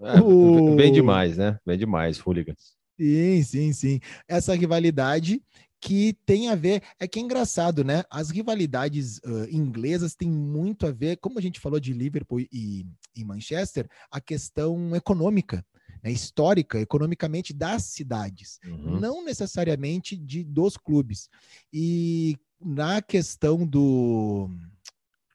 É, 0.00 0.20
O- 0.22 0.76
Bem 0.76 0.92
demais, 0.92 1.36
né? 1.36 1.58
Bem 1.66 1.76
demais, 1.76 2.18
hooligans. 2.24 2.76
Sim, 3.00 3.42
sim, 3.42 3.72
sim. 3.72 4.00
Essa 4.28 4.54
rivalidade 4.54 5.40
que 5.80 6.16
tem 6.26 6.48
a 6.48 6.54
ver, 6.54 6.82
é 6.98 7.06
que 7.06 7.18
é 7.18 7.22
engraçado, 7.22 7.84
né? 7.84 8.02
As 8.10 8.30
rivalidades 8.30 9.20
ãh, 9.24 9.46
inglesas 9.50 10.14
têm 10.14 10.30
muito 10.30 10.86
a 10.86 10.90
ver, 10.90 11.16
como 11.18 11.38
a 11.38 11.42
gente 11.42 11.60
falou 11.60 11.78
de 11.78 11.92
Liverpool 11.92 12.40
e, 12.40 12.86
e 13.14 13.24
Manchester, 13.24 13.88
a 14.10 14.20
questão 14.20 14.94
econômica, 14.96 15.64
né? 16.02 16.10
histórica, 16.10 16.80
economicamente 16.80 17.52
das 17.52 17.84
cidades, 17.84 18.58
Uhum. 18.64 18.98
não 18.98 19.24
necessariamente 19.24 20.16
de 20.16 20.42
dos 20.44 20.76
clubes. 20.76 21.28
E 21.72 22.36
na 22.60 23.00
questão 23.00 23.66
do 23.66 24.50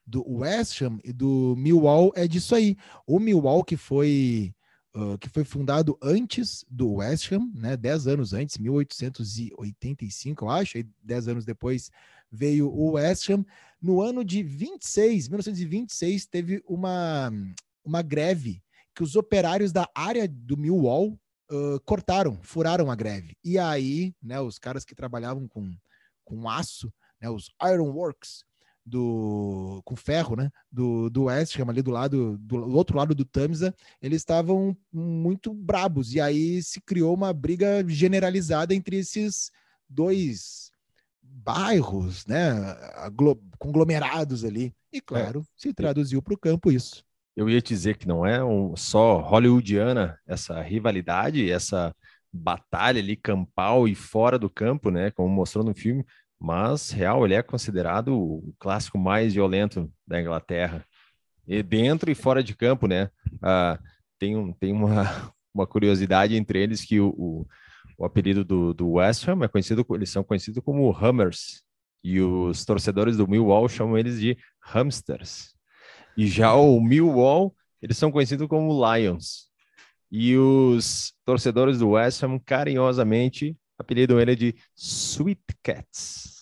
do 0.06 0.22
West 0.40 0.82
Ham 0.82 0.98
e 1.02 1.12
do 1.14 1.54
Millwall 1.56 2.12
é 2.14 2.28
disso 2.28 2.54
aí. 2.54 2.76
O 3.06 3.18
Millwall 3.18 3.64
que 3.64 3.76
foi 3.76 4.52
uh, 4.94 5.18
que 5.18 5.28
foi 5.28 5.44
fundado 5.44 5.98
antes 6.02 6.64
do 6.68 6.94
West 6.94 7.32
Ham, 7.32 7.50
né, 7.54 7.76
10 7.76 8.06
anos 8.06 8.32
antes, 8.32 8.58
1885, 8.58 10.44
eu 10.44 10.50
acho, 10.50 10.78
e 10.78 10.88
10 11.02 11.28
anos 11.28 11.44
depois 11.44 11.90
veio 12.30 12.68
o 12.68 12.92
West 12.92 13.28
Ham. 13.30 13.44
No 13.80 14.00
ano 14.00 14.24
de 14.24 14.42
26, 14.42 15.28
1926, 15.28 16.26
teve 16.26 16.62
uma, 16.66 17.30
uma 17.84 18.02
greve 18.02 18.62
que 18.94 19.02
os 19.02 19.16
operários 19.16 19.72
da 19.72 19.88
área 19.94 20.28
do 20.28 20.56
Millwall 20.56 21.18
uh, 21.50 21.80
cortaram, 21.84 22.40
furaram 22.42 22.90
a 22.90 22.94
greve. 22.94 23.36
E 23.44 23.58
aí, 23.58 24.14
né, 24.22 24.40
os 24.40 24.58
caras 24.58 24.84
que 24.84 24.94
trabalhavam 24.94 25.48
com, 25.48 25.76
com 26.24 26.48
aço, 26.48 26.92
né, 27.20 27.28
os 27.28 27.50
Iron 27.62 27.90
Works, 27.90 28.44
do 28.84 29.80
com 29.84 29.96
ferro, 29.96 30.36
né, 30.36 30.50
do, 30.70 31.08
do 31.08 31.24
West 31.24 31.58
Ham 31.58 31.70
ali 31.70 31.80
do 31.80 31.90
lado 31.90 32.36
do, 32.38 32.66
do 32.66 32.76
outro 32.76 32.96
lado 32.96 33.14
do 33.14 33.24
Tamisa, 33.24 33.74
eles 34.00 34.20
estavam 34.20 34.76
muito 34.92 35.54
brabos 35.54 36.14
e 36.14 36.20
aí 36.20 36.62
se 36.62 36.80
criou 36.80 37.14
uma 37.14 37.32
briga 37.32 37.84
generalizada 37.88 38.74
entre 38.74 38.98
esses 38.98 39.50
dois 39.88 40.70
bairros, 41.22 42.26
né, 42.26 42.54
conglomerados 43.58 44.44
ali. 44.44 44.72
E 44.92 45.00
claro, 45.00 45.44
se 45.56 45.72
traduziu 45.72 46.22
para 46.22 46.34
o 46.34 46.38
campo 46.38 46.70
isso. 46.70 47.04
Eu 47.36 47.50
ia 47.50 47.60
dizer 47.60 47.96
que 47.96 48.06
não 48.06 48.24
é 48.24 48.44
um, 48.44 48.76
só 48.76 49.18
hollywoodiana 49.20 50.18
essa 50.26 50.60
rivalidade, 50.62 51.50
essa 51.50 51.94
batalha 52.32 53.00
ali 53.00 53.16
campal 53.16 53.88
e 53.88 53.94
fora 53.94 54.38
do 54.38 54.48
campo, 54.48 54.90
né? 54.90 55.10
Como 55.10 55.28
mostrou 55.28 55.64
no 55.64 55.74
filme, 55.74 56.04
mas 56.40 56.90
real 56.90 57.24
ele 57.24 57.34
é 57.34 57.42
considerado 57.42 58.14
o 58.16 58.54
clássico 58.58 58.98
mais 58.98 59.34
violento 59.34 59.90
da 60.06 60.20
Inglaterra, 60.20 60.84
e 61.46 61.62
dentro 61.62 62.10
e 62.10 62.14
fora 62.14 62.42
de 62.42 62.56
campo, 62.56 62.86
né? 62.86 63.10
Ah, 63.42 63.78
tem 64.18 64.36
um, 64.36 64.52
tem 64.52 64.72
uma, 64.72 65.32
uma 65.54 65.66
curiosidade 65.66 66.36
entre 66.36 66.62
eles 66.62 66.84
que 66.84 67.00
o, 67.00 67.08
o, 67.08 67.46
o 67.98 68.04
apelido 68.04 68.44
do, 68.44 68.72
do 68.72 68.92
West 68.92 69.28
Ham 69.28 69.44
é 69.44 69.48
conhecido, 69.48 69.84
eles 69.90 70.10
são 70.10 70.24
conhecidos 70.24 70.62
como 70.64 70.90
Hammers 70.90 71.62
e 72.02 72.20
os 72.20 72.64
torcedores 72.66 73.16
do 73.16 73.26
Millwall 73.26 73.66
chamam 73.66 73.96
eles 73.96 74.20
de 74.20 74.36
hamsters. 74.60 75.54
E 76.16 76.26
já 76.26 76.54
o 76.54 76.78
Millwall, 76.80 77.54
eles 77.80 77.96
são 77.96 78.12
conhecidos 78.12 78.46
como 78.46 78.70
Lions. 78.72 79.48
E 80.10 80.36
os 80.36 81.14
torcedores 81.24 81.78
do 81.78 81.90
West 81.90 82.22
Ham, 82.22 82.38
carinhosamente, 82.38 83.56
apelidam 83.78 84.20
ele 84.20 84.36
de 84.36 84.54
Sweet 84.76 85.42
Cats. 85.62 86.34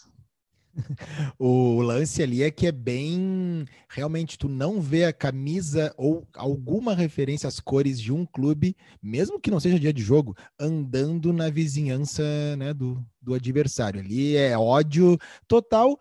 O 1.38 1.80
lance 1.80 2.22
ali 2.22 2.42
é 2.42 2.50
que 2.50 2.66
é 2.66 2.72
bem. 2.72 3.64
Realmente, 3.88 4.38
tu 4.38 4.48
não 4.48 4.80
vê 4.80 5.04
a 5.04 5.12
camisa 5.12 5.94
ou 5.96 6.26
alguma 6.34 6.94
referência 6.94 7.48
às 7.48 7.60
cores 7.60 8.00
de 8.00 8.12
um 8.12 8.24
clube, 8.24 8.76
mesmo 9.02 9.40
que 9.40 9.50
não 9.50 9.60
seja 9.60 9.78
dia 9.78 9.92
de 9.92 10.02
jogo, 10.02 10.36
andando 10.58 11.32
na 11.32 11.50
vizinhança 11.50 12.22
né, 12.56 12.72
do, 12.72 13.04
do 13.20 13.34
adversário. 13.34 14.00
Ali 14.00 14.36
é 14.36 14.56
ódio 14.56 15.18
total. 15.46 15.98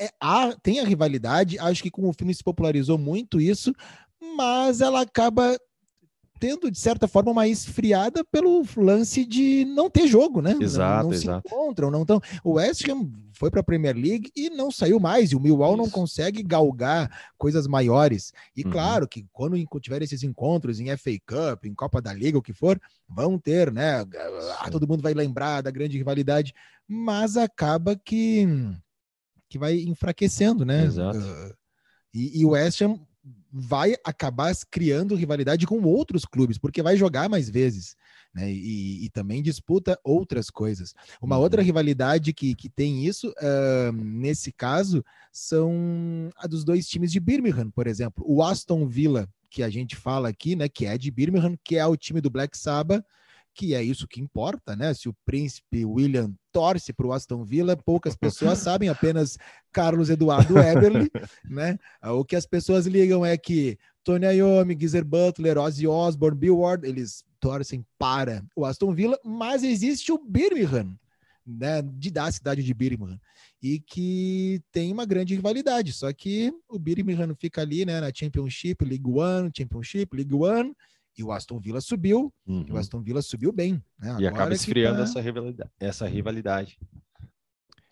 É, 0.00 0.10
há, 0.20 0.52
tem 0.62 0.80
a 0.80 0.84
rivalidade, 0.84 1.58
acho 1.58 1.82
que 1.82 1.90
com 1.90 2.08
o 2.08 2.12
filme 2.12 2.34
se 2.34 2.42
popularizou 2.42 2.98
muito 2.98 3.40
isso, 3.40 3.72
mas 4.36 4.80
ela 4.80 5.02
acaba 5.02 5.56
tendo, 6.44 6.70
de 6.70 6.78
certa 6.78 7.08
forma, 7.08 7.30
uma 7.30 7.48
esfriada 7.48 8.22
pelo 8.22 8.62
lance 8.76 9.24
de 9.24 9.64
não 9.64 9.88
ter 9.88 10.06
jogo, 10.06 10.42
né? 10.42 10.54
Exato, 10.60 10.96
não, 10.96 11.08
não 11.08 11.12
exato. 11.14 11.48
se 11.48 11.54
encontram, 11.54 11.90
não 11.90 12.04
tão. 12.04 12.20
O 12.44 12.52
West 12.52 12.86
Ham 12.86 13.10
foi 13.32 13.50
para 13.50 13.60
a 13.60 13.64
Premier 13.64 13.96
League 13.96 14.30
e 14.36 14.50
não 14.50 14.70
saiu 14.70 15.00
mais, 15.00 15.32
e 15.32 15.36
o 15.36 15.40
Millwall 15.40 15.74
não 15.74 15.86
Isso. 15.86 15.94
consegue 15.94 16.42
galgar 16.42 17.10
coisas 17.38 17.66
maiores. 17.66 18.30
E 18.54 18.62
Uhum. 18.62 18.70
claro 18.72 19.08
que 19.08 19.24
quando 19.32 19.56
tiver 19.80 20.02
esses 20.02 20.22
encontros 20.22 20.78
em 20.80 20.90
FA 20.98 21.12
Cup, 21.26 21.64
em 21.64 21.74
Copa 21.74 22.02
da 22.02 22.12
Liga, 22.12 22.36
o 22.36 22.42
que 22.42 22.52
for, 22.52 22.78
vão 23.08 23.38
ter, 23.38 23.72
né? 23.72 24.04
Ah, 24.60 24.70
todo 24.70 24.86
mundo 24.86 25.02
vai 25.02 25.14
lembrar 25.14 25.62
da 25.62 25.70
grande 25.70 25.96
rivalidade, 25.96 26.52
mas 26.86 27.38
acaba 27.38 27.96
que 27.96 28.46
que 29.48 29.58
vai 29.58 29.80
enfraquecendo, 29.80 30.62
né? 30.62 30.84
Exato. 30.84 31.16
Uh, 31.16 31.54
e, 32.12 32.40
e 32.40 32.44
o 32.44 32.50
West 32.50 32.82
Ham 32.82 32.98
vai 33.56 33.94
acabar 34.04 34.52
criando 34.68 35.14
rivalidade 35.14 35.64
com 35.64 35.80
outros 35.82 36.24
clubes, 36.24 36.58
porque 36.58 36.82
vai 36.82 36.96
jogar 36.96 37.28
mais 37.28 37.48
vezes, 37.48 37.94
né? 38.34 38.50
E, 38.50 39.04
e 39.04 39.10
também 39.10 39.40
disputa 39.40 39.96
outras 40.02 40.50
coisas. 40.50 40.92
Uma 41.22 41.36
Uhum. 41.36 41.42
outra 41.42 41.62
rivalidade 41.62 42.32
que, 42.32 42.52
que 42.56 42.68
tem 42.68 43.06
isso, 43.06 43.32
ah, 43.38 43.92
nesse 43.94 44.50
caso, 44.50 45.04
são 45.32 46.30
a 46.36 46.48
dos 46.48 46.64
dois 46.64 46.88
times 46.88 47.12
de 47.12 47.20
Birmingham, 47.20 47.70
por 47.70 47.86
exemplo. 47.86 48.24
O 48.26 48.42
Aston 48.42 48.88
Villa, 48.88 49.28
que 49.48 49.62
a 49.62 49.70
gente 49.70 49.94
fala 49.94 50.28
aqui, 50.28 50.56
né? 50.56 50.68
Que 50.68 50.86
é 50.86 50.98
de 50.98 51.08
Birmingham, 51.12 51.56
que 51.62 51.76
é 51.76 51.86
o 51.86 51.96
time 51.96 52.20
do 52.20 52.30
Black 52.30 52.58
Sabbath, 52.58 53.04
que 53.54 53.74
é 53.74 53.82
isso 53.82 54.08
que 54.08 54.20
importa, 54.20 54.74
né? 54.74 54.92
Se 54.92 55.08
o 55.08 55.16
príncipe 55.24 55.84
William 55.84 56.32
torce 56.52 56.92
para 56.92 57.06
o 57.06 57.12
Aston 57.12 57.44
Villa, 57.44 57.76
poucas 57.76 58.16
pessoas 58.16 58.58
sabem, 58.58 58.88
apenas 58.88 59.38
Carlos 59.72 60.10
Eduardo 60.10 60.58
Eberle, 60.58 61.10
né? 61.48 61.78
O 62.02 62.24
que 62.24 62.36
as 62.36 62.46
pessoas 62.46 62.86
ligam 62.86 63.24
é 63.24 63.36
que 63.36 63.78
Tony 64.02 64.26
Iommi, 64.26 64.76
Geezer 64.78 65.04
Butler, 65.04 65.56
Ozzy 65.56 65.86
Osbourne, 65.86 66.38
Bill 66.38 66.58
Ward, 66.58 66.86
eles 66.86 67.24
torcem 67.40 67.84
para 67.98 68.44
o 68.56 68.64
Aston 68.64 68.92
Villa, 68.92 69.18
mas 69.24 69.62
existe 69.62 70.10
o 70.10 70.18
Birmingham, 70.18 70.96
né, 71.46 71.82
de, 71.82 72.10
da 72.10 72.30
cidade 72.30 72.62
de 72.62 72.74
Birmingham, 72.74 73.18
e 73.62 73.78
que 73.78 74.62
tem 74.72 74.92
uma 74.92 75.04
grande 75.04 75.34
rivalidade, 75.34 75.92
só 75.92 76.12
que 76.12 76.52
o 76.68 76.78
Birmingham 76.78 77.34
fica 77.34 77.60
ali, 77.62 77.84
né, 77.84 78.00
na 78.00 78.10
Championship, 78.14 78.84
League 78.84 79.08
One, 79.08 79.50
Championship, 79.56 80.16
League 80.16 80.34
One, 80.34 80.74
e 81.16 81.22
o 81.22 81.30
Aston 81.32 81.58
Villa 81.60 81.80
subiu, 81.80 82.32
Uhum. 82.46 82.64
e 82.68 82.72
o 82.72 82.76
Aston 82.76 83.00
Villa 83.02 83.22
subiu 83.22 83.52
bem, 83.52 83.82
né? 83.98 84.16
E 84.20 84.26
acaba 84.26 84.52
esfriando 84.54 84.98
tá- 84.98 85.04
essa, 85.04 85.20
rivalidade, 85.20 85.70
essa 85.80 86.06
rivalidade. 86.06 86.78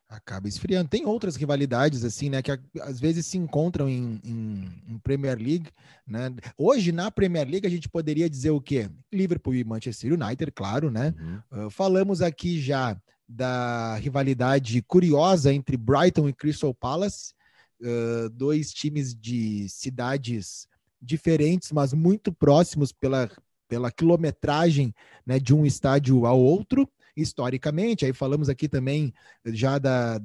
acaba 0.09 0.47
esfriando. 0.47 0.91
Tem 0.91 1.07
outras 1.07 1.37
rivalidades, 1.37 2.05
assim, 2.05 2.29
né, 2.29 2.43
que 2.43 2.51
às 2.83 3.01
vezes 3.01 3.25
se 3.25 3.39
encontram 3.39 3.89
em, 3.89 4.21
em- 4.23 4.83
em 4.87 4.99
Premier 4.99 5.39
League, 5.39 5.71
né? 6.07 6.31
Hoje, 6.59 6.93
na 6.93 7.11
Premier 7.11 7.49
League, 7.49 7.67
a 7.67 7.71
gente 7.71 7.89
poderia 7.89 8.29
dizer 8.29 8.51
o 8.51 8.61
quê? 8.61 8.91
Liverpool 9.11 9.55
e 9.55 9.65
Manchester 9.65 10.13
United, 10.13 10.53
claro, 10.53 10.91
né? 10.91 11.15
Uhum. 11.51 11.67
Uh, 11.67 11.71
falamos 11.71 12.21
aqui 12.21 12.61
já 12.61 12.95
da 13.27 13.97
rivalidade 13.97 14.83
curiosa 14.83 15.51
entre 15.51 15.79
Brighton 15.79 16.29
e 16.29 16.35
Crystal 16.35 16.75
Palace, 16.75 17.33
uh, 17.81 18.29
dois 18.29 18.71
times 18.71 19.15
de 19.15 19.67
cidades 19.71 20.69
diferentes, 21.03 21.73
mas 21.73 21.93
muito 21.93 22.33
próximos 22.33 22.93
pela, 22.93 23.29
pela 23.69 23.91
quilometragem 23.91 24.95
né, 25.27 25.39
de 25.39 25.53
um 25.53 25.67
estádio 25.67 26.25
ao 26.25 26.41
outro, 26.41 26.89
historicamente. 27.17 28.05
Aí 28.07 28.13
falamos 28.13 28.49
aqui 28.49 28.69
também 28.69 29.13
já 29.47 29.79
da, 29.79 30.21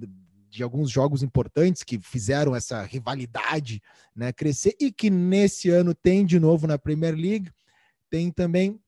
de 0.49 0.61
alguns 0.61 0.89
jogos 0.89 1.23
importantes 1.23 1.83
que 1.83 1.99
fizeram 1.99 2.55
essa 2.55 2.83
rivalidade 2.83 3.81
né, 4.15 4.31
crescer 4.31 4.75
e 4.79 4.91
que 4.91 5.09
nesse 5.09 5.69
ano 5.69 5.93
tem 5.93 6.25
de 6.25 6.39
novo 6.39 6.67
na 6.67 6.77
Premier 6.77 7.15
League. 7.15 7.51
Tem 8.09 8.31
também 8.31 8.79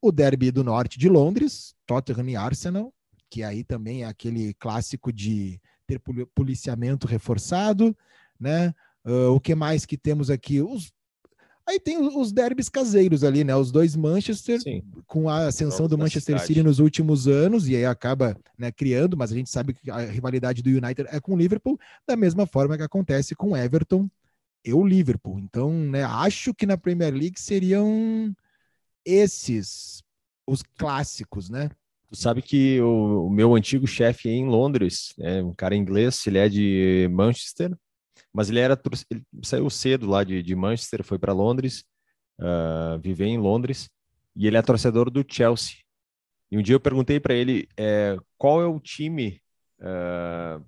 o 0.00 0.10
Derby 0.10 0.50
do 0.50 0.64
Norte 0.64 0.98
de 0.98 1.08
Londres, 1.08 1.74
Tottenham 1.86 2.28
e 2.28 2.36
Arsenal, 2.36 2.92
que 3.30 3.42
aí 3.42 3.62
também 3.62 4.02
é 4.02 4.06
aquele 4.06 4.54
clássico 4.54 5.12
de 5.12 5.60
ter 5.86 5.98
poli- 5.98 6.26
policiamento 6.34 7.06
reforçado, 7.06 7.96
né? 8.38 8.74
Ah, 9.04 9.30
o 9.30 9.38
que 9.40 9.54
mais 9.54 9.84
que 9.84 9.96
temos 9.96 10.30
aqui? 10.30 10.60
Os, 10.62 10.92
Aí 11.66 11.80
tem 11.80 11.98
os 11.98 12.30
derbys 12.30 12.68
caseiros 12.68 13.24
ali, 13.24 13.42
né? 13.42 13.56
Os 13.56 13.72
dois 13.72 13.96
Manchester, 13.96 14.60
Sim. 14.60 14.82
com 15.06 15.28
a 15.28 15.46
ascensão 15.46 15.88
do 15.88 15.96
Manchester 15.96 16.34
cidade. 16.34 16.46
City 16.46 16.62
nos 16.62 16.78
últimos 16.78 17.26
anos, 17.26 17.68
e 17.68 17.74
aí 17.74 17.86
acaba 17.86 18.36
né, 18.58 18.70
criando, 18.70 19.16
mas 19.16 19.32
a 19.32 19.34
gente 19.34 19.48
sabe 19.48 19.72
que 19.72 19.90
a 19.90 20.00
rivalidade 20.00 20.62
do 20.62 20.68
United 20.68 21.08
é 21.10 21.18
com 21.20 21.32
o 21.32 21.36
Liverpool, 21.36 21.78
da 22.06 22.16
mesma 22.16 22.46
forma 22.46 22.76
que 22.76 22.82
acontece 22.82 23.34
com 23.34 23.56
Everton 23.56 24.08
e 24.62 24.74
o 24.74 24.84
Liverpool. 24.84 25.38
Então, 25.38 25.70
né, 25.72 26.04
acho 26.04 26.52
que 26.52 26.66
na 26.66 26.76
Premier 26.76 27.14
League 27.14 27.40
seriam 27.40 28.34
esses 29.04 30.02
os 30.46 30.62
clássicos, 30.62 31.48
né? 31.48 31.70
Tu 32.08 32.16
sabe 32.16 32.42
que 32.42 32.78
o, 32.80 33.26
o 33.26 33.30
meu 33.30 33.54
antigo 33.54 33.86
chefe 33.86 34.28
em 34.28 34.46
Londres, 34.46 35.14
é 35.18 35.42
um 35.42 35.54
cara 35.54 35.74
inglês, 35.74 36.26
ele 36.26 36.38
é 36.38 36.48
de 36.48 37.08
Manchester, 37.10 37.74
mas 38.34 38.50
ele 38.50 38.58
era 38.58 38.78
ele 39.10 39.22
saiu 39.42 39.70
cedo 39.70 40.06
lá 40.08 40.24
de, 40.24 40.42
de 40.42 40.56
Manchester, 40.56 41.04
foi 41.04 41.18
para 41.18 41.32
Londres, 41.32 41.84
ah, 42.38 42.98
viver 43.00 43.26
em 43.26 43.38
Londres, 43.38 43.88
e 44.34 44.46
ele 44.46 44.56
é 44.56 44.62
torcedor 44.62 45.08
do 45.08 45.24
Chelsea. 45.26 45.76
E 46.50 46.58
um 46.58 46.62
dia 46.62 46.74
eu 46.74 46.80
perguntei 46.80 47.20
para 47.20 47.34
ele 47.34 47.68
é, 47.76 48.16
qual 48.36 48.60
é 48.60 48.66
o 48.66 48.80
time 48.80 49.40
ah, 49.80 50.60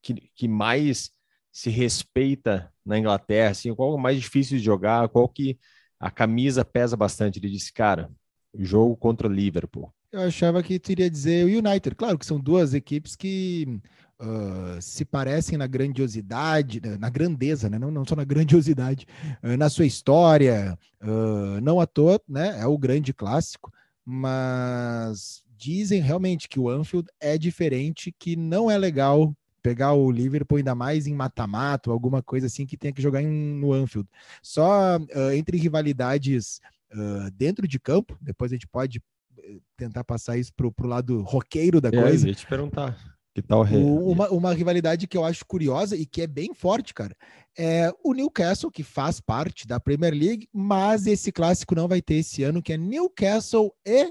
que, 0.00 0.14
que 0.34 0.48
mais 0.48 1.10
se 1.52 1.70
respeita 1.70 2.72
na 2.84 2.98
Inglaterra, 2.98 3.50
assim, 3.50 3.74
qual 3.74 3.92
é 3.92 3.94
o 3.94 3.98
mais 3.98 4.20
difícil 4.20 4.58
de 4.58 4.64
jogar, 4.64 5.08
qual 5.08 5.28
que 5.28 5.58
a 5.98 6.10
camisa 6.10 6.64
pesa 6.64 6.96
bastante. 6.96 7.38
Ele 7.38 7.50
disse, 7.50 7.72
cara, 7.72 8.10
jogo 8.54 8.96
contra 8.96 9.28
o 9.28 9.32
Liverpool. 9.32 9.92
Eu 10.12 10.20
achava 10.20 10.62
que 10.62 10.78
tu 10.78 10.92
iria 10.92 11.10
dizer 11.10 11.44
o 11.44 11.58
United. 11.58 11.94
Claro 11.94 12.18
que 12.18 12.26
são 12.26 12.38
duas 12.38 12.74
equipes 12.74 13.16
que 13.16 13.80
ah, 14.18 14.78
se 14.80 15.04
parecem 15.04 15.58
na 15.58 15.66
grandiosidade, 15.66 16.80
na- 16.80 16.98
na 16.98 17.10
grandeza, 17.10 17.68
né? 17.68 17.78
não, 17.78 17.90
não 17.90 18.04
só 18.04 18.14
na 18.16 18.24
grandiosidade, 18.24 19.06
ah, 19.42 19.56
na 19.56 19.68
sua 19.68 19.84
história. 19.86 20.78
ah, 21.00 21.60
não 21.62 21.80
à 21.80 21.86
toa, 21.86 22.20
né? 22.28 22.58
é 22.60 22.66
o 22.66 22.78
grande 22.78 23.12
clássico, 23.12 23.72
mas 24.04 25.42
dizem 25.56 26.00
realmente 26.00 26.48
que 26.48 26.58
o 26.60 26.68
Anfield 26.68 27.08
é 27.20 27.38
diferente, 27.38 28.14
que 28.18 28.36
não 28.36 28.70
é 28.70 28.76
legal 28.78 29.34
pegar 29.62 29.92
o 29.94 30.10
Liverpool 30.10 30.58
ainda 30.58 30.74
mais 30.74 31.06
em 31.06 31.14
mata-mata, 31.14 31.90
alguma 31.90 32.22
coisa 32.22 32.46
assim 32.46 32.64
que 32.66 32.76
tenha 32.76 32.92
que 32.92 33.02
jogar 33.02 33.20
em- 33.22 33.26
no 33.58 33.72
Anfield. 33.72 34.08
Só 34.42 34.96
ah, 35.14 35.34
entre 35.36 35.56
rivalidades 35.58 36.60
ah, 36.92 37.30
dentro 37.34 37.66
de 37.66 37.78
campo, 37.80 38.16
depois 38.20 38.52
a 38.52 38.54
gente 38.54 38.66
pode 38.68 39.02
eh, 39.38 39.58
tentar 39.76 40.04
passar 40.04 40.36
isso 40.38 40.52
pro, 40.54 40.70
pro 40.70 40.86
lado 40.88 41.20
roqueiro 41.22 41.80
da 41.80 41.88
É, 41.88 41.96
eu 41.96 42.00
coisa. 42.02 42.28
ia 42.28 42.34
te 42.34 42.46
perguntar. 42.46 42.96
Que 43.36 43.42
tal 43.42 43.62
re- 43.62 43.76
uma, 43.76 44.30
uma 44.30 44.54
rivalidade 44.54 45.06
que 45.06 45.14
eu 45.14 45.22
acho 45.22 45.44
curiosa 45.44 45.94
e 45.94 46.06
que 46.06 46.22
é 46.22 46.26
bem 46.26 46.54
forte, 46.54 46.94
cara, 46.94 47.14
é 47.54 47.92
o 48.02 48.14
Newcastle, 48.14 48.70
que 48.70 48.82
faz 48.82 49.20
parte 49.20 49.66
da 49.66 49.78
Premier 49.78 50.14
League, 50.14 50.48
mas 50.50 51.06
esse 51.06 51.30
clássico 51.30 51.74
não 51.74 51.86
vai 51.86 52.00
ter 52.00 52.14
esse 52.14 52.42
ano, 52.42 52.62
que 52.62 52.72
é 52.72 52.78
Newcastle 52.78 53.74
e 53.84 54.10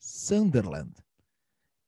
Sunderland. 0.00 0.90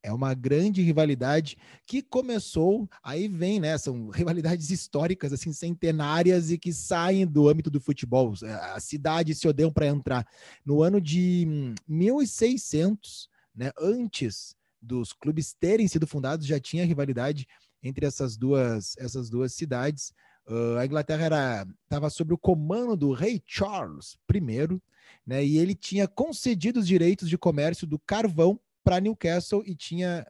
É 0.02 0.12
uma 0.12 0.34
grande 0.34 0.82
rivalidade 0.82 1.56
que 1.86 2.02
começou, 2.02 2.86
aí 3.02 3.28
vem, 3.28 3.60
né? 3.60 3.78
São 3.78 4.10
rivalidades 4.10 4.68
históricas, 4.68 5.32
assim, 5.32 5.54
centenárias 5.54 6.50
e 6.50 6.58
que 6.58 6.70
saem 6.70 7.26
do 7.26 7.48
âmbito 7.48 7.70
do 7.70 7.80
futebol. 7.80 8.34
As 8.74 8.84
cidades 8.84 9.38
se 9.38 9.48
odeiam 9.48 9.72
para 9.72 9.86
entrar. 9.86 10.26
No 10.62 10.82
ano 10.82 11.00
de 11.00 11.46
hum, 11.48 11.74
1600, 11.88 13.30
né? 13.56 13.70
Antes 13.80 14.54
dos 14.84 15.12
clubes 15.12 15.54
terem 15.54 15.88
sido 15.88 16.06
fundados, 16.06 16.46
já 16.46 16.60
tinha 16.60 16.84
rivalidade 16.84 17.46
entre 17.82 18.06
essas 18.06 18.36
duas, 18.36 18.96
essas 18.98 19.28
duas 19.28 19.54
cidades. 19.54 20.12
Uh, 20.46 20.76
a 20.78 20.84
Inglaterra 20.84 21.66
estava 21.84 22.10
sob 22.10 22.34
o 22.34 22.38
comando 22.38 22.96
do 22.96 23.12
rei 23.12 23.42
Charles 23.46 24.16
I, 24.30 24.80
né, 25.26 25.44
e 25.44 25.56
ele 25.56 25.74
tinha 25.74 26.06
concedido 26.06 26.80
os 26.80 26.86
direitos 26.86 27.28
de 27.28 27.38
comércio 27.38 27.86
do 27.86 27.98
carvão 27.98 28.60
para 28.82 29.00
Newcastle 29.00 29.62
e 29.66 29.74
tinha 29.74 30.26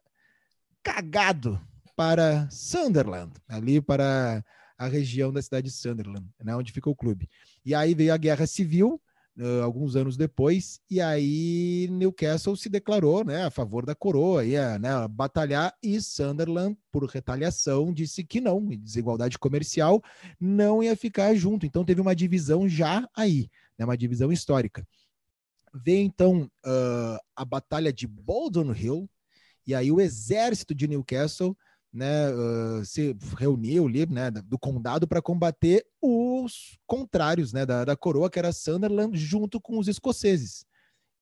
cagado 0.82 1.60
para 1.96 2.48
Sunderland, 2.50 3.32
ali 3.48 3.80
para 3.80 4.44
a 4.78 4.86
região 4.86 5.32
da 5.32 5.42
cidade 5.42 5.68
de 5.68 5.72
Sunderland, 5.72 6.28
né, 6.42 6.54
onde 6.54 6.72
fica 6.72 6.88
o 6.88 6.94
clube. 6.94 7.28
E 7.64 7.74
aí 7.74 7.94
veio 7.94 8.12
a 8.14 8.16
Guerra 8.16 8.46
Civil, 8.46 9.00
uh, 9.38 9.62
alguns 9.62 9.96
anos 9.96 10.16
depois, 10.16 10.80
e 10.90 11.00
aí 11.00 11.88
Newcastle 11.90 12.56
se 12.56 12.68
declarou 12.68 13.24
né, 13.24 13.44
a 13.44 13.50
favor 13.50 13.84
da 13.84 13.94
coroa, 13.94 14.44
ia 14.44 14.78
né, 14.78 14.90
batalhar, 15.08 15.74
e 15.82 16.00
Sunderland, 16.00 16.76
por 16.90 17.04
retaliação, 17.04 17.92
disse 17.92 18.24
que 18.24 18.40
não, 18.40 18.64
desigualdade 18.66 19.38
comercial, 19.38 20.02
não 20.40 20.82
ia 20.82 20.96
ficar 20.96 21.34
junto. 21.34 21.66
Então 21.66 21.84
teve 21.84 22.00
uma 22.00 22.14
divisão 22.14 22.68
já 22.68 23.08
aí, 23.16 23.48
né, 23.78 23.84
uma 23.84 23.96
divisão 23.96 24.32
histórica. 24.32 24.86
Veio 25.74 26.04
então 26.04 26.50
uh, 26.64 27.18
a 27.34 27.44
Batalha 27.44 27.92
de 27.92 28.06
Baldon 28.06 28.72
Hill, 28.72 29.10
e 29.66 29.74
aí 29.74 29.90
o 29.90 30.00
exército 30.00 30.74
de 30.74 30.86
Newcastle 30.86 31.56
né, 31.92 32.28
uh, 32.32 32.84
se 32.84 33.16
reuniu 33.38 33.86
ali, 33.86 34.04
né, 34.06 34.30
do 34.30 34.58
condado 34.58 35.06
para 35.06 35.22
combater 35.22 35.86
os 36.44 36.78
contrários, 36.86 37.52
né, 37.52 37.64
da, 37.66 37.84
da 37.84 37.96
coroa, 37.96 38.30
que 38.30 38.38
era 38.38 38.52
Sunderland, 38.52 39.16
junto 39.16 39.60
com 39.60 39.78
os 39.78 39.88
escoceses. 39.88 40.64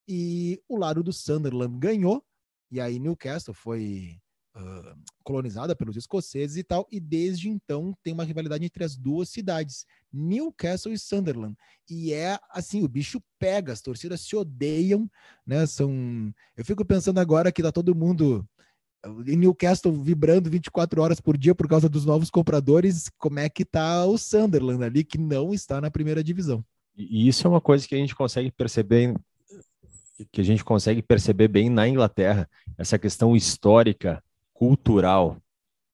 E 0.07 0.61
o 0.67 0.77
lado 0.77 1.01
do 1.01 1.13
Sunderland 1.13 1.77
ganhou, 1.79 2.23
e 2.69 2.81
aí 2.81 2.99
Newcastle 2.99 3.53
foi 3.53 4.19
uh, 4.55 4.97
colonizada 5.23 5.75
pelos 5.75 5.95
escoceses 5.95 6.57
e 6.57 6.63
tal, 6.63 6.87
e 6.91 6.99
desde 6.99 7.49
então 7.49 7.95
tem 8.03 8.13
uma 8.13 8.23
rivalidade 8.23 8.65
entre 8.65 8.83
as 8.83 8.95
duas 8.95 9.29
cidades, 9.29 9.85
Newcastle 10.11 10.93
e 10.93 10.97
Sunderland. 10.97 11.55
E 11.89 12.13
é 12.13 12.39
assim, 12.49 12.83
o 12.83 12.87
bicho 12.87 13.21
pega, 13.39 13.73
as 13.73 13.81
torcidas 13.81 14.21
se 14.21 14.35
odeiam, 14.35 15.09
né? 15.45 15.65
São. 15.65 16.33
Eu 16.55 16.65
fico 16.65 16.85
pensando 16.85 17.19
agora 17.19 17.51
que 17.51 17.63
tá 17.63 17.71
todo 17.71 17.95
mundo 17.95 18.47
Newcastle 19.05 19.91
vibrando 19.91 20.49
24 20.49 21.01
horas 21.01 21.19
por 21.19 21.37
dia 21.37 21.53
por 21.53 21.67
causa 21.67 21.89
dos 21.89 22.05
novos 22.05 22.29
compradores, 22.29 23.09
como 23.17 23.39
é 23.39 23.49
que 23.49 23.65
tá 23.65 24.05
o 24.05 24.17
Sunderland 24.17 24.83
ali, 24.83 25.03
que 25.03 25.17
não 25.17 25.53
está 25.53 25.81
na 25.81 25.91
primeira 25.91 26.23
divisão. 26.23 26.63
E 26.95 27.27
isso 27.27 27.45
é 27.45 27.49
uma 27.49 27.61
coisa 27.61 27.87
que 27.87 27.95
a 27.95 27.97
gente 27.97 28.15
consegue 28.15 28.51
perceber, 28.51 29.15
que 30.31 30.39
a 30.39 30.43
gente 30.43 30.63
consegue 30.63 31.01
perceber 31.01 31.47
bem 31.47 31.69
na 31.69 31.87
Inglaterra, 31.87 32.49
essa 32.77 32.97
questão 32.97 33.35
histórica, 33.35 34.23
cultural, 34.53 35.37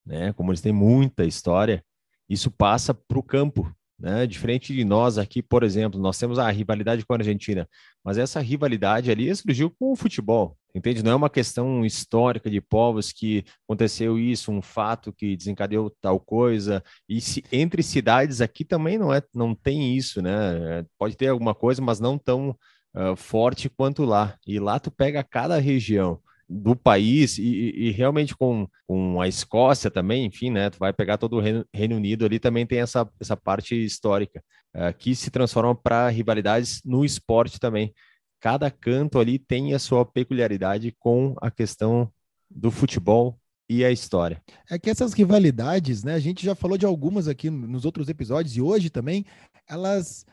né? 0.06 0.34
Como 0.34 0.52
eles 0.52 0.62
têm 0.62 0.74
muita 0.74 1.26
história, 1.26 1.84
isso 2.28 2.52
passa 2.52 2.94
para 2.94 3.18
o 3.18 3.24
campo, 3.24 3.74
né? 3.98 4.28
Diferente 4.28 4.74
de 4.74 4.84
nós 4.84 5.18
aqui, 5.18 5.42
por 5.42 5.64
exemplo, 5.64 6.00
nós 6.00 6.18
temos 6.20 6.38
a 6.38 6.50
rivalidade 6.52 7.06
com 7.06 7.14
a 7.14 7.18
Argentina, 7.18 7.68
mas 8.04 8.18
essa 8.18 8.40
rivalidade 8.42 9.10
ali 9.10 9.34
surgiu 9.36 9.72
com 9.72 9.94
o 9.94 9.96
futebol, 9.96 10.58
entende? 10.74 11.04
Não 11.04 11.12
é 11.12 11.16
uma 11.16 11.30
questão 11.30 11.86
histórica 11.86 12.50
de 12.50 12.62
povos 12.62 13.12
que 13.12 13.44
aconteceu 13.68 14.18
isso, 14.20 14.52
um 14.52 14.62
fato 14.62 15.12
que 15.14 15.36
desencadeou 15.36 15.90
tal 16.02 16.20
coisa. 16.20 16.84
E 17.08 17.20
se, 17.22 17.44
entre 17.52 17.82
cidades 17.84 18.42
aqui 18.42 18.64
também 18.64 18.98
não 18.98 19.14
é, 19.14 19.22
não 19.34 19.56
tem 19.56 19.96
isso, 19.96 20.22
né? 20.22 20.86
Pode 20.98 21.16
ter 21.16 21.28
alguma 21.28 21.56
coisa, 21.56 21.82
mas 21.82 22.00
não 22.00 22.18
tão 22.18 22.56
uh, 22.96 23.16
forte 23.16 23.70
quanto 23.70 24.04
lá. 24.06 24.38
E 24.46 24.60
lá 24.60 24.80
tu 24.80 24.92
pega 24.92 25.24
cada 25.24 25.58
região 25.60 26.20
do 26.50 26.76
país 26.76 27.38
e, 27.38 27.44
e, 27.44 27.92
realmente 27.92 28.36
com, 28.36 28.68
com 28.88 29.22
a 29.22 29.28
Escócia 29.28 29.92
também, 29.92 30.26
enfim, 30.26 30.50
né? 30.50 30.70
Tu 30.72 30.80
vai 30.80 30.92
pegar 30.92 31.18
todo 31.18 31.38
o 31.38 31.40
Reino, 31.40 31.64
Reino 31.72 31.96
Unido 31.96 32.26
ali 32.26 32.40
também 32.40 32.66
tem 32.66 32.80
essa, 32.80 33.08
essa 33.20 33.38
parte 33.38 33.76
histórica 33.76 34.44
uh, 34.76 34.92
que 34.98 35.14
se 35.16 35.30
transforma 35.30 35.76
para 35.76 36.10
rivalidades 36.10 36.82
no 36.84 37.06
esporte 37.06 37.60
também. 37.60 37.94
Cada 38.40 38.72
canto 38.72 39.20
ali 39.20 39.38
tem 39.38 39.74
a 39.74 39.80
sua 39.80 40.06
peculiaridade 40.06 40.96
com 40.98 41.36
a 41.42 41.52
questão 41.52 42.12
do 42.50 42.72
futebol 42.72 43.40
e 43.70 43.86
a 43.86 43.92
história. 43.92 44.42
É 44.70 44.80
que 44.80 44.90
essas 44.90 45.14
rivalidades, 45.14 46.04
né? 46.04 46.14
A 46.16 46.20
gente 46.20 46.44
já 46.44 46.56
falou 46.56 46.78
de 46.78 46.86
algumas 46.86 47.28
aqui 47.28 47.50
nos 47.50 47.86
outros 47.86 48.10
episódios 48.10 48.58
e 48.58 48.62
hoje 48.62 48.90
também, 48.90 49.26
elas 49.68 50.26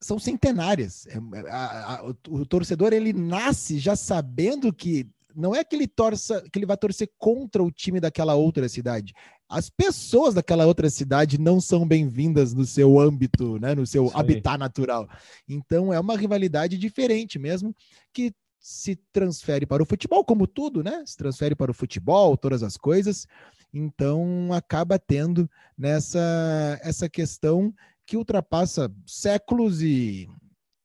são 0.00 0.18
centenárias. 0.18 1.06
A, 1.50 1.94
a, 1.94 2.06
o, 2.06 2.16
o 2.28 2.46
torcedor 2.46 2.92
ele 2.92 3.12
nasce 3.12 3.78
já 3.78 3.96
sabendo 3.96 4.72
que 4.72 5.08
não 5.34 5.54
é 5.54 5.62
que 5.62 5.76
ele 5.76 5.86
torça, 5.86 6.42
que 6.50 6.58
ele 6.58 6.66
vai 6.66 6.76
torcer 6.76 7.10
contra 7.18 7.62
o 7.62 7.70
time 7.70 8.00
daquela 8.00 8.34
outra 8.34 8.68
cidade. 8.68 9.12
As 9.48 9.70
pessoas 9.70 10.34
daquela 10.34 10.66
outra 10.66 10.90
cidade 10.90 11.38
não 11.38 11.60
são 11.60 11.86
bem-vindas 11.86 12.52
no 12.52 12.64
seu 12.64 12.98
âmbito, 12.98 13.58
né, 13.60 13.74
no 13.74 13.86
seu 13.86 14.10
habitat 14.14 14.58
natural. 14.58 15.08
Então 15.48 15.92
é 15.92 16.00
uma 16.00 16.16
rivalidade 16.16 16.76
diferente 16.76 17.38
mesmo 17.38 17.74
que 18.12 18.34
se 18.58 18.96
transfere 19.12 19.64
para 19.64 19.80
o 19.80 19.86
futebol, 19.86 20.24
como 20.24 20.44
tudo, 20.44 20.82
né? 20.82 21.04
Se 21.06 21.16
transfere 21.16 21.54
para 21.54 21.70
o 21.70 21.74
futebol, 21.74 22.36
todas 22.36 22.64
as 22.64 22.76
coisas. 22.76 23.24
Então 23.72 24.52
acaba 24.52 24.98
tendo 24.98 25.48
nessa 25.78 26.80
essa 26.82 27.08
questão 27.08 27.72
que 28.04 28.16
ultrapassa 28.16 28.92
séculos 29.06 29.80
e 29.82 30.28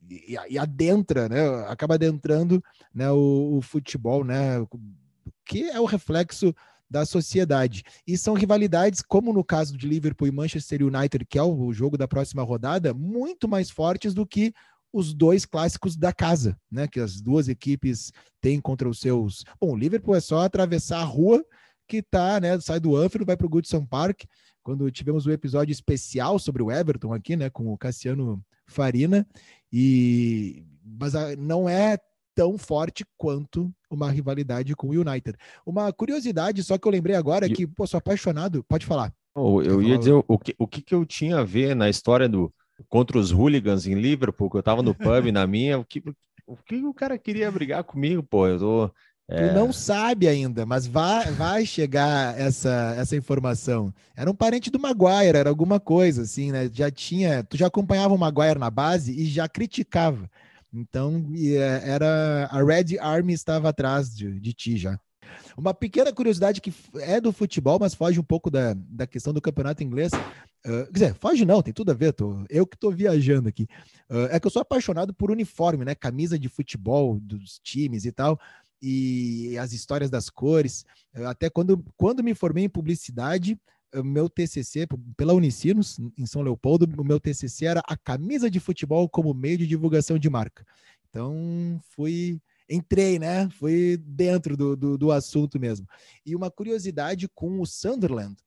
e, 0.08 0.36
e, 0.50 0.60
adentra, 0.60 1.30
né? 1.30 1.42
Acaba 1.68 1.96
adentrando 1.96 2.62
né, 2.94 3.10
o, 3.10 3.58
o, 3.58 3.62
futebol, 3.62 4.24
né? 4.24 4.56
Que 5.46 5.70
é 5.70 5.80
o 5.80 5.86
reflexo 5.86 6.54
da 6.92 7.06
sociedade. 7.06 7.84
E 8.06 8.18
são 8.18 8.34
rivalidades, 8.34 9.02
como 9.02 9.32
no 9.32 9.46
caso 9.46 9.78
de 9.78 9.88
Liverpool 9.88 10.28
e 10.28 10.32
Manchester 10.32 10.84
United, 10.84 11.26
que 11.26 11.40
é 11.40 11.44
o 11.44 11.72
jogo 11.72 11.98
da 11.98 12.06
próxima 12.06 12.44
rodada, 12.44 12.94
muito 12.94 13.48
mais 13.48 13.70
fortes 13.70 14.14
do 14.14 14.28
que 14.28 14.54
os 14.92 15.14
dois 15.14 15.46
clássicos 15.46 15.96
da 15.96 16.12
casa, 16.12 16.60
né? 16.70 16.86
Que 16.86 17.00
as 17.00 17.22
duas 17.22 17.48
equipes 17.48 18.12
têm 18.42 18.60
contra 18.60 18.90
os 18.90 19.00
seus. 19.00 19.46
Bom, 19.60 19.72
o 19.72 19.78
Liverpool 19.78 20.16
é 20.16 20.20
só 20.20 20.42
atravessar 20.42 21.00
a 21.00 21.06
rua 21.06 21.42
que 21.88 22.02
tá, 22.02 22.42
né? 22.42 22.60
Sai 22.60 22.82
do 22.82 22.98
Anfield, 22.98 23.26
vai 23.26 23.38
para 23.38 23.48
o 23.48 23.50
Goodson 23.50 23.86
Park. 23.86 24.24
Quando 24.62 24.92
tivemos 24.92 25.26
um 25.26 25.32
episódio 25.32 25.72
especial 25.72 26.38
sobre 26.38 26.62
o 26.62 26.70
Everton 26.70 27.14
aqui, 27.14 27.38
né? 27.38 27.50
Com 27.50 27.72
o 27.72 27.78
Cassiano 27.78 28.44
Farina. 28.68 29.26
E 29.72 30.66
mas 30.84 31.14
não 31.38 31.70
é 31.70 31.98
tão 32.36 32.58
forte 32.58 33.06
quanto 33.18 33.72
uma 33.90 34.10
rivalidade 34.10 34.76
com 34.76 34.88
o 34.88 35.02
United. 35.02 35.38
Uma 35.66 35.92
curiosidade, 35.92 36.64
só 36.64 36.78
que 36.78 36.88
eu 36.88 36.92
lembrei 36.92 37.16
agora, 37.16 37.46
e... 37.46 37.54
que, 37.54 37.68
pô, 37.68 37.86
sou 37.86 37.98
apaixonado. 37.98 38.64
Pode 38.64 38.86
falar. 38.86 39.14
Oh, 39.34 39.62
eu 39.62 39.82
ia 39.82 39.98
dizer 39.98 40.14
o 40.28 40.38
que, 40.38 40.56
o 40.58 40.68
que, 40.68 40.82
que 40.82 40.94
eu 40.94 41.06
tinha 41.06 41.40
a 41.40 41.44
ver 41.44 41.76
na 41.76 41.90
história 41.90 42.28
do, 42.28 42.54
contra 42.90 43.18
os 43.18 43.32
hooligans 43.32 43.88
em 43.88 43.96
Liverpool, 43.96 44.50
que 44.50 44.58
eu 44.58 44.64
tava 44.64 44.84
no 44.84 44.94
pub 44.94 45.32
na 45.32 45.48
minha, 45.48 45.80
o 45.80 45.86
que, 45.86 46.04
o 46.46 46.58
que 46.58 46.84
o 46.84 46.94
cara 46.94 47.18
queria 47.18 47.52
brigar 47.52 47.84
comigo, 47.84 48.24
pô? 48.24 48.48
Eu 48.48 48.60
tô. 48.60 48.92
É... 49.30 49.48
Tu 49.48 49.54
não 49.54 49.72
sabe 49.72 50.28
ainda, 50.28 50.66
mas 50.66 50.86
vai, 50.86 51.32
vai 51.32 51.66
chegar 51.66 52.38
essa, 52.38 52.96
essa 52.98 53.16
informação. 53.16 53.94
Era 54.16 54.30
um 54.30 54.36
parente 54.36 54.70
do 54.70 54.80
Maguire, 54.80 55.38
era 55.38 55.50
alguma 55.50 55.80
coisa 55.80 56.24
assim, 56.24 56.52
né? 56.52 56.70
Já 56.74 56.92
tinha, 56.92 57.44
tu 57.44 57.56
já 57.56 57.68
acompanhava 57.68 58.14
o 58.14 58.18
Maguire 58.18 58.60
na 58.60 58.70
base 58.70 59.14
e 59.18 59.26
já 59.26 59.48
criticava. 59.48 60.30
Então, 60.74 61.26
é, 61.36 61.90
era 61.90 62.46
a 62.52 62.64
Red 62.64 62.98
Army 63.00 63.34
estava 63.34 63.70
atrás 63.70 64.16
de, 64.16 64.40
de 64.40 64.54
ti 64.54 64.78
já. 64.78 65.00
Uma 65.58 65.74
pequena 65.74 66.12
curiosidade 66.14 66.62
que 66.62 66.74
é 66.96 67.20
do 67.20 67.32
futebol, 67.32 67.78
mas 67.80 67.94
foge 67.94 68.20
um 68.20 68.24
pouco 68.24 68.50
da, 68.50 68.74
da 68.74 69.06
questão 69.06 69.34
do 69.34 69.42
campeonato 69.42 69.84
inglês. 69.84 70.12
Uh, 70.66 70.86
quer 70.86 70.92
dizer, 70.92 71.14
foge 71.16 71.46
não, 71.46 71.62
tem 71.62 71.74
tudo 71.74 71.92
a 71.92 71.94
ver, 71.94 72.14
tô, 72.14 72.46
eu 72.50 72.66
que 72.66 72.76
estou 72.76 72.92
viajando 72.92 73.50
aqui. 73.50 73.68
Uh, 74.10 74.28
é 74.30 74.40
que 74.40 74.48
eu 74.48 74.52
sou 74.52 74.62
apaixonado 74.62 75.14
por 75.14 75.32
uniforme, 75.32 75.86
né? 75.86 75.96
Camisa 75.96 76.38
de 76.38 76.48
futebol 76.50 77.20
dos 77.20 77.60
times 77.60 78.06
e 78.06 78.12
tal, 78.12 78.40
e 78.82 79.58
as 79.58 79.74
histórias 79.74 80.10
das 80.10 80.30
cores. 80.30 80.86
Uh, 81.16 81.26
até 81.28 81.50
quando, 81.50 81.84
quando 81.98 82.24
me 82.24 82.34
formei 82.34 82.66
em 82.66 82.70
publicidade, 82.70 83.60
meu 84.04 84.30
TCC, 84.30 84.88
pela 85.18 85.34
Unicinos, 85.34 86.00
em 86.18 86.26
São 86.26 86.42
Leopoldo, 86.42 86.88
o 86.98 87.04
meu 87.04 87.20
TCC 87.20 87.66
era 87.66 87.82
a 87.86 87.98
camisa 87.98 88.50
de 88.50 88.60
futebol 88.60 89.10
como 89.10 89.34
meio 89.34 89.58
de 89.58 89.68
divulgação 89.68 90.18
de 90.18 90.30
marca. 90.30 90.66
Então, 91.10 91.80
fui 91.90 92.42
entrei, 92.70 93.20
né? 93.20 93.50
Fui 93.50 93.98
dentro 93.98 94.56
do, 94.56 94.76
do, 94.76 94.98
do, 94.98 95.12
assunto 95.12 95.60
mesmo. 95.60 95.86
E 96.26 96.36
uma 96.36 96.50
curiosidade 96.50 97.28
com 97.28 97.60
o 97.60 97.66
Sunderland, 97.66 98.38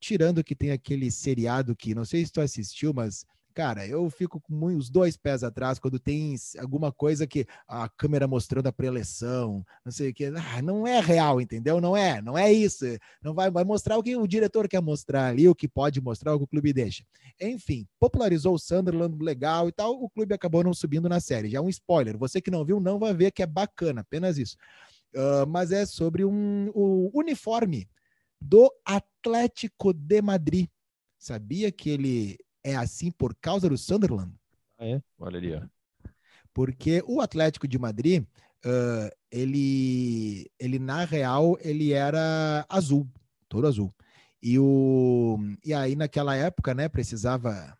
tirando 0.00 0.42
que 0.42 0.56
tem 0.56 0.72
aquele 0.72 1.10
seriado 1.10 1.76
que 1.76 1.94
não 1.94 2.04
sei 2.04 2.26
se 2.26 2.32
tu 2.32 2.40
assistiu, 2.40 2.92
mas 2.92 3.24
Cara, 3.54 3.86
eu 3.86 4.10
fico 4.10 4.40
com 4.40 4.64
os 4.76 4.90
dois 4.90 5.16
pés 5.16 5.44
atrás 5.44 5.78
quando 5.78 5.96
tem 5.96 6.34
alguma 6.58 6.90
coisa 6.90 7.24
que 7.24 7.46
a 7.68 7.88
câmera 7.88 8.26
mostrando 8.26 8.66
a 8.66 8.72
preleção, 8.72 9.64
não 9.84 9.92
sei 9.92 10.10
o 10.10 10.14
que. 10.14 10.24
Ah, 10.24 10.60
não 10.60 10.84
é 10.84 10.98
real, 10.98 11.40
entendeu? 11.40 11.80
Não 11.80 11.96
é, 11.96 12.20
não 12.20 12.36
é 12.36 12.52
isso. 12.52 12.84
Não 13.22 13.32
vai, 13.32 13.52
vai 13.52 13.62
mostrar 13.62 13.96
o 13.96 14.02
que 14.02 14.16
o 14.16 14.26
diretor 14.26 14.66
quer 14.66 14.82
mostrar 14.82 15.28
ali, 15.28 15.48
o 15.48 15.54
que 15.54 15.68
pode 15.68 16.00
mostrar, 16.00 16.34
o 16.34 16.38
que 16.38 16.44
o 16.44 16.48
clube 16.48 16.72
deixa. 16.72 17.04
Enfim, 17.40 17.86
popularizou 18.00 18.54
o 18.54 18.58
Sunderland 18.58 19.16
legal 19.22 19.68
e 19.68 19.72
tal. 19.72 19.92
O 20.02 20.10
clube 20.10 20.34
acabou 20.34 20.64
não 20.64 20.74
subindo 20.74 21.08
na 21.08 21.20
série. 21.20 21.48
Já 21.48 21.58
é 21.58 21.60
um 21.60 21.68
spoiler. 21.68 22.18
Você 22.18 22.40
que 22.40 22.50
não 22.50 22.64
viu, 22.64 22.80
não 22.80 22.98
vai 22.98 23.14
ver 23.14 23.30
que 23.30 23.42
é 23.42 23.46
bacana, 23.46 24.00
apenas 24.00 24.36
isso. 24.36 24.56
Uh, 25.14 25.46
mas 25.46 25.70
é 25.70 25.86
sobre 25.86 26.24
um, 26.24 26.72
o 26.74 27.08
uniforme 27.14 27.88
do 28.40 28.68
Atlético 28.84 29.92
de 29.92 30.20
Madrid. 30.20 30.68
Sabia 31.16 31.70
que 31.70 31.88
ele 31.88 32.36
é 32.64 32.74
assim 32.74 33.10
por 33.10 33.34
causa 33.34 33.68
do 33.68 33.78
Sunderland. 33.78 34.32
Ah, 34.78 34.86
é? 34.86 35.02
Olha 35.18 35.38
ali, 35.38 35.54
ó. 35.54 35.62
Porque 36.52 37.02
o 37.06 37.20
Atlético 37.20 37.68
de 37.68 37.78
Madrid, 37.78 38.24
uh, 38.64 39.10
ele, 39.30 40.50
ele 40.58 40.78
na 40.78 41.04
real, 41.04 41.58
ele 41.60 41.92
era 41.92 42.64
azul, 42.68 43.06
todo 43.48 43.66
azul. 43.66 43.94
E, 44.42 44.58
o, 44.58 45.38
e 45.64 45.74
aí 45.74 45.94
naquela 45.96 46.36
época, 46.36 46.74
né, 46.74 46.88
precisava 46.88 47.76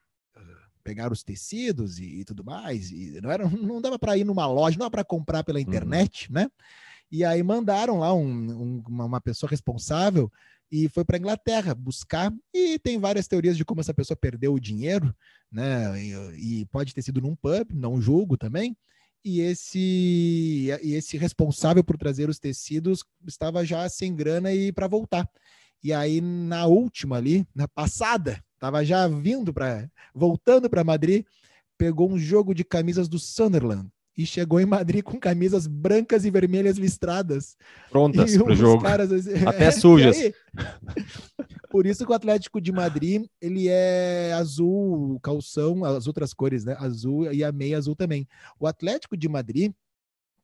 pegar 0.84 1.10
os 1.10 1.22
tecidos 1.22 1.98
e, 1.98 2.20
e, 2.20 2.24
tudo 2.24 2.44
mais, 2.44 2.90
e 2.90 3.18
não, 3.22 3.30
era, 3.30 3.48
não 3.48 3.80
dava 3.80 3.98
para 3.98 4.16
ir 4.16 4.24
numa 4.24 4.46
loja, 4.46 4.76
não 4.76 4.84
dava 4.84 4.90
para 4.90 5.04
comprar 5.04 5.42
pela 5.42 5.58
uhum. 5.58 5.64
internet, 5.64 6.28
uhum. 6.28 6.34
né? 6.34 6.48
E 7.10 7.24
aí 7.24 7.42
mandaram 7.42 7.98
lá 7.98 8.12
um, 8.12 8.26
um, 8.26 8.82
uma 8.86 9.20
pessoa 9.20 9.48
responsável 9.48 10.30
e 10.70 10.88
foi 10.88 11.04
para 11.04 11.16
a 11.16 11.20
Inglaterra 11.20 11.74
buscar. 11.74 12.32
E 12.52 12.78
tem 12.78 12.98
várias 12.98 13.26
teorias 13.26 13.56
de 13.56 13.64
como 13.64 13.80
essa 13.80 13.94
pessoa 13.94 14.16
perdeu 14.16 14.54
o 14.54 14.60
dinheiro, 14.60 15.14
né? 15.50 16.02
E, 16.02 16.60
e 16.60 16.66
pode 16.66 16.94
ter 16.94 17.02
sido 17.02 17.20
num 17.20 17.36
pub, 17.36 17.72
não 17.72 18.00
julgo 18.00 18.36
também. 18.36 18.76
E 19.24 19.40
esse, 19.40 19.78
e 20.82 20.94
esse 20.94 21.16
responsável 21.16 21.82
por 21.82 21.96
trazer 21.96 22.28
os 22.28 22.38
tecidos 22.38 23.02
estava 23.26 23.64
já 23.64 23.88
sem 23.88 24.14
grana 24.14 24.52
e 24.52 24.70
para 24.70 24.86
voltar. 24.86 25.28
E 25.82 25.92
aí, 25.92 26.20
na 26.20 26.66
última 26.66 27.16
ali, 27.16 27.46
na 27.54 27.68
passada, 27.68 28.42
estava 28.54 28.84
já 28.84 29.06
vindo 29.08 29.52
para. 29.52 29.88
voltando 30.14 30.68
para 30.68 30.84
Madrid, 30.84 31.24
pegou 31.78 32.10
um 32.10 32.18
jogo 32.18 32.54
de 32.54 32.64
camisas 32.64 33.08
do 33.08 33.18
Sunderland 33.18 33.90
e 34.16 34.24
chegou 34.24 34.60
em 34.60 34.66
Madrid 34.66 35.02
com 35.02 35.18
camisas 35.18 35.66
brancas 35.66 36.24
e 36.24 36.30
vermelhas 36.30 36.76
listradas. 36.76 37.56
Prontas 37.90 38.36
para 38.36 38.52
o 38.52 38.54
jogo. 38.54 38.82
Caras, 38.82 39.10
assim, 39.10 39.44
Até 39.44 39.70
sujas. 39.72 40.16
Por 41.68 41.86
isso 41.86 42.06
que 42.06 42.12
o 42.12 42.14
Atlético 42.14 42.60
de 42.60 42.70
Madrid, 42.70 43.26
ele 43.40 43.68
é 43.68 44.32
azul, 44.34 45.18
calção, 45.20 45.84
as 45.84 46.06
outras 46.06 46.32
cores, 46.32 46.64
né? 46.64 46.76
Azul 46.78 47.32
e 47.32 47.42
a 47.42 47.50
meia 47.50 47.76
azul 47.76 47.96
também. 47.96 48.28
O 48.60 48.66
Atlético 48.66 49.16
de 49.16 49.28
Madrid, 49.28 49.72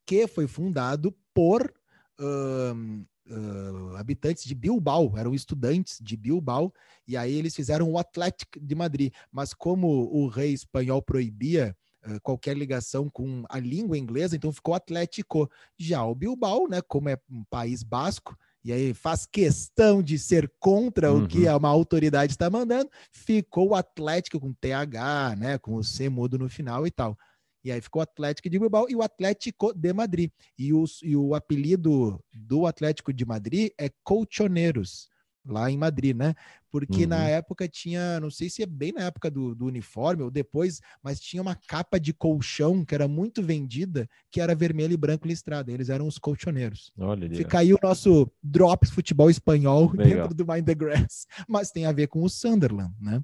que 0.05 0.27
foi 0.27 0.49
fundado 0.49 1.15
por 1.33 1.73
uh, 2.19 3.97
habitantes 3.97 4.45
de 4.45 4.55
Bilbao, 4.57 5.17
eram 5.17 5.33
estudantes 5.33 5.99
de 6.03 6.17
Bilbao, 6.17 6.75
e 7.07 7.17
aí 7.17 7.33
eles 7.33 7.55
fizeram 7.55 7.89
o 7.89 7.99
Atlético 7.99 8.59
de 8.59 8.75
Madrid. 8.75 9.13
Mas 9.31 9.55
como 9.55 9.87
o 10.13 10.27
rei 10.27 10.53
espanhol 10.53 11.01
proibia 11.01 11.77
qualquer 12.23 12.57
ligação 12.57 13.09
com 13.11 13.45
a 13.49 13.59
língua 13.59 13.99
inglesa, 13.99 14.37
então 14.37 14.53
ficou 14.53 14.75
Atlético. 14.75 15.51
Já 15.79 16.05
o 16.05 16.15
Bilbao, 16.15 16.69
né, 16.69 16.81
como 16.81 17.09
é 17.09 17.19
um 17.31 17.45
país 17.45 17.83
basco, 17.83 18.37
e 18.65 18.73
aí 18.73 18.93
faz 18.93 19.27
questão 19.27 20.03
de 20.03 20.19
ser 20.19 20.51
contra 20.59 21.13
uhum. 21.13 21.25
o 21.25 21.29
que 21.29 21.49
uhum. 21.49 21.57
uma 21.57 21.69
autoridade 21.69 22.33
está 22.33 22.51
mandando, 22.51 22.91
ficou 23.13 23.71
o 23.71 23.75
Atlético 23.75 24.41
com 24.41 24.53
TH, 24.53 25.37
né, 25.37 25.59
com 25.59 25.75
o 25.75 25.85
C 25.85 26.09
mudo 26.09 26.39
no 26.39 26.49
final 26.49 26.87
e 26.87 26.91
tal. 26.91 27.17
E 27.63 27.71
aí 27.71 27.81
ficou 27.81 28.01
o 28.01 28.03
Atlético 28.03 28.49
de 28.49 28.59
Bilbao 28.59 28.87
e 28.89 28.97
o 28.97 29.03
Atlético 29.03 29.75
de 29.75 29.93
Madrid. 29.93 30.31
E, 30.59 30.73
os, 30.73 31.01
e 31.03 31.15
o 31.15 31.35
apelido 31.35 32.19
do 32.33 32.67
Atlético 32.67 33.13
de 33.13 33.27
Madrid 33.27 33.71
é 33.79 33.91
Colchoneiros 34.03 35.11
lá 35.45 35.71
em 35.71 35.77
Madrid, 35.77 36.17
né? 36.17 36.35
Porque 36.71 37.03
uhum. 37.03 37.09
na 37.09 37.25
época 37.29 37.69
tinha, 37.69 38.21
não 38.21 38.31
sei 38.31 38.49
se 38.49 38.63
é 38.63 38.67
bem 38.67 38.93
na 38.93 39.03
época 39.03 39.31
do, 39.31 39.55
do, 39.55 39.67
uniforme 39.67 40.23
ou 40.23 40.31
depois, 40.31 40.81
mas 41.03 41.19
tinha 41.21 41.43
uma 41.43 41.55
capa 41.55 41.99
de 41.99 42.13
colchão 42.13 42.85
que 42.85 42.95
era 42.95 43.09
muito 43.09 43.43
vendida, 43.43 44.09
que 44.31 44.41
era 44.41 44.55
vermelho 44.55 44.93
e 44.93 44.97
branco 44.97 45.27
listrada. 45.27 45.73
Eles 45.73 45.89
eram 45.89 46.07
os 46.07 46.19
colchoneiros. 46.19 46.93
Olha 46.99 47.29
Fica 47.35 47.59
aí 47.59 47.75
o 47.75 47.79
nosso 47.83 48.31
Drops 48.43 48.91
Futebol 48.91 49.29
Espanhol 49.29 49.91
Legal. 49.95 50.29
dentro 50.29 50.35
do 50.35 50.53
Mind 50.53 50.65
the 50.65 50.75
Grass. 50.75 51.27
Mas 51.49 51.71
tem 51.71 51.87
a 51.87 51.93
ver 51.93 52.07
com 52.07 52.23
o 52.23 52.31
Sunderland, 52.31 52.95
né? 53.01 53.21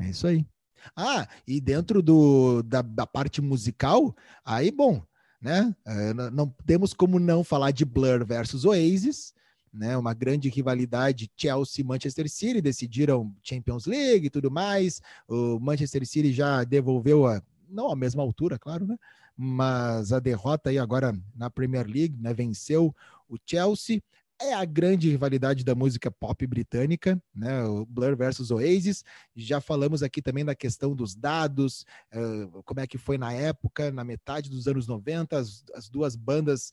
É 0.00 0.08
isso 0.08 0.26
aí. 0.26 0.46
Ah, 0.96 1.26
e 1.46 1.60
dentro 1.60 2.02
do, 2.02 2.62
da, 2.62 2.80
da 2.82 3.06
parte 3.06 3.42
musical, 3.42 4.14
aí, 4.44 4.70
bom, 4.70 5.02
né? 5.40 5.74
É, 5.86 6.14
não 6.14 6.48
temos 6.64 6.92
como 6.92 7.18
não 7.18 7.44
falar 7.44 7.70
de 7.70 7.84
Blur 7.84 8.24
versus 8.24 8.64
Oasis, 8.64 9.34
né, 9.76 9.96
uma 9.96 10.14
grande 10.14 10.48
rivalidade 10.48 11.30
Chelsea 11.36 11.84
Manchester 11.84 12.28
City 12.28 12.60
decidiram 12.60 13.34
Champions 13.42 13.86
League 13.86 14.26
e 14.26 14.30
tudo 14.30 14.50
mais. 14.50 15.00
O 15.28 15.58
Manchester 15.60 16.06
City 16.06 16.32
já 16.32 16.64
devolveu 16.64 17.26
a 17.26 17.42
não 17.68 17.90
a 17.90 17.96
mesma 17.96 18.22
altura, 18.22 18.58
claro, 18.58 18.86
né? 18.86 18.96
Mas 19.36 20.12
a 20.12 20.20
derrota 20.20 20.70
aí 20.70 20.78
agora 20.78 21.12
na 21.34 21.50
Premier 21.50 21.86
League, 21.86 22.16
né, 22.18 22.32
venceu 22.32 22.94
o 23.28 23.36
Chelsea. 23.44 24.02
É 24.38 24.52
a 24.52 24.64
grande 24.64 25.10
rivalidade 25.10 25.64
da 25.64 25.74
música 25.74 26.10
pop 26.10 26.46
britânica, 26.46 27.20
né? 27.34 27.64
O 27.64 27.86
Blur 27.86 28.14
versus 28.16 28.50
Oasis. 28.50 29.02
Já 29.34 29.60
falamos 29.60 30.02
aqui 30.02 30.20
também 30.20 30.44
da 30.44 30.54
questão 30.54 30.94
dos 30.94 31.14
dados, 31.14 31.86
uh, 32.14 32.62
como 32.62 32.80
é 32.80 32.86
que 32.86 32.98
foi 32.98 33.16
na 33.16 33.32
época, 33.32 33.90
na 33.90 34.04
metade 34.04 34.50
dos 34.50 34.68
anos 34.68 34.86
90, 34.86 35.38
as, 35.38 35.64
as 35.74 35.88
duas 35.88 36.14
bandas 36.14 36.70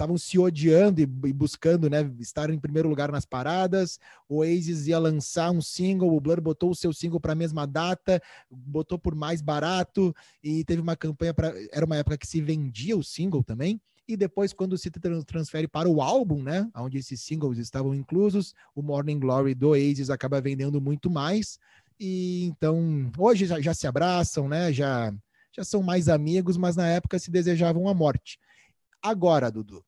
estavam 0.00 0.16
se 0.16 0.38
odiando 0.38 1.00
e, 1.00 1.04
e, 1.04 1.32
buscando 1.32 1.90
né, 1.90 2.10
estar 2.18 2.48
em 2.48 2.58
primeiro 2.58 2.88
lugar 2.88 3.12
nas 3.12 3.26
paradas. 3.26 4.00
O 4.26 4.38
Oasis 4.38 4.86
ia 4.86 4.98
lançar 4.98 5.50
um 5.50 5.60
single, 5.60 6.16
o 6.16 6.20
Blur 6.20 6.40
botou 6.40 6.70
o 6.70 6.74
seu 6.74 6.92
single 6.92 7.20
para 7.20 7.32
a 7.32 7.36
mesma 7.36 7.66
data, 7.66 8.20
botou 8.50 8.98
por 8.98 9.14
mais 9.14 9.42
barato 9.42 10.14
e 10.42 10.64
teve 10.64 10.80
uma 10.80 10.96
campanha 10.96 11.34
para. 11.34 11.52
Era 11.70 11.84
uma 11.84 11.96
época 11.96 12.16
que 12.16 12.26
se 12.26 12.40
vendia 12.40 12.96
o 12.96 13.04
single 13.04 13.44
também. 13.44 13.78
E 14.08 14.16
depois, 14.16 14.52
quando 14.52 14.76
se 14.76 14.90
transfere 15.24 15.68
para 15.68 15.88
o 15.88 16.02
álbum, 16.02 16.42
né, 16.42 16.68
onde 16.74 16.98
esses 16.98 17.20
singles 17.20 17.58
estavam 17.58 17.94
inclusos, 17.94 18.54
o 18.74 18.82
Morning 18.82 19.20
Glory 19.20 19.54
do 19.54 19.68
Oasis 19.68 20.10
acaba 20.10 20.40
vendendo 20.40 20.80
muito 20.80 21.08
mais. 21.08 21.60
E 21.98 22.46
então, 22.46 23.12
hoje 23.16 23.44
já, 23.44 23.60
já 23.60 23.74
se 23.74 23.86
abraçam, 23.86 24.48
né? 24.48 24.72
Já, 24.72 25.14
já 25.52 25.62
são 25.62 25.82
mais 25.82 26.08
amigos, 26.08 26.56
mas 26.56 26.74
na 26.74 26.88
época 26.88 27.18
se 27.18 27.30
desejavam 27.30 27.86
a 27.86 27.94
morte. 27.94 28.38
Agora, 29.02 29.50
Dudu, 29.50 29.84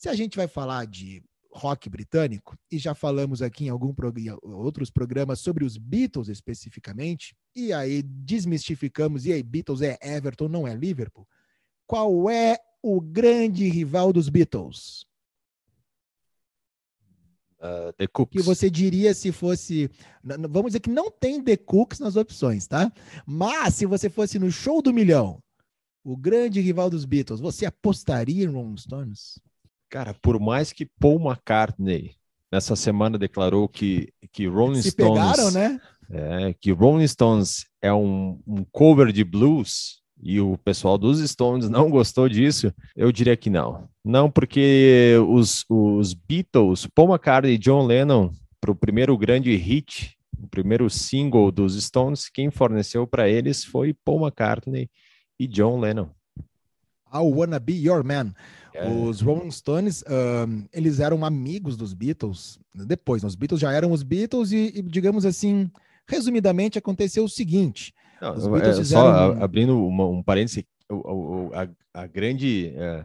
se 0.00 0.08
a 0.08 0.14
gente 0.14 0.34
vai 0.34 0.48
falar 0.48 0.86
de 0.86 1.22
rock 1.52 1.90
britânico, 1.90 2.56
e 2.72 2.78
já 2.78 2.94
falamos 2.94 3.42
aqui 3.42 3.66
em 3.66 3.68
algum 3.68 3.94
outros 4.42 4.90
programas 4.90 5.40
sobre 5.40 5.62
os 5.62 5.76
Beatles 5.76 6.28
especificamente, 6.28 7.36
e 7.54 7.70
aí 7.70 8.02
desmistificamos, 8.02 9.26
e 9.26 9.32
aí 9.34 9.42
Beatles 9.42 9.82
é 9.82 9.98
Everton, 10.00 10.48
não 10.48 10.66
é 10.66 10.74
Liverpool. 10.74 11.28
Qual 11.86 12.30
é 12.30 12.56
o 12.82 12.98
grande 12.98 13.68
rival 13.68 14.10
dos 14.10 14.30
Beatles? 14.30 15.04
Uh, 17.58 17.92
The 17.98 18.06
Cooks. 18.06 18.40
Que 18.40 18.42
você 18.42 18.70
diria 18.70 19.12
se 19.12 19.30
fosse. 19.30 19.90
Vamos 20.24 20.70
dizer 20.70 20.80
que 20.80 20.88
não 20.88 21.10
tem 21.10 21.44
The 21.44 21.58
Cooks 21.58 22.00
nas 22.00 22.16
opções, 22.16 22.66
tá? 22.66 22.90
Mas 23.26 23.74
se 23.74 23.84
você 23.84 24.08
fosse 24.08 24.38
no 24.38 24.50
show 24.50 24.80
do 24.80 24.94
milhão, 24.94 25.42
o 26.02 26.16
grande 26.16 26.58
rival 26.58 26.88
dos 26.88 27.04
Beatles, 27.04 27.38
você 27.38 27.66
apostaria 27.66 28.44
em 28.44 28.48
Rolling 28.48 28.78
Stones? 28.78 29.38
Cara, 29.90 30.14
por 30.14 30.38
mais 30.38 30.72
que 30.72 30.86
Paul 30.86 31.20
McCartney 31.20 32.14
nessa 32.50 32.76
semana 32.76 33.18
declarou 33.18 33.68
que, 33.68 34.12
que 34.32 34.46
Rolling 34.46 34.82
Se 34.82 34.92
Stones. 34.92 35.12
pegaram, 35.12 35.50
né? 35.50 35.80
É, 36.08 36.54
que 36.60 36.70
Rolling 36.70 37.06
Stones 37.06 37.66
é 37.82 37.92
um, 37.92 38.40
um 38.46 38.64
cover 38.70 39.12
de 39.12 39.24
blues 39.24 40.00
e 40.22 40.40
o 40.40 40.56
pessoal 40.58 40.96
dos 40.96 41.18
Stones 41.28 41.68
não 41.68 41.88
gostou 41.90 42.28
disso, 42.28 42.72
eu 42.94 43.10
diria 43.10 43.36
que 43.36 43.50
não. 43.50 43.88
Não, 44.04 44.30
porque 44.30 45.14
os, 45.28 45.64
os 45.68 46.14
Beatles, 46.14 46.86
Paul 46.94 47.08
McCartney 47.08 47.54
e 47.54 47.58
John 47.58 47.84
Lennon, 47.84 48.30
para 48.60 48.70
o 48.70 48.76
primeiro 48.76 49.16
grande 49.18 49.54
hit, 49.56 50.16
o 50.38 50.46
primeiro 50.46 50.88
single 50.88 51.50
dos 51.50 51.80
Stones, 51.82 52.28
quem 52.28 52.50
forneceu 52.50 53.06
para 53.06 53.28
eles 53.28 53.64
foi 53.64 53.92
Paul 54.04 54.22
McCartney 54.22 54.88
e 55.38 55.48
John 55.48 55.80
Lennon. 55.80 56.08
I 57.12 57.18
Wanna 57.18 57.58
Be 57.58 57.72
Your 57.72 58.04
Man. 58.04 58.32
É. 58.74 58.88
Os 58.88 59.20
Rolling 59.20 59.50
Stones, 59.50 60.04
um, 60.08 60.64
eles 60.72 61.00
eram 61.00 61.24
amigos 61.24 61.76
dos 61.76 61.92
Beatles. 61.92 62.58
Depois, 62.74 63.24
os 63.24 63.34
Beatles 63.34 63.60
já 63.60 63.72
eram 63.72 63.92
os 63.92 64.02
Beatles 64.02 64.52
e, 64.52 64.72
e 64.76 64.82
digamos 64.82 65.24
assim, 65.24 65.70
resumidamente, 66.06 66.78
aconteceu 66.78 67.24
o 67.24 67.28
seguinte. 67.28 67.94
Não, 68.20 68.34
os 68.34 68.46
Beatles 68.46 68.76
é, 68.76 68.80
fizeram... 68.80 69.02
Só 69.02 69.42
abrindo 69.42 69.84
uma, 69.86 70.06
um 70.06 70.22
parêntese, 70.22 70.66
a, 71.52 72.02
a, 72.02 72.06
grande 72.06 72.72
é, 72.76 73.04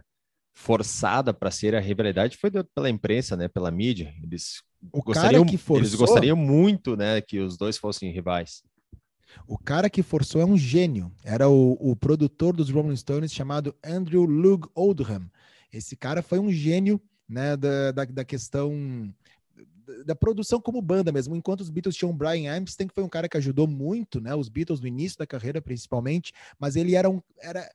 forçada 0.53 1.33
para 1.33 1.51
ser 1.51 1.75
a 1.75 1.79
rivalidade 1.79 2.37
foi 2.37 2.51
pela 2.73 2.89
imprensa, 2.89 3.35
né, 3.35 3.47
pela 3.47 3.71
mídia. 3.71 4.13
Eles 4.23 4.63
o 4.91 5.01
gostariam, 5.01 5.47
forçou... 5.47 5.77
eles 5.77 5.95
gostariam 5.95 6.37
muito, 6.37 6.95
né, 6.95 7.21
que 7.21 7.39
os 7.39 7.57
dois 7.57 7.77
fossem 7.77 8.11
rivais. 8.11 8.61
O 9.47 9.57
cara 9.57 9.89
que 9.89 10.01
forçou 10.01 10.41
é 10.41 10.45
um 10.45 10.57
gênio. 10.57 11.11
Era 11.23 11.49
o, 11.49 11.73
o 11.79 11.95
produtor 11.95 12.55
dos 12.55 12.69
Rolling 12.69 12.95
Stones 12.95 13.33
chamado 13.33 13.75
Andrew 13.83 14.23
Lug 14.23 14.67
Oldham. 14.73 15.29
Esse 15.77 15.95
cara 15.95 16.21
foi 16.21 16.39
um 16.39 16.51
gênio 16.51 17.01
né, 17.27 17.57
da, 17.57 17.91
da, 17.91 18.05
da 18.05 18.25
questão 18.25 19.13
da 20.05 20.15
produção 20.15 20.59
como 20.59 20.81
banda 20.81 21.11
mesmo. 21.11 21.35
Enquanto 21.35 21.61
os 21.61 21.69
Beatles 21.69 21.95
tinham 21.95 22.15
Brian 22.15 22.55
Epstein, 22.55 22.87
que 22.87 22.93
foi 22.93 23.03
um 23.03 23.09
cara 23.09 23.29
que 23.29 23.37
ajudou 23.37 23.67
muito, 23.67 24.19
né? 24.19 24.33
Os 24.33 24.49
Beatles 24.49 24.79
no 24.79 24.87
início 24.87 25.17
da 25.17 25.27
carreira, 25.27 25.61
principalmente, 25.61 26.33
mas 26.57 26.75
ele 26.75 26.95
era 26.95 27.09
um. 27.09 27.21
Era, 27.39 27.69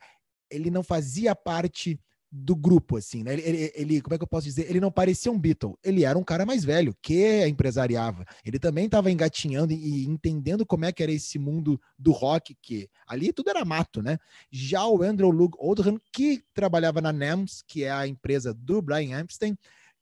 ele 0.50 0.70
não 0.70 0.82
fazia 0.82 1.36
parte 1.36 2.00
do 2.32 2.54
grupo, 2.54 2.96
assim, 2.96 3.24
né? 3.24 3.32
Ele, 3.32 3.42
ele, 3.42 3.72
ele, 3.74 4.00
como 4.00 4.14
é 4.14 4.18
que 4.18 4.22
eu 4.22 4.28
posso 4.28 4.46
dizer? 4.46 4.68
Ele 4.70 4.80
não 4.80 4.90
parecia 4.90 5.32
um 5.32 5.38
Beatle, 5.38 5.76
ele 5.82 6.04
era 6.04 6.18
um 6.18 6.22
cara 6.22 6.46
mais 6.46 6.64
velho, 6.64 6.94
que 7.02 7.46
empresariava. 7.46 8.24
Ele 8.44 8.58
também 8.58 8.84
estava 8.84 9.10
engatinhando 9.10 9.72
e, 9.72 10.04
entendendo 10.06 10.64
como 10.64 10.84
é 10.84 10.92
que 10.92 11.02
era 11.02 11.10
esse 11.10 11.38
mundo 11.38 11.80
do 11.98 12.12
rock, 12.12 12.56
que 12.62 12.88
ali 13.06 13.32
tudo 13.32 13.50
era 13.50 13.64
mato, 13.64 14.00
né? 14.00 14.18
Já 14.50 14.86
o 14.86 15.02
Andrew 15.02 15.30
Luke 15.30 15.56
Oldham, 15.58 16.00
que 16.12 16.44
trabalhava 16.54 17.00
na 17.00 17.12
NAMS, 17.12 17.62
que 17.66 17.84
é 17.84 17.90
a 17.90 18.06
empresa 18.06 18.54
do 18.54 18.80
Brian 18.80 19.18
Epstein, 19.18 19.56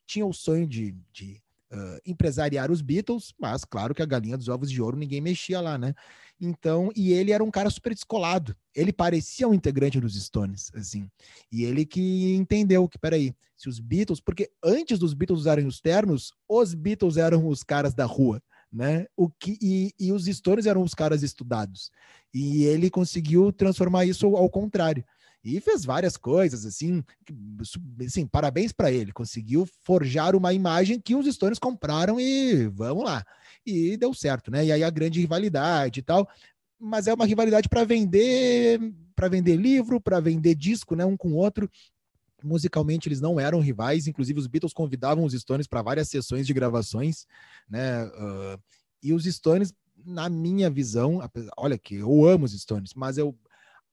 tinha 0.07 0.27
o 0.27 0.33
sonho 0.33 0.67
de, 0.67 0.95
de 1.13 1.43
uh, 1.73 2.01
empresariar 2.05 2.71
os 2.71 2.81
Beatles, 2.81 3.35
mas 3.39 3.65
claro 3.65 3.95
que 3.95 4.03
a 4.03 4.07
galinha 4.07 4.37
dos 4.37 4.49
ovos 4.49 4.71
de 4.71 4.81
ouro 4.81 4.97
ninguém 4.97 5.21
mexia 5.21 5.61
lá, 5.61 5.77
né? 5.79 5.95
Então, 6.41 6.91
e 6.95 7.13
ele 7.13 7.33
era 7.33 7.43
um 7.43 7.51
cara 7.51 7.69
super 7.69 7.93
descolado. 7.93 8.57
Ele 8.75 8.93
parecia 8.93 9.49
um 9.49 9.55
integrante 9.55 10.01
dos 10.01 10.15
Stones, 10.15 10.71
assim. 10.75 11.11
E 11.51 11.65
ele 11.65 11.85
que 11.85 12.35
entendeu 12.35 12.89
que, 12.89 12.99
peraí, 12.99 13.35
se 13.57 13.69
os 13.69 13.81
Beatles, 13.81 14.21
porque 14.21 14.49
antes 14.63 14.99
dos 14.99 15.15
Beatles 15.15 15.41
usarem 15.41 15.67
os 15.67 15.81
ternos, 15.81 16.33
os 16.49 16.75
Beatles 16.75 17.17
eram 17.17 17.49
os 17.49 17.65
caras 17.65 17.93
da 17.93 18.05
rua, 18.05 18.41
né? 18.73 19.07
O 19.17 19.29
que 19.29 19.59
e, 19.61 19.93
e 19.99 20.13
os 20.13 20.27
Stones 20.27 20.67
eram 20.67 20.83
os 20.83 20.95
caras 20.95 21.25
estudados. 21.25 21.91
E 22.33 22.65
ele 22.65 22.89
conseguiu 22.89 23.53
transformar 23.53 24.05
isso 24.05 24.37
ao 24.37 24.49
contrário 24.49 25.05
e 25.45 25.61
fez 25.61 25.85
várias 25.85 26.17
coisas 26.17 26.67
assim, 26.67 27.03
assim 28.05 28.27
parabéns 28.27 28.73
para 28.73 28.91
ele, 28.91 29.13
conseguiu 29.13 29.67
forjar 29.83 30.35
uma 30.35 30.53
imagem 30.53 31.01
que 31.01 31.15
os 31.15 31.27
Stones 31.33 31.59
compraram 31.59 32.19
e 32.21 32.67
vamos 32.69 33.05
lá 33.05 33.25
e 33.65 33.97
deu 33.97 34.13
certo, 34.15 34.51
né? 34.51 34.65
E 34.65 34.73
aí 34.73 34.83
a 34.83 34.91
grande 34.91 35.21
rivalidade 35.21 36.01
e 36.01 36.03
tal, 36.03 36.29
mas 36.79 37.07
é 37.07 37.15
uma 37.15 37.27
rivalidade 37.27 37.69
para 37.69 37.85
vender, 37.85 38.81
para 39.15 39.29
vender 39.29 39.57
livro, 39.57 40.01
para 40.01 40.21
vender 40.21 40.55
disco, 40.55 40.95
né? 40.95 41.05
Um 41.05 41.17
com 41.17 41.33
o 41.33 41.37
outro. 41.37 41.71
Musicalmente 42.43 43.09
eles 43.09 43.21
não 43.21 43.39
eram 43.39 43.61
rivais, 43.61 44.07
inclusive 44.07 44.39
os 44.39 44.47
Beatles 44.47 44.73
convidavam 44.73 45.25
os 45.25 45.33
Stones 45.33 45.67
para 45.67 45.83
várias 45.83 46.09
sessões 46.09 46.47
de 46.47 46.55
gravações, 46.55 47.27
né? 47.69 48.05
Uh, 48.05 48.63
e 49.03 49.13
os 49.13 49.25
Stones, 49.25 49.73
na 50.05 50.29
minha 50.29 50.71
visão, 50.71 51.21
olha 51.57 51.77
que 51.77 51.97
eu 51.97 52.25
amo 52.25 52.45
os 52.45 52.53
Stones, 52.53 52.95
mas 52.95 53.19
eu 53.19 53.37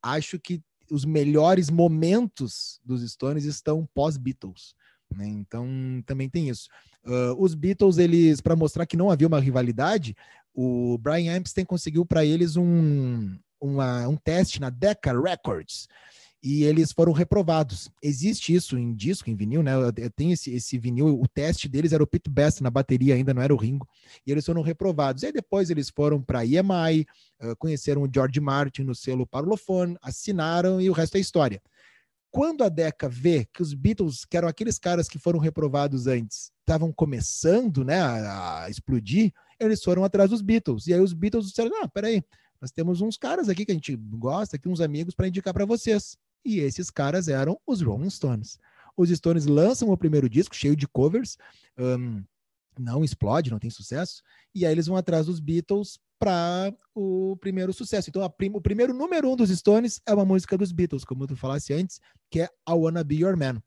acho 0.02 0.40
que 0.40 0.62
os 0.92 1.06
melhores 1.06 1.70
momentos 1.70 2.80
dos 2.84 3.02
Stones 3.10 3.46
estão 3.46 3.88
pós-Beatles. 3.94 4.76
Né? 5.14 5.28
Então 5.28 5.68
também 6.06 6.30
tem 6.30 6.50
isso. 6.50 6.68
Uh, 7.06 7.36
os 7.38 7.54
Beatles, 7.54 7.98
eles, 7.98 8.42
para 8.42 8.56
mostrar 8.56 8.86
que 8.86 8.98
não 8.98 9.12
havia 9.12 9.28
uma 9.28 9.40
rivalidade, 9.40 10.16
o 10.54 10.98
Brian 10.98 11.36
Epstein 11.36 11.66
conseguiu 11.66 12.06
para 12.06 12.26
eles 12.26 12.56
um, 12.56 13.38
uma, 13.60 14.08
um 14.08 14.16
teste 14.16 14.60
na 14.60 14.70
Decca 14.70 15.14
Records 15.20 15.88
e 16.46 16.64
eles 16.64 16.92
foram 16.92 17.12
reprovados. 17.12 17.90
Existe 18.04 18.54
isso 18.54 18.78
em 18.78 18.94
disco, 18.94 19.32
em 19.32 19.36
vinil, 19.36 19.64
né? 19.64 19.74
Tem 20.16 20.32
esse, 20.32 20.54
esse 20.54 20.78
vinil, 20.78 21.20
o 21.20 21.28
teste 21.28 21.68
deles 21.68 21.92
era 21.92 22.04
o 22.04 22.08
Pete 22.08 22.30
Best 22.30 22.62
na 22.62 22.70
bateria, 22.70 23.16
ainda 23.16 23.34
não 23.34 23.42
era 23.42 23.52
o 23.52 23.58
Ringo, 23.58 23.90
e 24.28 24.32
eles 24.32 24.46
foram 24.46 24.62
reprovados. 24.62 25.24
E 25.24 25.26
aí 25.26 25.32
depois 25.32 25.72
eles 25.72 25.90
foram 25.90 26.22
para 26.22 26.46
EMI, 26.46 27.08
uh, 27.42 27.56
conheceram 27.58 28.04
o 28.04 28.10
George 28.14 28.40
Martin 28.40 28.84
no 28.84 28.94
selo 28.94 29.26
Parlophone, 29.26 29.98
assinaram 30.04 30.80
e 30.80 30.88
o 30.88 30.94
resto 30.94 31.18
é 31.18 31.20
história. 31.20 31.60
Quando 32.30 32.64
a 32.64 32.70
Decca 32.70 33.10
vê 33.10 33.48
que 33.52 33.64
os 33.64 33.74
Beatles, 33.74 34.24
que 34.24 34.38
eram 34.38 34.48
aqueles 34.48 34.78
caras 34.78 35.08
que 35.08 35.18
foram 35.18 35.40
reprovados 35.40 36.06
antes, 36.06 36.52
estavam 36.60 36.94
começando 36.94 37.84
né, 37.84 38.00
a, 38.00 38.66
a, 38.66 38.70
explodir, 38.70 39.34
eles 39.60 39.84
foram 39.84 40.04
atrás 40.04 40.30
dos 40.30 40.44
Beatles. 40.44 40.86
E 40.86 40.94
aí 40.94 41.00
os 41.00 41.14
Beatles 41.14 41.48
disseram: 41.48 41.72
ah, 41.82 41.88
peraí, 41.88 42.24
nós 42.62 42.70
temos 42.70 43.02
uns 43.02 43.18
caras 43.18 43.50
aqui 43.50 43.66
que 43.66 43.72
a 43.72 43.76
gente 43.76 43.96
gosta, 43.96 44.58
aqui 44.58 44.70
uns 44.70 44.80
amigos 44.80 45.16
para 45.16 45.28
indicar 45.28 45.52
para 45.52 45.66
vocês. 45.66 46.16
E 46.46 46.60
esses 46.60 46.92
caras 46.92 47.28
eram 47.28 47.60
os 47.66 47.82
Rolling 47.82 48.10
Stones. 48.10 48.60
Os 48.96 49.10
Stones 49.10 49.46
lançam 49.46 49.90
o 49.90 49.98
primeiro 49.98 50.30
disco 50.30 50.56
cheio 50.56 50.76
de 50.76 50.88
covers, 50.88 51.38
um, 51.78 52.24
não 52.80 53.04
explode, 53.04 53.52
não 53.52 53.60
tem 53.60 53.70
sucesso, 53.70 54.22
e 54.54 54.66
aí 54.66 54.72
eles 54.72 54.88
vão 54.88 54.96
atrás 54.96 55.26
dos 55.26 55.40
Beatles 55.40 56.00
para 56.20 56.74
o 56.94 57.36
primeiro 57.38 57.74
sucesso. 57.74 58.10
Então, 58.10 58.30
prim 58.30 58.52
o 58.54 58.62
primeiro 58.62 58.94
número 58.94 59.30
um 59.30 59.36
dos 59.36 59.50
Stones 59.50 60.00
é 60.06 60.14
uma 60.14 60.24
música 60.24 60.58
dos 60.58 60.72
Beatles, 60.72 61.04
como 61.04 61.28
tu 61.28 61.36
falasse 61.36 61.74
antes, 61.74 62.00
que 62.30 62.42
é 62.42 62.46
I 62.46 62.74
Wanna 62.74 63.04
Be 63.04 63.16
Your 63.16 63.36
Man. 63.38 63.62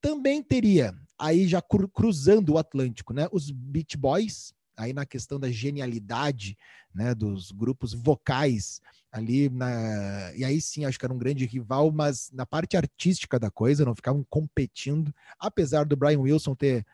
Também 0.00 0.42
teria, 0.42 0.94
aí 1.18 1.46
já 1.46 1.60
cru 1.60 1.88
cruzando 1.88 2.54
o 2.54 2.58
Atlântico, 2.58 3.12
né, 3.12 3.28
os 3.30 3.50
Beach 3.50 3.96
Boys, 3.96 4.54
aí 4.76 4.92
na 4.92 5.04
questão 5.04 5.38
da 5.38 5.50
genialidade 5.50 6.56
né, 6.94 7.14
dos 7.14 7.50
grupos 7.50 7.92
vocais 7.92 8.80
ali 9.10 9.48
na 9.48 10.32
e 10.34 10.44
aí 10.44 10.60
sim 10.60 10.84
acho 10.84 10.98
que 10.98 11.04
era 11.04 11.12
um 11.12 11.18
grande 11.18 11.44
rival 11.46 11.90
mas 11.90 12.30
na 12.32 12.46
parte 12.46 12.76
artística 12.76 13.38
da 13.38 13.50
coisa 13.50 13.84
não 13.84 13.94
ficavam 13.94 14.24
competindo 14.28 15.14
apesar 15.38 15.84
do 15.84 15.96
Brian 15.96 16.20
Wilson 16.20 16.54
ter 16.54 16.84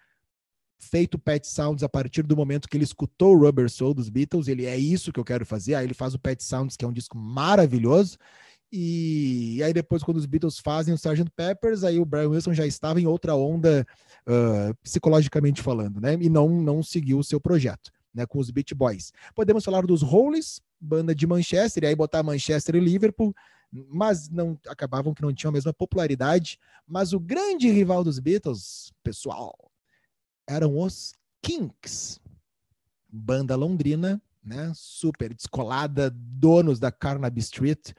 feito 0.78 1.18
Pet 1.18 1.46
Sounds 1.46 1.82
a 1.82 1.88
partir 1.88 2.22
do 2.22 2.36
momento 2.36 2.68
que 2.68 2.76
ele 2.76 2.84
escutou 2.84 3.34
o 3.34 3.38
Rubber 3.38 3.68
Soul 3.68 3.94
dos 3.94 4.08
Beatles, 4.08 4.48
ele 4.48 4.64
é 4.64 4.76
isso 4.76 5.12
que 5.12 5.18
eu 5.18 5.24
quero 5.24 5.44
fazer. 5.44 5.74
Aí 5.74 5.84
ele 5.84 5.94
faz 5.94 6.14
o 6.14 6.18
Pet 6.18 6.42
Sounds, 6.42 6.76
que 6.76 6.84
é 6.84 6.88
um 6.88 6.92
disco 6.92 7.18
maravilhoso. 7.18 8.16
E 8.70 9.62
aí 9.62 9.72
depois, 9.72 10.02
quando 10.02 10.18
os 10.18 10.26
Beatles 10.26 10.58
fazem 10.58 10.92
o 10.92 10.96
Sgt. 10.96 11.30
Peppers, 11.34 11.84
aí 11.84 11.98
o 11.98 12.04
Brian 12.04 12.28
Wilson 12.28 12.52
já 12.52 12.66
estava 12.66 13.00
em 13.00 13.06
outra 13.06 13.34
onda, 13.34 13.86
uh, 14.26 14.74
psicologicamente 14.82 15.62
falando, 15.62 16.00
né? 16.00 16.18
E 16.20 16.28
não, 16.28 16.48
não 16.48 16.82
seguiu 16.82 17.18
o 17.18 17.24
seu 17.24 17.40
projeto, 17.40 17.90
né? 18.12 18.26
Com 18.26 18.38
os 18.38 18.50
Beat 18.50 18.74
Boys. 18.74 19.12
Podemos 19.34 19.64
falar 19.64 19.86
dos 19.86 20.02
Hollies, 20.02 20.60
banda 20.78 21.14
de 21.14 21.26
Manchester, 21.26 21.84
e 21.84 21.86
aí 21.86 21.94
botar 21.94 22.22
Manchester 22.22 22.76
e 22.76 22.80
Liverpool, 22.80 23.34
mas 23.72 24.28
não 24.28 24.58
acabavam 24.66 25.14
que 25.14 25.22
não 25.22 25.32
tinham 25.32 25.50
a 25.50 25.52
mesma 25.52 25.72
popularidade. 25.72 26.58
Mas 26.86 27.14
o 27.14 27.20
grande 27.20 27.70
rival 27.70 28.04
dos 28.04 28.18
Beatles, 28.18 28.92
pessoal, 29.02 29.56
eram 30.46 30.78
os 30.78 31.14
Kinks, 31.42 32.20
banda 33.08 33.56
londrina, 33.56 34.20
né? 34.44 34.72
Super 34.74 35.32
descolada, 35.32 36.10
donos 36.10 36.78
da 36.78 36.90
Carnaby 36.90 37.40
Street, 37.40 37.92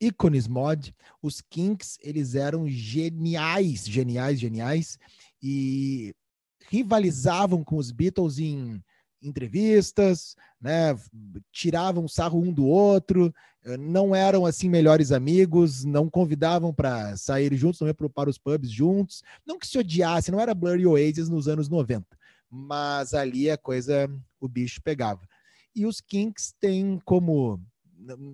ícones 0.00 0.46
mod. 0.46 0.94
Os 1.22 1.40
Kinks, 1.40 1.98
eles 2.02 2.34
eram 2.34 2.68
geniais, 2.68 3.86
geniais, 3.86 4.38
geniais 4.38 4.98
e 5.42 6.14
rivalizavam 6.68 7.62
com 7.64 7.76
os 7.76 7.90
Beatles 7.90 8.38
em 8.38 8.82
entrevistas, 9.22 10.36
né? 10.60 10.96
Tiravam 11.52 12.06
sarro 12.06 12.40
um 12.40 12.52
do 12.52 12.66
outro, 12.66 13.32
eh, 13.64 13.76
não 13.76 14.14
eram 14.14 14.44
assim 14.46 14.68
melhores 14.68 15.10
amigos, 15.10 15.84
não 15.84 16.08
convidavam 16.08 16.72
para 16.72 17.16
sair 17.16 17.54
juntos, 17.56 17.80
não 17.80 17.88
iam 17.88 17.94
para 17.94 18.30
os 18.30 18.38
pubs 18.38 18.70
juntos, 18.70 19.22
não 19.44 19.58
que 19.58 19.66
se 19.66 19.78
odiasse, 19.78 20.30
não 20.30 20.40
era 20.40 20.54
Blurry 20.54 20.86
Oasis 20.86 21.28
nos 21.28 21.48
anos 21.48 21.68
90, 21.68 22.06
mas 22.50 23.14
ali 23.14 23.50
a 23.50 23.56
coisa, 23.56 24.08
o 24.40 24.48
bicho 24.48 24.80
pegava. 24.82 25.26
E 25.74 25.86
os 25.86 26.00
Kinks 26.00 26.54
têm 26.60 27.00
como 27.04 27.60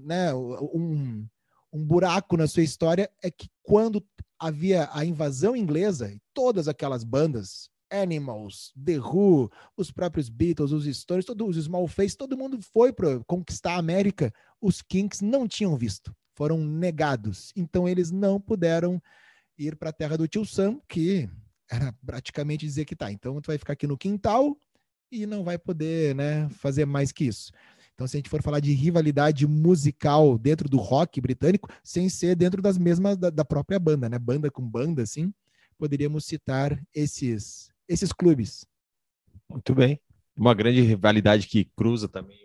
né, 0.04 0.34
um, 0.34 1.26
um 1.72 1.84
buraco 1.84 2.36
na 2.36 2.46
sua 2.46 2.62
história 2.62 3.10
é 3.22 3.30
que 3.30 3.48
quando 3.62 4.04
havia 4.38 4.88
a 4.92 5.04
invasão 5.04 5.56
inglesa, 5.56 6.14
todas 6.34 6.68
aquelas 6.68 7.04
bandas 7.04 7.70
Animals, 7.92 8.72
The 8.82 8.98
Who, 8.98 9.50
os 9.76 9.90
próprios 9.90 10.28
Beatles, 10.28 10.72
os 10.72 10.84
Stones, 10.96 11.26
todos 11.26 11.56
os 11.56 11.64
Small 11.64 11.86
Face, 11.86 12.16
todo 12.16 12.36
mundo 12.36 12.58
foi 12.60 12.92
para 12.92 13.20
conquistar 13.24 13.74
a 13.74 13.78
América. 13.78 14.32
Os 14.60 14.80
Kinks 14.80 15.20
não 15.20 15.46
tinham 15.46 15.76
visto, 15.76 16.14
foram 16.34 16.58
negados. 16.58 17.52
Então 17.54 17.86
eles 17.86 18.10
não 18.10 18.40
puderam 18.40 19.00
ir 19.58 19.76
para 19.76 19.90
a 19.90 19.92
terra 19.92 20.16
do 20.16 20.26
tio 20.26 20.44
Sam, 20.46 20.80
que 20.88 21.28
era 21.70 21.92
praticamente 22.04 22.66
dizer 22.66 22.86
que 22.86 22.96
tá. 22.96 23.12
Então 23.12 23.40
tu 23.40 23.48
vai 23.48 23.58
ficar 23.58 23.74
aqui 23.74 23.86
no 23.86 23.98
quintal 23.98 24.56
e 25.10 25.26
não 25.26 25.44
vai 25.44 25.58
poder, 25.58 26.14
né, 26.14 26.48
fazer 26.48 26.86
mais 26.86 27.12
que 27.12 27.26
isso. 27.26 27.52
Então, 27.94 28.06
se 28.06 28.16
a 28.16 28.18
gente 28.18 28.30
for 28.30 28.42
falar 28.42 28.60
de 28.60 28.72
rivalidade 28.72 29.46
musical 29.46 30.38
dentro 30.38 30.68
do 30.68 30.78
rock 30.78 31.20
britânico, 31.20 31.68
sem 31.84 32.08
ser 32.08 32.34
dentro 32.34 32.62
das 32.62 32.78
mesmas 32.78 33.16
da, 33.16 33.30
da 33.30 33.44
própria 33.44 33.78
banda, 33.78 34.08
né? 34.08 34.18
Banda 34.18 34.50
com 34.50 34.62
banda, 34.62 35.02
assim, 35.02 35.32
poderíamos 35.78 36.24
citar 36.24 36.80
esses 36.94 37.70
esses 37.88 38.12
clubes. 38.12 38.66
Muito 39.48 39.74
bem. 39.74 40.00
Uma 40.34 40.54
grande 40.54 40.80
rivalidade 40.80 41.46
que 41.46 41.64
cruza 41.76 42.08
também, 42.08 42.38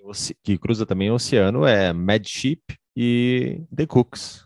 que 0.43 0.58
cruza 0.58 0.86
também 0.86 1.10
o 1.10 1.16
oceano 1.16 1.66
é 1.66 1.93
Mad 1.93 2.26
Sheep 2.26 2.78
e 2.95 3.62
The 3.74 3.86
Cooks. 3.86 4.45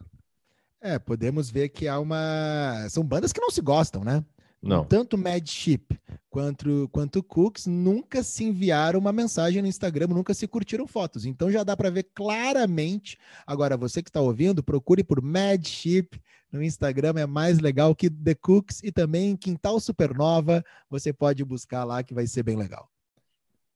É, 0.79 0.99
podemos 0.99 1.49
ver 1.49 1.69
que 1.69 1.87
há 1.87 1.99
uma. 1.99 2.87
São 2.89 3.03
bandas 3.03 3.33
que 3.33 3.41
não 3.41 3.49
se 3.49 3.61
gostam, 3.61 4.03
né? 4.03 4.23
Não. 4.61 4.85
Tanto 4.85 5.17
Mad 5.17 5.47
Sheep 5.47 5.99
quanto, 6.29 6.87
quanto 6.91 7.23
Cooks 7.23 7.65
nunca 7.65 8.21
se 8.21 8.43
enviaram 8.43 8.99
uma 8.99 9.11
mensagem 9.11 9.61
no 9.61 9.67
Instagram, 9.67 10.07
nunca 10.07 10.33
se 10.33 10.47
curtiram 10.47 10.85
fotos. 10.85 11.25
Então 11.25 11.51
já 11.51 11.63
dá 11.63 11.75
para 11.75 11.89
ver 11.89 12.09
claramente. 12.13 13.17
Agora, 13.45 13.75
você 13.75 14.03
que 14.03 14.09
está 14.09 14.21
ouvindo, 14.21 14.61
procure 14.63 15.03
por 15.03 15.21
Mad 15.21 15.65
Sheep 15.65 16.21
no 16.51 16.61
Instagram, 16.61 17.13
é 17.17 17.25
mais 17.25 17.59
legal 17.59 17.95
que 17.95 18.09
The 18.09 18.35
Cooks 18.35 18.81
e 18.83 18.91
também 18.91 19.35
Quintal 19.35 19.79
Supernova. 19.79 20.63
Você 20.89 21.11
pode 21.11 21.43
buscar 21.43 21.83
lá 21.83 22.03
que 22.03 22.13
vai 22.13 22.27
ser 22.27 22.43
bem 22.43 22.55
legal. 22.57 22.89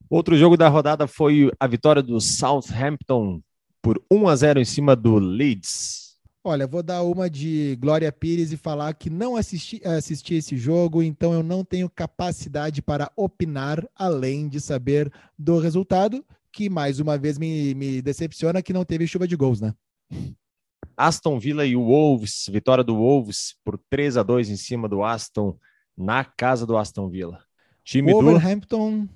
Outro 0.10 0.38
jogo 0.38 0.56
da 0.56 0.68
rodada 0.68 1.08
foi 1.08 1.52
a 1.60 1.66
vitória 1.66 2.04
do 2.04 2.20
Southampton 2.22 3.42
por 3.82 4.00
1 4.12 4.28
a 4.28 4.36
0 4.36 4.60
em 4.60 4.66
cima 4.66 4.96
do 4.96 5.18
Leeds. 5.18 6.05
Olha, 6.48 6.68
vou 6.68 6.84
dar 6.84 7.02
uma 7.02 7.28
de 7.28 7.76
Glória 7.78 8.12
Pires 8.12 8.52
e 8.52 8.58
falar 8.58 8.94
que 8.94 9.10
não 9.10 9.36
assisti, 9.36 9.82
assisti 9.84 10.36
esse 10.36 10.56
jogo, 10.56 11.02
então 11.02 11.34
eu 11.34 11.42
não 11.42 11.66
tenho 11.66 11.90
capacidade 11.90 12.84
para 12.84 13.12
opinar 13.16 13.84
além 13.96 14.48
de 14.48 14.62
saber 14.62 15.12
do 15.36 15.58
resultado, 15.58 16.24
que 16.52 16.70
mais 16.70 17.00
uma 17.00 17.18
vez 17.18 17.40
me, 17.40 17.74
me 17.74 18.00
decepciona 18.00 18.62
que 18.62 18.72
não 18.72 18.86
teve 18.86 19.08
chuva 19.08 19.28
de 19.28 19.36
gols, 19.36 19.60
né? 19.60 19.74
Aston 20.96 21.40
Villa 21.40 21.66
e 21.66 21.76
o 21.76 21.84
Wolves, 21.84 22.46
vitória 22.48 22.84
do 22.84 22.96
Wolves 22.96 23.56
por 23.66 23.80
3 23.90 24.16
a 24.16 24.22
2 24.22 24.52
em 24.52 24.56
cima 24.56 24.88
do 24.88 25.04
Aston, 25.04 25.58
na 25.98 26.24
casa 26.24 26.64
do 26.64 26.78
Aston 26.78 27.10
Villa. 27.10 27.44
Time 27.84 28.14
Wolverhampton, 28.14 29.10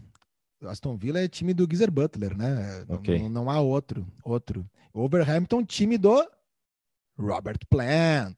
do... 0.59 0.67
Aston 0.67 0.97
Villa 0.97 1.19
é 1.19 1.27
time 1.27 1.53
do 1.53 1.67
Geezer 1.69 1.91
Butler, 1.91 2.35
né? 2.35 2.83
Okay. 2.89 3.19
Não, 3.19 3.29
não 3.29 3.51
há 3.51 3.61
outro, 3.61 4.07
outro. 4.23 4.67
Wolverhampton, 4.91 5.63
time 5.63 5.95
do 5.95 6.27
Robert 7.19 7.59
Plant. 7.69 8.37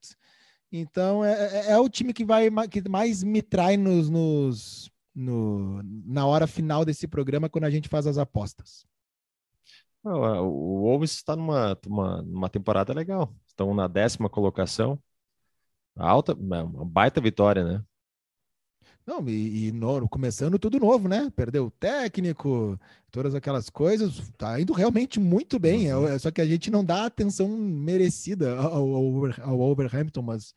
Então 0.71 1.23
é, 1.23 1.34
é, 1.34 1.71
é, 1.71 1.77
o 1.77 1.89
time 1.89 2.13
que 2.13 2.25
vai 2.25 2.49
que 2.67 2.88
mais 2.89 3.23
me 3.23 3.41
trai 3.41 3.77
nos, 3.77 4.09
nos 4.09 4.91
no, 5.13 5.82
na 5.84 6.25
hora 6.25 6.47
final 6.47 6.86
desse 6.86 7.07
programa 7.07 7.49
quando 7.49 7.65
a 7.65 7.69
gente 7.69 7.89
faz 7.89 8.07
as 8.07 8.17
apostas. 8.17 8.86
O 10.03 10.82
Wolves 10.82 11.11
está 11.11 11.36
numa, 11.36 11.77
uma, 11.86 12.21
numa 12.23 12.49
temporada 12.49 12.91
legal. 12.91 13.36
Estão 13.45 13.73
na 13.73 13.88
décima 13.88 14.29
colocação. 14.29 14.97
Alta, 15.95 16.34
uma 16.34 16.86
baita 16.86 17.21
vitória, 17.21 17.63
né? 17.63 17.86
Não, 19.06 19.28
e, 19.28 19.68
e 19.68 19.72
no, 19.72 20.08
começando 20.08 20.60
tudo 20.60 20.80
novo, 20.80 21.08
né? 21.08 21.32
Perdeu 21.36 21.66
o 21.66 21.72
técnico, 21.72 22.80
todas 23.12 23.34
aquelas 23.34 23.70
coisas. 23.70 24.32
Tá 24.38 24.60
indo 24.60 24.74
realmente 24.74 25.20
muito 25.20 25.60
bem. 25.60 25.91
É, 25.91 26.16
é 26.16 26.20
só 26.20 26.32
que 26.32 26.41
a 26.41 26.45
gente 26.45 26.70
não 26.70 26.84
dá 26.84 27.06
atenção 27.06 27.47
merecida 27.47 28.56
ao, 28.58 28.95
ao, 28.95 29.26
ao 29.41 29.58
Wolverhampton, 29.58 30.22
mas 30.22 30.54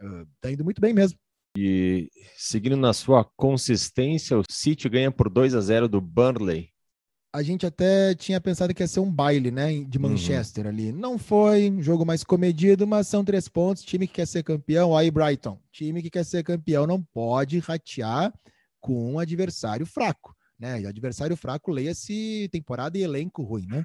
uh, 0.00 0.26
tá 0.40 0.50
indo 0.50 0.64
muito 0.64 0.80
bem 0.80 0.92
mesmo. 0.92 1.18
E 1.56 2.08
seguindo 2.36 2.76
na 2.76 2.92
sua 2.92 3.24
consistência, 3.36 4.38
o 4.38 4.44
City 4.48 4.88
ganha 4.88 5.10
por 5.10 5.28
2 5.28 5.54
a 5.54 5.60
0 5.60 5.88
do 5.88 6.00
Burnley 6.00 6.70
a 7.32 7.42
gente 7.42 7.66
até 7.66 8.14
tinha 8.14 8.40
pensado 8.40 8.72
que 8.74 8.82
ia 8.82 8.86
ser 8.86 9.00
um 9.00 9.10
baile, 9.10 9.50
né, 9.50 9.84
de 9.84 9.98
uhum. 9.98 10.10
Manchester 10.10 10.64
uhum. 10.64 10.70
ali. 10.70 10.92
Não 10.92 11.18
foi, 11.18 11.70
um 11.70 11.82
jogo 11.82 12.04
mais 12.04 12.24
comedido, 12.24 12.86
mas 12.86 13.06
são 13.06 13.24
três 13.24 13.48
pontos. 13.48 13.84
Time 13.84 14.06
que 14.06 14.14
quer 14.14 14.26
ser 14.26 14.42
campeão, 14.42 14.96
aí 14.96 15.10
Brighton. 15.10 15.58
Time 15.70 16.02
que 16.02 16.10
quer 16.10 16.24
ser 16.24 16.42
campeão 16.42 16.86
não 16.86 17.02
pode 17.02 17.58
ratear 17.58 18.32
com 18.80 19.14
um 19.14 19.18
adversário 19.18 19.84
fraco, 19.84 20.34
né? 20.58 20.80
E 20.80 20.86
adversário 20.86 21.36
fraco, 21.36 21.70
leia-se 21.70 22.48
temporada 22.50 22.96
e 22.96 23.02
elenco 23.02 23.42
ruim, 23.42 23.66
né? 23.66 23.84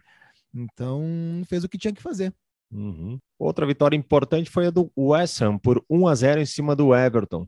Então, 0.53 1.03
fez 1.47 1.63
o 1.63 1.69
que 1.69 1.77
tinha 1.77 1.93
que 1.93 2.01
fazer. 2.01 2.33
Uhum. 2.71 3.19
Outra 3.37 3.65
vitória 3.65 3.95
importante 3.95 4.49
foi 4.49 4.67
a 4.67 4.71
do 4.71 4.91
West 4.97 5.41
Ham 5.41 5.57
por 5.57 5.83
1 5.89 6.07
a 6.07 6.15
0 6.15 6.41
em 6.41 6.45
cima 6.45 6.75
do 6.75 6.95
Everton. 6.95 7.47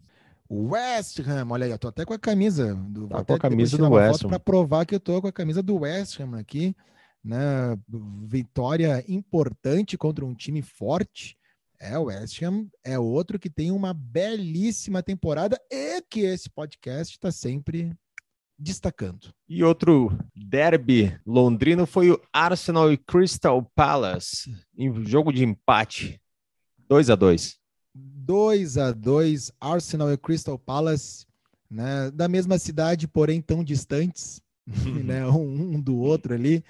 West 0.55 1.19
Ham, 1.19 1.47
olha 1.49 1.65
aí, 1.65 1.71
eu 1.71 1.77
tô 1.77 1.87
até 1.87 2.05
com 2.05 2.13
a 2.13 2.19
camisa 2.19 2.75
do, 2.75 3.07
tá 3.07 3.23
com 3.23 3.33
a 3.33 3.39
camisa 3.39 3.77
do 3.77 3.89
West 3.89 4.23
Ham 4.23 4.29
para 4.29 4.39
provar 4.39 4.85
que 4.85 4.95
eu 4.95 4.99
tô 4.99 5.21
com 5.21 5.27
a 5.27 5.31
camisa 5.31 5.61
do 5.61 5.79
West 5.79 6.19
Ham 6.19 6.37
aqui, 6.37 6.75
né? 7.23 7.77
Vitória 8.23 9.03
importante 9.07 9.97
contra 9.97 10.25
um 10.25 10.33
time 10.33 10.61
forte. 10.61 11.37
É, 11.79 11.97
o 11.97 12.03
West 12.05 12.41
Ham 12.41 12.67
é 12.83 12.97
outro 12.97 13.37
que 13.37 13.49
tem 13.49 13.71
uma 13.71 13.93
belíssima 13.93 15.03
temporada 15.03 15.59
e 15.69 16.01
que 16.01 16.21
esse 16.21 16.49
podcast 16.49 17.13
está 17.13 17.31
sempre 17.31 17.93
destacando. 18.57 19.33
E 19.49 19.63
outro 19.63 20.17
derby 20.33 21.19
londrino 21.25 21.85
foi 21.85 22.11
o 22.11 22.21
Arsenal 22.31 22.91
e 22.91 22.97
Crystal 22.97 23.61
Palace, 23.75 24.55
em 24.77 25.03
jogo 25.05 25.33
de 25.33 25.43
empate, 25.43 26.21
2 26.87 27.09
a 27.09 27.15
2 27.15 27.64
2 27.95 28.77
a 28.77 28.91
2 28.91 29.53
Arsenal 29.59 30.11
e 30.11 30.17
Crystal 30.17 30.59
Palace, 30.59 31.25
né, 31.69 32.11
da 32.11 32.27
mesma 32.27 32.59
cidade, 32.59 33.07
porém 33.07 33.41
tão 33.41 33.63
distantes, 33.63 34.41
né, 34.67 35.25
um, 35.27 35.75
um, 35.75 35.81
do 35.81 35.97
outro 35.97 36.33
ali. 36.33 36.63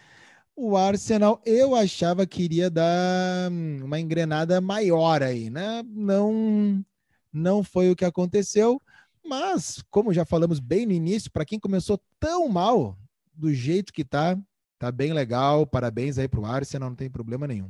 O 0.56 0.78
Arsenal, 0.78 1.42
eu 1.46 1.76
achava 1.76 2.26
que 2.26 2.44
iria 2.44 2.70
dar 2.70 3.52
uma 3.84 4.00
engrenada 4.00 4.62
maior 4.62 5.22
aí, 5.22 5.50
né? 5.50 5.84
Não, 5.86 6.86
não 7.34 7.62
foi 7.62 7.92
o 7.92 7.96
que 7.96 8.06
aconteceu, 8.06 8.82
mas 9.26 9.84
como 9.90 10.14
já 10.14 10.24
falamos 10.24 10.60
bem 10.60 10.86
no 10.86 10.94
início, 10.94 11.30
para 11.30 11.44
quem 11.44 11.60
começou 11.60 12.00
tão 12.20 12.48
mal, 12.48 12.98
do 13.34 13.54
jeito 13.54 13.92
que 13.92 14.06
tá, 14.06 14.38
tá 14.80 14.90
bem 14.92 15.12
legal. 15.12 15.68
Parabéns 15.68 16.18
aí 16.18 16.28
pro 16.28 16.46
Arsenal, 16.46 16.90
não 16.90 16.96
tem 16.96 17.10
problema 17.10 17.46
nenhum. 17.46 17.70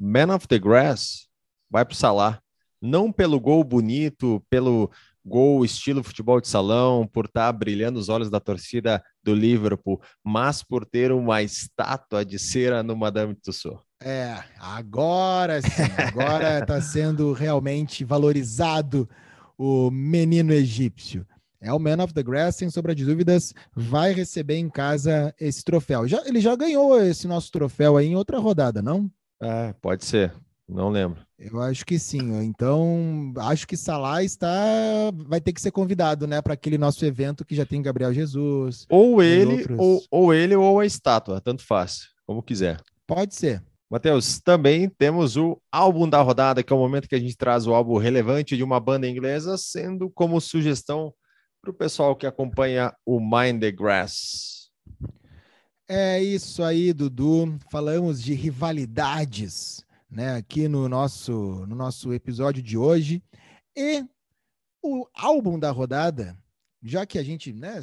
Man 0.00 0.34
of 0.34 0.48
the 0.48 0.58
Grass 0.58 1.28
vai 1.70 1.84
pro 1.84 1.94
Salah 1.94 2.43
não 2.80 3.10
pelo 3.12 3.40
gol 3.40 3.62
bonito, 3.64 4.44
pelo 4.50 4.90
gol 5.24 5.64
estilo 5.64 6.04
futebol 6.04 6.40
de 6.40 6.48
salão, 6.48 7.06
por 7.06 7.24
estar 7.24 7.46
tá 7.46 7.52
brilhando 7.52 7.98
os 7.98 8.08
olhos 8.08 8.28
da 8.28 8.38
torcida 8.38 9.02
do 9.22 9.34
Liverpool, 9.34 10.00
mas 10.22 10.62
por 10.62 10.84
ter 10.84 11.10
uma 11.10 11.42
estátua 11.42 12.24
de 12.24 12.38
cera 12.38 12.82
no 12.82 12.94
Madame 12.94 13.34
Tussauds. 13.34 13.82
É, 14.02 14.38
agora 14.58 15.62
sim, 15.62 15.82
agora 15.96 16.58
está 16.58 16.80
sendo 16.82 17.32
realmente 17.32 18.04
valorizado 18.04 19.08
o 19.56 19.90
menino 19.90 20.52
egípcio. 20.52 21.26
É 21.58 21.72
o 21.72 21.78
Man 21.78 22.04
of 22.04 22.12
the 22.12 22.22
Grass, 22.22 22.56
sem 22.56 22.68
sombra 22.68 22.94
de 22.94 23.06
dúvidas, 23.06 23.54
vai 23.74 24.12
receber 24.12 24.56
em 24.56 24.68
casa 24.68 25.34
esse 25.40 25.64
troféu. 25.64 26.06
Já, 26.06 26.22
ele 26.26 26.38
já 26.38 26.54
ganhou 26.54 27.00
esse 27.00 27.26
nosso 27.26 27.50
troféu 27.50 27.96
aí 27.96 28.08
em 28.08 28.16
outra 28.16 28.38
rodada, 28.38 28.82
não? 28.82 29.10
É, 29.40 29.72
pode 29.80 30.04
ser. 30.04 30.34
Não 30.68 30.88
lembro. 30.88 31.20
Eu 31.38 31.60
acho 31.60 31.84
que 31.84 31.98
sim. 31.98 32.42
Então, 32.42 33.32
acho 33.36 33.66
que 33.66 33.76
Salah 33.76 34.24
está 34.24 34.48
vai 35.26 35.40
ter 35.40 35.52
que 35.52 35.60
ser 35.60 35.70
convidado, 35.70 36.26
né, 36.26 36.40
para 36.40 36.54
aquele 36.54 36.78
nosso 36.78 37.04
evento 37.04 37.44
que 37.44 37.54
já 37.54 37.66
tem 37.66 37.82
Gabriel 37.82 38.14
Jesus. 38.14 38.86
Ou 38.88 39.22
ele, 39.22 39.56
outros. 39.56 39.78
ou, 39.78 40.02
ou 40.10 40.34
ele 40.34 40.56
ou 40.56 40.80
a 40.80 40.86
estátua, 40.86 41.40
tanto 41.40 41.64
faz, 41.64 42.08
como 42.26 42.42
quiser. 42.42 42.80
Pode 43.06 43.34
ser. 43.34 43.62
Matheus, 43.90 44.40
também 44.40 44.88
temos 44.88 45.36
o 45.36 45.60
álbum 45.70 46.08
da 46.08 46.20
rodada, 46.20 46.62
que 46.62 46.72
é 46.72 46.76
o 46.76 46.78
momento 46.78 47.08
que 47.08 47.14
a 47.14 47.20
gente 47.20 47.36
traz 47.36 47.66
o 47.66 47.74
álbum 47.74 47.98
relevante 47.98 48.56
de 48.56 48.64
uma 48.64 48.80
banda 48.80 49.06
inglesa, 49.06 49.58
sendo 49.58 50.10
como 50.10 50.40
sugestão 50.40 51.12
para 51.60 51.70
o 51.70 51.74
pessoal 51.74 52.16
que 52.16 52.26
acompanha 52.26 52.92
o 53.06 53.20
Mind 53.20 53.60
the 53.60 53.70
Grass. 53.70 54.70
É 55.86 56.22
isso 56.22 56.62
aí, 56.62 56.92
Dudu. 56.92 57.58
Falamos 57.70 58.22
de 58.22 58.32
rivalidades, 58.34 59.84
né, 60.14 60.36
aqui 60.36 60.68
no 60.68 60.88
nosso 60.88 61.66
no 61.66 61.74
nosso 61.74 62.12
episódio 62.12 62.62
de 62.62 62.78
hoje. 62.78 63.22
E 63.76 64.06
o 64.82 65.06
álbum 65.12 65.58
da 65.58 65.70
rodada, 65.70 66.38
já 66.82 67.04
que 67.04 67.18
a 67.18 67.22
gente, 67.22 67.52
né, 67.52 67.80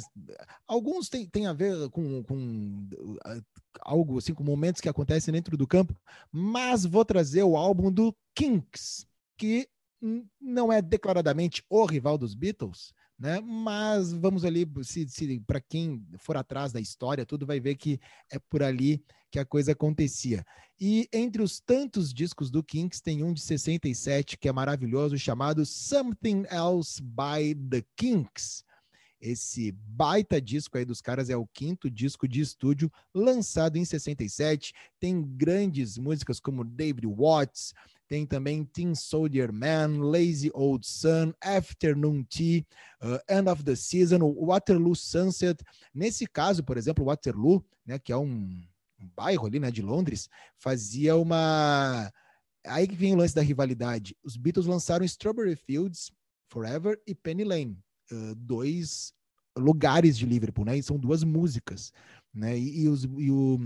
alguns 0.66 1.08
tem, 1.08 1.26
tem 1.28 1.46
a 1.46 1.52
ver 1.52 1.90
com, 1.90 2.22
com 2.22 2.88
uh, 2.94 3.44
algo 3.80 4.18
assim, 4.18 4.32
com 4.32 4.42
momentos 4.42 4.80
que 4.80 4.88
acontecem 4.88 5.32
dentro 5.32 5.56
do 5.56 5.66
campo, 5.66 5.94
mas 6.30 6.86
vou 6.86 7.04
trazer 7.04 7.42
o 7.42 7.56
álbum 7.56 7.92
do 7.92 8.14
Kinks, 8.34 9.06
que 9.36 9.68
não 10.40 10.72
é 10.72 10.80
declaradamente 10.80 11.62
o 11.68 11.84
rival 11.84 12.16
dos 12.16 12.34
Beatles, 12.34 12.92
né? 13.22 13.40
Mas 13.40 14.12
vamos 14.12 14.44
ali, 14.44 14.66
se, 14.82 15.08
se 15.08 15.40
para 15.46 15.60
quem 15.60 16.04
for 16.18 16.36
atrás 16.36 16.72
da 16.72 16.80
história, 16.80 17.24
tudo 17.24 17.46
vai 17.46 17.60
ver 17.60 17.76
que 17.76 18.00
é 18.28 18.36
por 18.50 18.64
ali 18.64 19.00
que 19.30 19.38
a 19.38 19.46
coisa 19.46 19.70
acontecia. 19.70 20.44
E 20.78 21.08
entre 21.12 21.40
os 21.40 21.60
tantos 21.60 22.12
discos 22.12 22.50
do 22.50 22.64
Kinks, 22.64 23.00
tem 23.00 23.22
um 23.22 23.32
de 23.32 23.40
67 23.40 24.36
que 24.36 24.48
é 24.48 24.52
maravilhoso, 24.52 25.16
chamado 25.16 25.64
Something 25.64 26.44
Else 26.50 27.00
by 27.00 27.54
the 27.70 27.84
Kinks. 27.96 28.64
Esse 29.20 29.70
baita 29.70 30.40
disco 30.40 30.76
aí 30.76 30.84
dos 30.84 31.00
caras 31.00 31.30
é 31.30 31.36
o 31.36 31.46
quinto 31.46 31.88
disco 31.88 32.26
de 32.26 32.40
estúdio 32.40 32.90
lançado 33.14 33.76
em 33.76 33.84
67. 33.84 34.72
Tem 34.98 35.22
grandes 35.22 35.96
músicas 35.96 36.40
como 36.40 36.64
David 36.64 37.06
Watts, 37.06 37.72
tem 38.12 38.26
também 38.26 38.62
Teen 38.62 38.94
Soldier 38.94 39.50
Man, 39.50 40.02
Lazy 40.02 40.50
Old 40.52 40.86
Sun, 40.86 41.32
Afternoon 41.40 42.22
Tea, 42.24 42.62
uh, 43.02 43.18
End 43.26 43.48
of 43.48 43.64
the 43.64 43.74
Season, 43.74 44.18
Waterloo 44.34 44.94
Sunset. 44.94 45.64
Nesse 45.94 46.26
caso, 46.26 46.62
por 46.62 46.76
exemplo, 46.76 47.06
Waterloo, 47.06 47.64
né, 47.86 47.98
que 47.98 48.12
é 48.12 48.16
um, 48.18 48.50
um 49.00 49.10
bairro 49.16 49.46
ali 49.46 49.58
né, 49.58 49.70
de 49.70 49.80
Londres, 49.80 50.28
fazia 50.58 51.16
uma. 51.16 52.12
Aí 52.66 52.86
que 52.86 52.94
vem 52.94 53.14
o 53.14 53.16
lance 53.16 53.34
da 53.34 53.40
rivalidade. 53.40 54.14
Os 54.22 54.36
Beatles 54.36 54.66
lançaram 54.66 55.06
Strawberry 55.06 55.56
Fields, 55.56 56.12
Forever 56.50 57.00
e 57.06 57.14
Penny 57.14 57.44
Lane, 57.44 57.78
uh, 58.12 58.34
dois 58.34 59.14
lugares 59.56 60.18
de 60.18 60.26
Liverpool, 60.26 60.66
né? 60.66 60.76
E 60.76 60.82
são 60.82 60.98
duas 60.98 61.24
músicas, 61.24 61.94
né? 62.34 62.58
E, 62.58 62.82
e 62.82 62.88
os, 62.88 63.04
e 63.04 63.30
o 63.30 63.58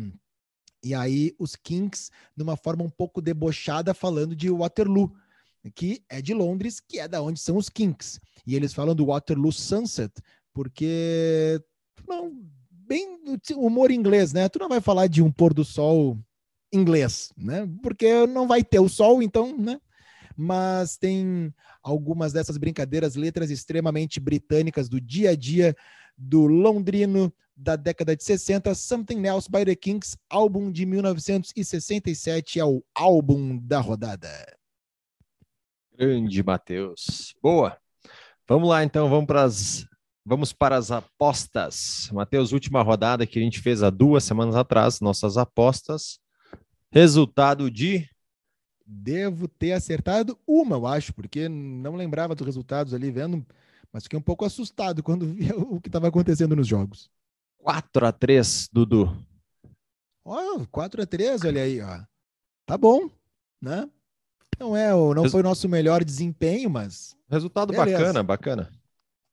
e 0.86 0.94
aí 0.94 1.34
os 1.36 1.56
Kinks, 1.56 2.12
de 2.36 2.44
uma 2.44 2.56
forma 2.56 2.84
um 2.84 2.88
pouco 2.88 3.20
debochada, 3.20 3.92
falando 3.92 4.36
de 4.36 4.48
Waterloo, 4.48 5.12
que 5.74 6.04
é 6.08 6.22
de 6.22 6.32
Londres, 6.32 6.78
que 6.78 7.00
é 7.00 7.08
da 7.08 7.20
onde 7.20 7.40
são 7.40 7.56
os 7.56 7.68
Kinks. 7.68 8.20
E 8.46 8.54
eles 8.54 8.72
falam 8.72 8.94
do 8.94 9.06
Waterloo 9.06 9.50
Sunset, 9.50 10.12
porque 10.54 11.60
não, 12.06 12.32
bem 12.70 13.18
humor 13.56 13.90
inglês, 13.90 14.32
né? 14.32 14.48
Tu 14.48 14.60
não 14.60 14.68
vai 14.68 14.80
falar 14.80 15.08
de 15.08 15.20
um 15.20 15.32
pôr 15.32 15.52
do 15.52 15.64
sol 15.64 16.16
inglês, 16.72 17.32
né? 17.36 17.68
Porque 17.82 18.24
não 18.28 18.46
vai 18.46 18.62
ter 18.62 18.78
o 18.78 18.88
sol, 18.88 19.20
então, 19.20 19.58
né? 19.58 19.80
Mas 20.36 20.96
tem 20.96 21.52
algumas 21.82 22.32
dessas 22.32 22.56
brincadeiras, 22.58 23.16
letras 23.16 23.50
extremamente 23.50 24.20
britânicas 24.20 24.88
do 24.88 25.00
dia 25.00 25.30
a 25.30 25.34
dia 25.34 25.74
do 26.16 26.46
londrino 26.46 27.32
da 27.56 27.74
década 27.74 28.14
de 28.14 28.22
60, 28.22 28.74
Something 28.74 29.24
Else 29.26 29.50
by 29.50 29.64
the 29.64 29.74
Kinks, 29.74 30.16
álbum 30.28 30.70
de 30.70 30.84
1967, 30.84 32.60
é 32.60 32.64
o 32.64 32.84
álbum 32.94 33.58
da 33.58 33.80
rodada. 33.80 34.28
Grande 35.96 36.42
Matheus. 36.42 37.34
Boa. 37.42 37.78
Vamos 38.46 38.68
lá 38.68 38.84
então, 38.84 39.08
vamos 39.08 39.26
para 39.26 39.42
as 39.44 39.86
vamos 40.24 40.52
para 40.52 40.76
as 40.76 40.90
apostas. 40.90 42.10
Matheus, 42.12 42.52
última 42.52 42.82
rodada 42.82 43.26
que 43.26 43.38
a 43.38 43.42
gente 43.42 43.60
fez 43.60 43.82
há 43.82 43.90
duas 43.90 44.24
semanas 44.24 44.56
atrás, 44.56 45.00
nossas 45.00 45.38
apostas. 45.38 46.18
Resultado 46.90 47.70
de 47.70 48.08
Devo 48.88 49.48
ter 49.48 49.72
acertado 49.72 50.38
uma, 50.46 50.76
eu 50.76 50.86
acho, 50.86 51.12
porque 51.12 51.48
não 51.48 51.96
lembrava 51.96 52.36
dos 52.36 52.46
resultados 52.46 52.94
ali 52.94 53.10
vendo, 53.10 53.44
mas 53.92 54.04
fiquei 54.04 54.16
um 54.16 54.22
pouco 54.22 54.44
assustado 54.44 55.02
quando 55.02 55.26
vi 55.34 55.52
o 55.52 55.80
que 55.80 55.88
estava 55.88 56.06
acontecendo 56.06 56.54
nos 56.54 56.68
jogos. 56.68 57.10
4 57.66 58.06
a 58.06 58.12
3, 58.12 58.68
Dudu. 58.72 59.12
Ó, 60.24 60.64
4 60.70 61.02
a 61.02 61.06
3, 61.06 61.42
olha 61.44 61.62
aí, 61.62 61.80
ó. 61.82 61.98
Tá 62.64 62.78
bom, 62.78 63.10
né? 63.60 63.90
Não 64.56 64.76
é, 64.76 64.90
não 64.92 65.22
Resu- 65.22 65.30
foi 65.32 65.40
o 65.40 65.44
nosso 65.44 65.68
melhor 65.68 66.04
desempenho, 66.04 66.70
mas 66.70 67.16
Resultado 67.28 67.72
Beleza. 67.72 67.98
bacana, 67.98 68.22
bacana. 68.22 68.70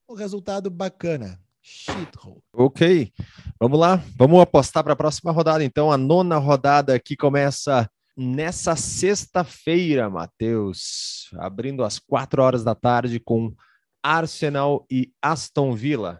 o 0.08 0.16
resultado 0.16 0.72
bacana. 0.72 1.40
Shithole. 1.62 2.42
Ok, 2.52 3.14
vamos 3.60 3.80
lá, 3.80 4.04
vamos 4.18 4.42
apostar 4.42 4.84
para 4.84 4.94
a 4.94 4.96
próxima 4.98 5.32
rodada. 5.32 5.64
Então, 5.64 5.92
a 5.92 5.98
nona 5.98 6.38
rodada 6.40 7.00
que 7.00 7.16
começa 7.16 7.88
nessa 8.18 8.76
sexta-feira, 8.76 10.10
Matheus, 10.10 11.30
abrindo 11.36 11.84
às 11.84 12.00
quatro 12.00 12.42
horas 12.42 12.64
da 12.64 12.74
tarde 12.74 13.20
com 13.20 13.54
Arsenal 14.02 14.86
e 14.90 15.14
Aston 15.22 15.74
Villa. 15.76 16.20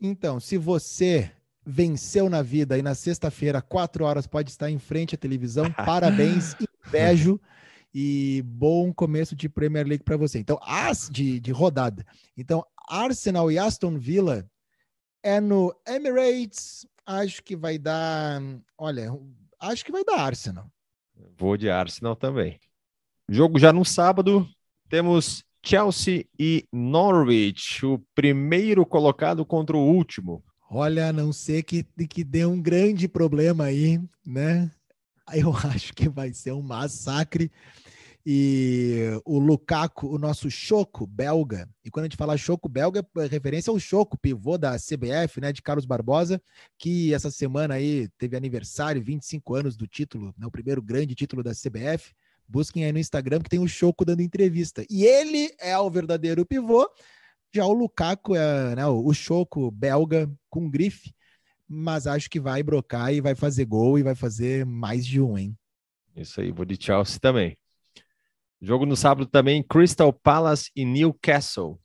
Então, 0.00 0.38
se 0.38 0.58
você 0.58 1.30
venceu 1.64 2.30
na 2.30 2.42
vida 2.42 2.78
e 2.78 2.82
na 2.82 2.94
sexta-feira, 2.94 3.60
quatro 3.60 4.04
horas, 4.04 4.26
pode 4.26 4.50
estar 4.50 4.70
em 4.70 4.78
frente 4.78 5.14
à 5.14 5.18
televisão, 5.18 5.64
parabéns, 5.84 6.54
invejo 6.86 7.40
e 7.92 8.42
bom 8.44 8.92
começo 8.92 9.34
de 9.34 9.48
Premier 9.48 9.86
League 9.86 10.04
para 10.04 10.16
você. 10.16 10.38
Então, 10.38 10.60
as 10.62 11.08
de, 11.10 11.40
de 11.40 11.50
rodada. 11.50 12.06
Então, 12.36 12.64
Arsenal 12.88 13.50
e 13.50 13.58
Aston 13.58 13.98
Villa 13.98 14.48
é 15.22 15.40
no 15.40 15.74
Emirates. 15.86 16.86
Acho 17.04 17.42
que 17.42 17.56
vai 17.56 17.78
dar. 17.78 18.40
Olha, 18.76 19.10
acho 19.58 19.84
que 19.84 19.90
vai 19.90 20.04
dar 20.04 20.20
Arsenal. 20.20 20.70
Vou 21.38 21.56
de 21.56 21.70
Arsenal 21.70 22.14
também. 22.14 22.60
Jogo 23.28 23.58
já 23.58 23.72
no 23.72 23.84
sábado, 23.84 24.46
temos 24.88 25.45
Chelsea 25.66 26.26
e 26.38 26.64
Norwich, 26.72 27.84
o 27.84 27.98
primeiro 28.14 28.86
colocado 28.86 29.44
contra 29.44 29.76
o 29.76 29.80
último. 29.80 30.40
Olha, 30.70 31.08
a 31.08 31.12
não 31.12 31.32
ser 31.32 31.64
que, 31.64 31.82
que 31.82 32.22
dê 32.22 32.46
um 32.46 32.62
grande 32.62 33.08
problema 33.08 33.64
aí, 33.64 34.00
né? 34.24 34.70
Eu 35.34 35.52
acho 35.66 35.92
que 35.92 36.08
vai 36.08 36.32
ser 36.32 36.52
um 36.52 36.62
massacre. 36.62 37.50
E 38.24 39.20
o 39.24 39.40
Lukaku, 39.40 40.06
o 40.06 40.18
nosso 40.18 40.48
Choco 40.48 41.04
belga, 41.04 41.68
e 41.84 41.90
quando 41.90 42.04
a 42.04 42.08
gente 42.08 42.16
fala 42.16 42.36
Choco 42.36 42.68
belga, 42.68 43.04
é 43.18 43.26
referência 43.26 43.70
ao 43.72 43.78
Choco, 43.78 44.16
pivô 44.16 44.56
da 44.56 44.76
CBF, 44.76 45.40
né, 45.40 45.52
de 45.52 45.62
Carlos 45.62 45.84
Barbosa, 45.84 46.40
que 46.78 47.12
essa 47.12 47.30
semana 47.30 47.74
aí 47.74 48.08
teve 48.18 48.36
aniversário, 48.36 49.02
25 49.02 49.54
anos 49.54 49.76
do 49.76 49.86
título, 49.86 50.32
né, 50.38 50.46
o 50.46 50.50
primeiro 50.50 50.80
grande 50.80 51.14
título 51.14 51.42
da 51.42 51.52
CBF. 51.52 52.14
Busquem 52.48 52.84
aí 52.84 52.92
no 52.92 52.98
Instagram 52.98 53.40
que 53.40 53.50
tem 53.50 53.58
o 53.58 53.68
Choco 53.68 54.04
dando 54.04 54.22
entrevista. 54.22 54.84
E 54.88 55.04
ele 55.04 55.50
é 55.60 55.76
o 55.78 55.90
verdadeiro 55.90 56.44
pivô. 56.46 56.88
Já 57.54 57.64
o 57.64 57.72
Lukaku 57.72 58.34
é 58.34 58.74
né, 58.76 58.86
o 58.86 59.12
Choco 59.14 59.70
belga 59.70 60.30
com 60.50 60.70
grife, 60.70 61.14
mas 61.66 62.06
acho 62.06 62.28
que 62.28 62.38
vai 62.38 62.62
brocar 62.62 63.12
e 63.12 63.20
vai 63.20 63.34
fazer 63.34 63.64
gol 63.64 63.98
e 63.98 64.02
vai 64.02 64.14
fazer 64.14 64.66
mais 64.66 65.06
de 65.06 65.20
um, 65.20 65.38
hein? 65.38 65.56
Isso 66.14 66.40
aí, 66.40 66.50
vou 66.50 66.64
de 66.64 66.76
Chelsea 66.80 67.18
também. 67.18 67.56
Jogo 68.60 68.86
no 68.86 68.96
sábado 68.96 69.26
também, 69.26 69.62
Crystal 69.62 70.12
Palace 70.12 70.70
e 70.74 70.84
Newcastle. 70.84 71.78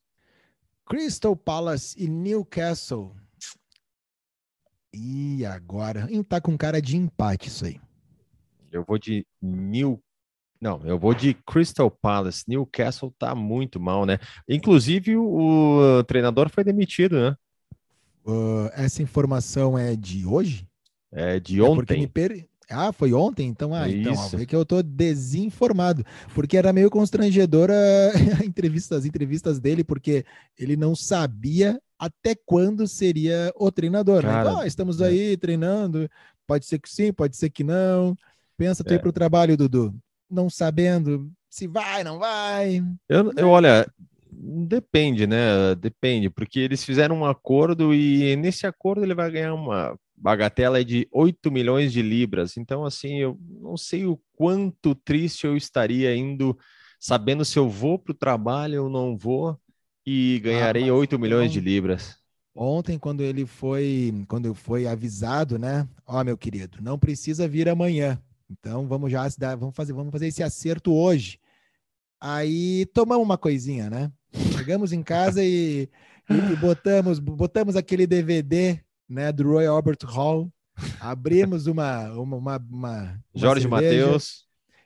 Crystal 0.86 1.36
Palace 1.36 1.96
e 2.02 2.08
Newcastle. 2.08 3.16
E 4.94 5.46
agora? 5.46 6.08
Tá 6.28 6.42
com 6.42 6.58
cara 6.58 6.82
de 6.82 6.98
empate 6.98 7.48
isso 7.48 7.66
aí. 7.66 7.80
Eu 8.72 8.84
vou 8.84 8.98
de 8.98 9.26
New. 9.42 10.02
Não, 10.62 10.80
eu 10.86 10.98
vou 11.00 11.14
de 11.14 11.34
Crystal 11.34 11.90
Palace. 11.90 12.44
Newcastle 12.48 13.12
tá 13.18 13.34
muito 13.34 13.80
mal, 13.80 14.06
né? 14.06 14.20
Inclusive, 14.48 15.18
o, 15.18 16.00
o 16.00 16.04
treinador 16.04 16.50
foi 16.50 16.64
demitido, 16.64 17.20
né? 17.20 17.36
Uh, 18.24 18.70
essa 18.74 19.02
informação 19.02 19.78
é 19.78 19.96
de 19.96 20.26
hoje? 20.26 20.68
É 21.12 21.40
de 21.40 21.60
É 21.60 21.64
ontem. 21.64 22.08
per... 22.08 22.48
Ah, 22.70 22.94
foi 22.94 23.12
ontem? 23.12 23.48
Então, 23.50 23.74
ah, 23.74 23.90
então, 23.90 24.14
ó, 24.14 24.28
Isso. 24.28 24.38
vê 24.38 24.46
que 24.46 24.56
eu 24.56 24.66
tô 24.66 24.82
desinformado, 24.82 26.06
porque 26.34 26.56
era 26.56 26.72
meio 26.72 26.90
constrangedora 26.90 27.74
a 28.42 28.46
entrevista, 28.46 28.96
as 28.96 29.04
entrevistas 29.04 29.60
dele, 29.60 29.84
porque 29.84 30.24
ele 30.58 30.78
não 30.78 30.96
sabia 30.96 31.82
até 32.00 32.34
quando 32.46 32.88
seria 32.88 33.52
o 33.58 33.70
treinador. 33.72 34.24
né? 34.24 34.30
Cara, 34.30 34.50
Então, 34.50 34.60
ah, 34.62 34.68
estamos 34.68 35.02
é. 35.02 35.08
aí 35.08 35.38
treinando, 35.38 36.10
pode 36.48 36.66
ser 36.66 36.80
que 36.80 36.90
sim, 36.90 37.12
pode 37.12 37.36
ser 37.36 37.50
que 37.50 37.64
não. 37.64 38.16
Pensa 38.56 38.84
tu 38.86 38.94
É. 38.94 38.96
ir 38.96 39.00
pro 39.02 39.12
trabalho, 39.12 39.58
Dudu, 39.58 39.94
não 40.32 40.50
sabendo 40.50 41.32
se 41.50 41.68
vai, 41.68 42.04
não 42.04 42.18
vai. 42.18 42.82
Eu, 43.10 43.32
eu 43.36 43.50
olha, 43.50 43.86
depende, 44.32 45.28
né? 45.28 45.76
Depende, 45.76 46.30
porque 46.30 46.60
eles 46.60 46.84
fizeram 46.84 47.18
um 47.18 47.26
acordo 47.26 47.94
e 47.94 48.36
nesse 48.38 48.66
acordo 48.66 49.04
ele 49.04 49.14
vai 49.14 49.30
ganhar 49.30 49.54
uma 49.54 49.98
bagatela 50.16 50.84
de 50.86 51.08
8 51.12 51.52
milhões 51.52 51.92
de 51.92 52.02
libras. 52.02 52.56
Então, 52.58 52.86
assim, 52.86 53.18
eu 53.18 53.38
não 53.60 53.76
sei 53.76 54.06
o 54.06 54.20
quanto 54.34 54.96
triste 54.96 55.46
eu 55.46 55.58
estaria 55.58 56.16
indo 56.16 56.58
sabendo 57.00 57.44
se 57.44 57.58
eu 57.58 57.68
vou 57.68 57.98
para 57.98 58.12
o 58.12 58.16
trabalho 58.16 58.84
ou 58.84 58.90
não 58.90 59.18
vou 59.18 59.60
e 60.06 60.40
ganharei 60.44 60.84
mas 60.84 60.92
8 60.92 61.20
milhões 61.20 61.52
de 61.52 61.60
libras. 61.60 62.16
Ontem, 62.54 63.00
quando 63.00 63.22
ele 63.22 63.46
foi, 63.46 64.14
quando 64.28 64.54
foi 64.54 64.86
avisado, 64.86 65.58
né? 65.58 65.88
Ó, 66.06 66.24
meu 66.24 66.38
querido, 66.38 66.80
não 66.82 67.00
precisa 67.00 67.48
vir 67.48 67.68
amanhã. 67.70 68.22
Então 68.52 68.88
vamos 68.88 69.12
já 69.12 69.28
vamos 69.58 69.76
fazer, 69.76 69.94
vamos 69.94 70.12
fazer 70.12 70.28
esse 70.28 70.44
acerto 70.44 70.94
hoje. 70.94 71.40
Aí 72.20 72.86
tomamos 72.94 73.26
uma 73.26 73.38
coisinha, 73.38 73.90
né? 73.90 74.12
Chegamos 74.56 74.92
em 74.94 75.02
casa 75.02 75.44
e, 75.44 75.90
e- 76.30 76.56
botamos, 76.60 77.20
botamos 77.20 77.76
aquele 77.76 78.06
DVD, 78.06 78.80
né, 79.10 79.32
do 79.32 79.44
Roy 79.44 79.66
Albert 79.66 80.00
Hall. 80.06 80.52
Abrimos 81.00 81.68
uma, 81.68 82.12
uma, 82.12 82.38
uma, 82.38 82.58
uma- 82.70 83.24
Jorge 83.36 83.68
Matheus, 83.68 84.46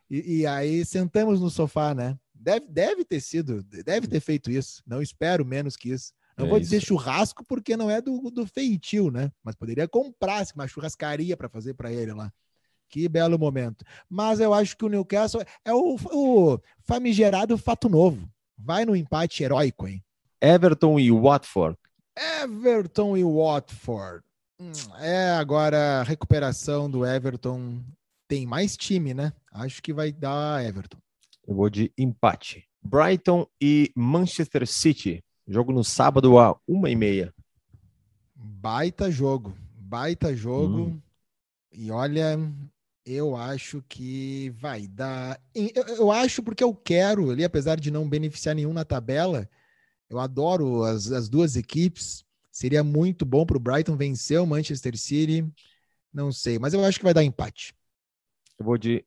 e, 0.10 0.40
e 0.40 0.48
aí 0.48 0.86
sentamos 0.86 1.40
no 1.42 1.50
sofá, 1.50 1.94
né? 1.94 2.18
Deve, 2.34 2.68
deve 2.68 3.06
ter 3.06 3.20
sido, 3.20 3.64
deve 3.64 4.08
ter 4.08 4.20
feito 4.20 4.52
isso. 4.52 4.82
Não 4.86 5.02
espero 5.02 5.44
menos 5.46 5.76
que 5.76 5.90
isso. 5.90 6.14
Não 6.38 6.46
É 6.46 6.50
vou 6.50 6.60
dizer 6.60 6.78
isso. 6.78 6.88
churrasco 6.88 7.44
porque 7.46 7.76
não 7.76 7.90
é 7.90 8.02
do, 8.02 8.30
do 8.30 8.46
feitio, 8.46 9.10
né? 9.10 9.32
Mas 9.44 9.56
poderia 9.56 9.88
comprar 9.88 10.40
assim, 10.40 10.52
uma 10.56 10.68
churrascaria 10.68 11.36
para 11.36 11.50
fazer 11.50 11.74
para 11.74 11.92
ele 11.92 12.14
lá. 12.14 12.32
Que 12.96 13.10
belo 13.10 13.38
momento. 13.38 13.84
Mas 14.10 14.40
eu 14.40 14.54
acho 14.54 14.78
que 14.78 14.86
o 14.86 14.88
Newcastle 14.88 15.44
é 15.66 15.74
o, 15.74 15.98
o 16.14 16.58
famigerado 16.80 17.58
fato 17.58 17.90
novo. 17.90 18.26
Vai 18.58 18.86
no 18.86 18.96
empate 18.96 19.44
heróico, 19.44 19.86
hein? 19.86 20.02
Everton 20.42 20.98
e 20.98 21.12
Watford. 21.12 21.78
Everton 22.42 23.18
e 23.18 23.24
Watford. 23.26 24.24
Hum, 24.58 24.72
É 24.98 25.32
agora 25.32 26.00
a 26.00 26.04
recuperação 26.04 26.90
do 26.90 27.06
Everton. 27.06 27.84
Tem 28.30 28.46
mais 28.46 28.78
time, 28.78 29.14
né? 29.14 29.34
Acho 29.52 29.84
que 29.84 29.92
vai 29.92 30.14
dar 30.14 30.64
Everton. 30.64 30.98
Eu 31.46 31.54
vou 31.54 31.70
de 31.70 31.92
empate. 31.98 32.66
Brighton 32.82 33.46
e 33.62 33.92
Manchester 33.94 34.66
City. 34.66 35.22
Jogo 35.46 35.74
no 35.74 35.84
sábado 35.84 36.40
a 36.40 36.58
uma 36.66 36.90
e 36.90 36.96
meia. 36.96 37.34
Baita 38.34 39.12
jogo, 39.12 39.54
baita 39.78 40.34
jogo. 40.34 40.84
Hum. 40.84 41.02
E 41.78 41.92
olha, 41.92 42.40
eu 43.06 43.36
acho 43.36 43.84
que 43.88 44.50
vai 44.58 44.88
dar. 44.88 45.40
Eu, 45.54 45.84
eu 45.96 46.12
acho 46.12 46.42
porque 46.42 46.64
eu 46.64 46.74
quero 46.74 47.30
ali, 47.30 47.44
apesar 47.44 47.80
de 47.80 47.92
não 47.92 48.10
beneficiar 48.10 48.56
nenhum 48.56 48.74
na 48.74 48.84
tabela, 48.84 49.48
eu 50.10 50.20
adoro 50.20 50.84
as, 50.84 51.12
as 51.12 51.30
duas 51.30 51.56
equipes. 51.56 52.26
Seria 52.52 52.84
muito 52.84 53.26
bom 53.26 53.46
para 53.46 53.58
o 53.58 53.60
Brighton 53.60 53.96
vencer 53.96 54.40
o 54.40 54.48
Manchester 54.48 54.98
City. 54.98 55.46
Não 56.12 56.32
sei, 56.32 56.58
mas 56.58 56.74
eu 56.74 56.84
acho 56.84 56.98
que 56.98 57.04
vai 57.04 57.14
dar 57.14 57.24
empate. 57.24 57.76
Eu 58.58 58.66
vou 58.66 58.78
de 58.78 59.06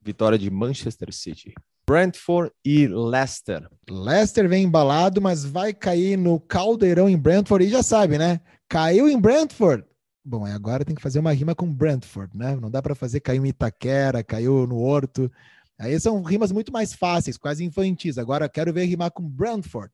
vitória 0.00 0.38
de 0.38 0.50
Manchester 0.50 1.12
City. 1.12 1.52
Brentford 1.86 2.52
e 2.64 2.86
Leicester. 2.86 3.68
Leicester 3.90 4.48
vem 4.48 4.62
embalado, 4.62 5.20
mas 5.20 5.44
vai 5.44 5.74
cair 5.74 6.16
no 6.16 6.38
caldeirão 6.38 7.08
em 7.08 7.18
Brentford. 7.18 7.66
E 7.66 7.68
já 7.68 7.82
sabe, 7.82 8.16
né? 8.16 8.40
Caiu 8.68 9.08
em 9.08 9.20
Brentford. 9.20 9.84
Bom, 10.24 10.44
aí 10.44 10.52
agora 10.52 10.84
tem 10.84 10.94
que 10.94 11.02
fazer 11.02 11.18
uma 11.18 11.32
rima 11.32 11.54
com 11.54 11.72
Brentford, 11.72 12.36
né? 12.36 12.54
Não 12.56 12.70
dá 12.70 12.82
para 12.82 12.94
fazer 12.94 13.20
caiu 13.20 13.44
em 13.44 13.48
Itaquera, 13.48 14.22
caiu 14.22 14.66
no 14.66 14.78
Horto. 14.78 15.32
Aí 15.78 15.98
são 15.98 16.22
rimas 16.22 16.52
muito 16.52 16.70
mais 16.70 16.92
fáceis, 16.92 17.38
quase 17.38 17.64
infantis. 17.64 18.18
Agora 18.18 18.48
quero 18.48 18.72
ver 18.72 18.84
rimar 18.84 19.10
com 19.10 19.26
Brentford. 19.26 19.90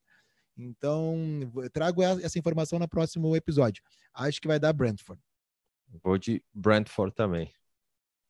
Então, 0.58 1.16
eu 1.56 1.70
trago 1.70 2.02
essa 2.02 2.38
informação 2.38 2.78
no 2.78 2.88
próximo 2.88 3.36
episódio. 3.36 3.82
Acho 4.12 4.40
que 4.40 4.48
vai 4.48 4.58
dar 4.58 4.72
Brentford. 4.72 5.22
Vou 6.02 6.18
de 6.18 6.42
Brentford 6.52 7.14
também. 7.14 7.52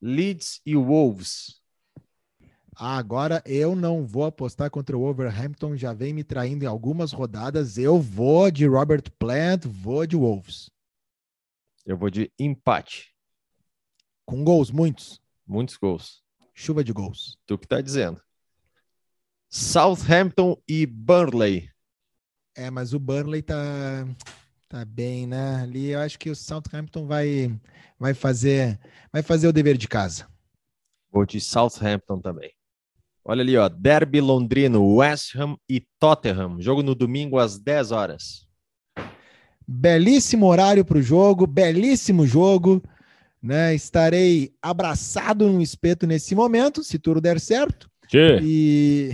Leeds 0.02 0.60
e 0.66 0.76
Wolves. 0.76 1.60
Ah, 2.78 2.98
agora 2.98 3.42
eu 3.46 3.74
não 3.74 4.04
vou 4.04 4.24
apostar 4.24 4.70
contra 4.70 4.94
o 4.94 5.00
Wolverhampton, 5.00 5.76
já 5.76 5.94
vem 5.94 6.12
me 6.12 6.22
traindo 6.22 6.64
em 6.64 6.68
algumas 6.68 7.10
rodadas. 7.10 7.78
Eu 7.78 7.98
vou 7.98 8.50
de 8.50 8.66
Robert 8.66 9.04
Plant, 9.18 9.64
vou 9.64 10.06
de 10.06 10.14
Wolves. 10.14 10.70
Eu 11.86 11.96
vou 11.96 12.10
de 12.10 12.32
empate. 12.36 13.14
Com 14.24 14.42
gols, 14.42 14.72
muitos. 14.72 15.22
Muitos 15.46 15.76
gols. 15.76 16.20
Chuva 16.52 16.82
de 16.82 16.92
gols. 16.92 17.38
Tu 17.46 17.56
que 17.56 17.68
tá 17.68 17.80
dizendo. 17.80 18.20
Southampton 19.48 20.60
e 20.68 20.84
Burnley. 20.84 21.70
É, 22.56 22.70
mas 22.72 22.92
o 22.92 22.98
Burnley 22.98 23.40
tá, 23.40 23.54
tá 24.68 24.84
bem, 24.84 25.28
né? 25.28 25.62
Ali 25.62 25.90
eu 25.90 26.00
acho 26.00 26.18
que 26.18 26.28
o 26.28 26.34
Southampton 26.34 27.06
vai, 27.06 27.56
vai 27.98 28.14
fazer 28.14 28.80
vai 29.12 29.22
fazer 29.22 29.46
o 29.46 29.52
dever 29.52 29.76
de 29.76 29.86
casa. 29.86 30.26
Vou 31.10 31.24
de 31.24 31.40
Southampton 31.40 32.20
também. 32.20 32.52
Olha 33.24 33.42
ali, 33.42 33.56
ó. 33.56 33.68
Derby 33.68 34.20
londrino, 34.20 34.96
West 34.96 35.36
Ham 35.36 35.56
e 35.68 35.80
Tottenham. 36.00 36.60
Jogo 36.60 36.82
no 36.82 36.94
domingo 36.94 37.38
às 37.38 37.58
10 37.58 37.92
horas. 37.92 38.45
Belíssimo 39.66 40.46
horário 40.46 40.84
para 40.84 40.98
o 40.98 41.02
jogo, 41.02 41.46
belíssimo 41.46 42.26
jogo. 42.26 42.82
Né? 43.42 43.74
Estarei 43.74 44.54
abraçado 44.62 45.46
num 45.46 45.60
espeto 45.60 46.06
nesse 46.06 46.34
momento, 46.34 46.82
se 46.82 46.98
tudo 46.98 47.20
der 47.20 47.40
certo. 47.40 47.90
E, 48.42 49.10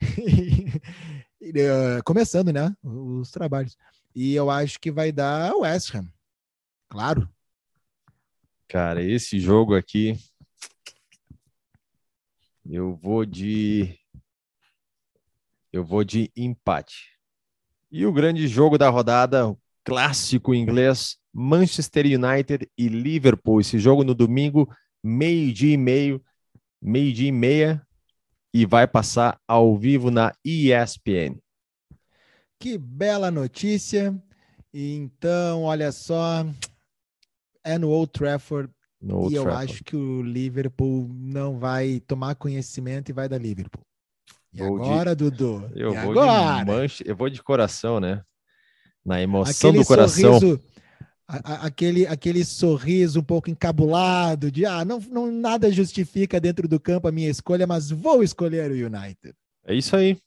e, 1.40 1.52
eh, 1.54 2.00
começando, 2.04 2.52
né? 2.52 2.74
Os 2.82 3.30
trabalhos. 3.30 3.76
E 4.14 4.34
eu 4.34 4.50
acho 4.50 4.78
que 4.78 4.90
vai 4.90 5.12
dar 5.12 5.54
West 5.56 5.94
Ham. 5.94 6.08
Claro. 6.88 7.28
Cara, 8.68 9.02
esse 9.02 9.38
jogo 9.38 9.74
aqui. 9.74 10.18
Eu 12.64 12.94
vou 12.94 13.24
de. 13.24 13.98
Eu 15.72 15.84
vou 15.84 16.02
de 16.02 16.30
empate. 16.36 17.16
E 17.90 18.04
o 18.04 18.12
grande 18.12 18.48
jogo 18.48 18.76
da 18.76 18.88
rodada, 18.88 19.48
o 19.48 19.58
clássico 19.86 20.52
inglês, 20.52 21.16
Manchester 21.32 22.04
United 22.06 22.68
e 22.76 22.88
Liverpool. 22.88 23.60
Esse 23.60 23.78
jogo 23.78 24.02
no 24.02 24.14
domingo, 24.16 24.68
meio-dia 25.02 25.74
e 25.74 25.76
meio, 25.76 26.20
meio-dia 26.82 27.28
e 27.28 27.32
meia, 27.32 27.86
e 28.52 28.66
vai 28.66 28.86
passar 28.88 29.38
ao 29.46 29.78
vivo 29.78 30.10
na 30.10 30.32
ESPN. 30.44 31.38
Que 32.58 32.76
bela 32.76 33.30
notícia. 33.30 34.12
Então, 34.74 35.62
olha 35.62 35.92
só, 35.92 36.44
é 37.64 37.78
no 37.78 37.88
Old 37.88 38.10
Trafford 38.12 38.70
No 39.00 39.18
Old 39.20 39.32
e 39.32 39.36
eu 39.36 39.44
Trafford. 39.44 39.72
acho 39.72 39.84
que 39.84 39.94
o 39.96 40.20
Liverpool 40.22 41.08
não 41.14 41.58
vai 41.58 42.00
tomar 42.00 42.34
conhecimento 42.34 43.08
e 43.10 43.12
vai 43.12 43.28
dar 43.28 43.38
Liverpool. 43.38 43.82
E 44.52 44.58
Vou 44.58 44.78
de- 44.80 44.84
agora, 44.86 45.14
Dudu? 45.14 45.70
Eu 45.74 45.94
vou 45.94 46.12
de 46.14 46.18
agora? 46.18 46.64
manche, 46.64 47.04
eu 47.06 47.14
vou 47.14 47.30
de 47.30 47.42
coração, 47.42 48.00
né? 48.00 48.22
Na 49.06 49.22
emoção 49.22 49.70
aquele 49.70 49.82
do 49.82 49.86
coração. 49.86 50.40
sorriso, 50.40 50.60
a- 51.28 51.52
a- 51.54 51.66
aquele, 51.66 52.06
aquele 52.06 52.44
sorriso 52.44 53.20
um 53.20 53.22
pouco 53.22 53.48
encabulado 53.48 54.50
de 54.50 54.66
ah, 54.66 54.84
não, 54.84 54.98
não 55.00 55.30
nada 55.30 55.70
justifica 55.70 56.40
dentro 56.40 56.66
do 56.68 56.78
campo 56.80 57.08
a 57.08 57.12
minha 57.12 57.30
escolha, 57.30 57.66
mas 57.66 57.90
vou 57.90 58.22
escolher 58.22 58.70
o 58.70 58.74
United. 58.74 59.34
É 59.64 59.74
isso 59.74 59.94
aí. 59.96 60.18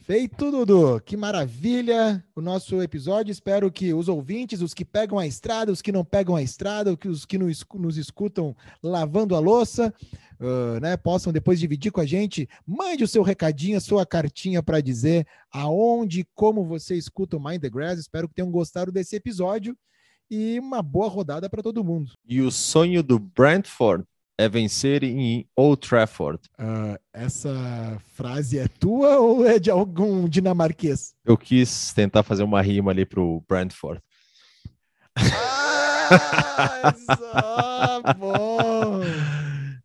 Feito, 0.00 0.50
Dudu. 0.50 1.00
Que 1.00 1.16
maravilha 1.16 2.24
o 2.34 2.40
nosso 2.40 2.82
episódio. 2.82 3.30
Espero 3.30 3.70
que 3.70 3.94
os 3.94 4.08
ouvintes, 4.08 4.60
os 4.60 4.74
que 4.74 4.84
pegam 4.84 5.18
a 5.18 5.26
estrada, 5.26 5.70
os 5.70 5.80
que 5.82 5.92
não 5.92 6.04
pegam 6.04 6.34
a 6.34 6.42
estrada, 6.42 6.96
os 7.06 7.24
que 7.24 7.38
nos, 7.38 7.50
escu- 7.58 7.78
nos 7.78 7.96
escutam 7.96 8.56
lavando 8.82 9.36
a 9.36 9.38
louça, 9.38 9.94
ah, 10.40 10.80
né, 10.80 10.96
possam 10.96 11.32
depois 11.32 11.60
dividir 11.60 11.92
com 11.92 12.00
a 12.00 12.06
gente. 12.06 12.48
Mande 12.66 13.04
o 13.04 13.08
seu 13.08 13.22
recadinho, 13.22 13.76
a 13.76 13.80
sua 13.80 14.04
cartinha 14.04 14.62
para 14.62 14.80
dizer 14.80 15.26
aonde 15.52 16.20
e 16.20 16.26
como 16.34 16.64
você 16.64 16.96
escuta 16.96 17.36
o 17.36 17.42
Mind 17.42 17.60
the 17.60 17.70
Grass. 17.70 17.98
Espero 18.00 18.28
que 18.28 18.34
tenham 18.34 18.50
gostado 18.50 18.90
desse 18.90 19.14
episódio 19.14 19.76
e 20.30 20.58
uma 20.58 20.82
boa 20.82 21.08
rodada 21.08 21.48
para 21.48 21.62
todo 21.62 21.84
mundo. 21.84 22.12
E 22.26 22.40
o 22.40 22.50
sonho 22.50 23.02
do 23.02 23.18
Brentford 23.18 24.04
é 24.42 24.48
vencer 24.48 25.04
em 25.04 25.46
Old 25.56 25.86
Trafford. 25.86 26.40
Ah, 26.58 26.98
essa 27.12 27.96
frase 28.14 28.58
é 28.58 28.66
tua 28.66 29.18
ou 29.18 29.46
é 29.46 29.58
de 29.58 29.70
algum 29.70 30.28
dinamarquês? 30.28 31.14
Eu 31.24 31.36
quis 31.36 31.92
tentar 31.92 32.22
fazer 32.22 32.42
uma 32.42 32.60
rima 32.60 32.90
ali 32.90 33.06
pro 33.06 33.42
Brentford. 33.48 34.02
Ah, 35.16 36.94
só, 37.06 38.02
bom. 38.18 39.02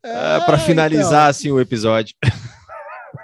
É, 0.03 0.39
para 0.39 0.57
finalizar 0.57 1.29
assim 1.29 1.51
o 1.51 1.59
episódio. 1.59 2.15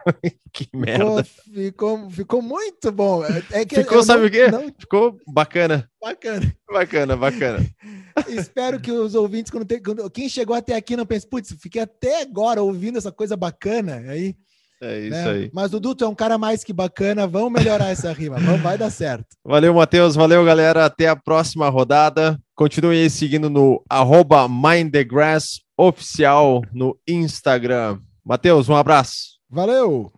que 0.54 0.68
merda. 0.74 1.24
Ficou, 1.54 2.10
ficou, 2.10 2.42
muito 2.42 2.92
bom. 2.92 3.24
É 3.52 3.66
que 3.66 3.76
Ficou, 3.76 4.04
sabe 4.04 4.22
não- 4.22 4.28
o 4.28 4.32
quê? 4.32 4.48
não- 4.52 4.74
Ficou 4.78 5.18
bacana, 5.28 5.90
bacana. 6.02 6.54
bacana, 6.72 7.16
bacana. 7.18 7.66
Espero 8.28 8.80
que 8.80 8.92
os 8.92 9.16
ouvintes, 9.16 9.52
quando 9.52 9.66
tem- 9.66 9.82
quando- 9.82 10.10
quem 10.10 10.28
chegou 10.30 10.56
até 10.56 10.76
aqui, 10.76 10.96
não 10.96 11.06
pense, 11.06 11.28
putz, 11.28 11.56
fiquei 11.60 11.82
até 11.82 12.22
agora 12.22 12.62
ouvindo 12.62 12.98
essa 12.98 13.12
coisa 13.12 13.36
bacana. 13.36 14.04
Aí, 14.08 14.36
É 14.82 15.00
isso 15.00 15.10
né? 15.12 15.30
aí. 15.32 15.50
Mas 15.54 15.72
Dudu, 15.72 15.96
tu 15.96 16.04
é 16.04 16.08
um 16.08 16.16
cara 16.16 16.38
mais 16.38 16.64
que 16.64 16.74
bacana. 16.74 17.26
Vamos 17.26 17.52
melhorar 17.54 17.90
essa 17.90 18.12
rima. 18.12 18.38
Vamos, 18.40 18.62
vai 18.62 18.78
dar 18.78 18.90
certo. 18.90 19.26
Valeu, 19.46 19.74
Matheus. 19.74 20.16
Valeu, 20.16 20.44
galera. 20.46 20.86
Até 20.86 21.08
a 21.08 21.16
próxima 21.16 21.70
rodada. 21.70 22.38
Continue 22.56 22.98
aí 23.02 23.10
seguindo 23.10 23.50
no 23.50 23.84
arroba 23.90 24.48
Mind 24.48 24.92
the 24.92 25.04
Grass 25.04 25.62
oficial 25.78 26.62
no 26.74 26.96
Instagram. 27.08 28.00
Matheus, 28.26 28.70
um 28.70 28.76
abraço. 28.76 29.33
Valeu! 29.54 30.12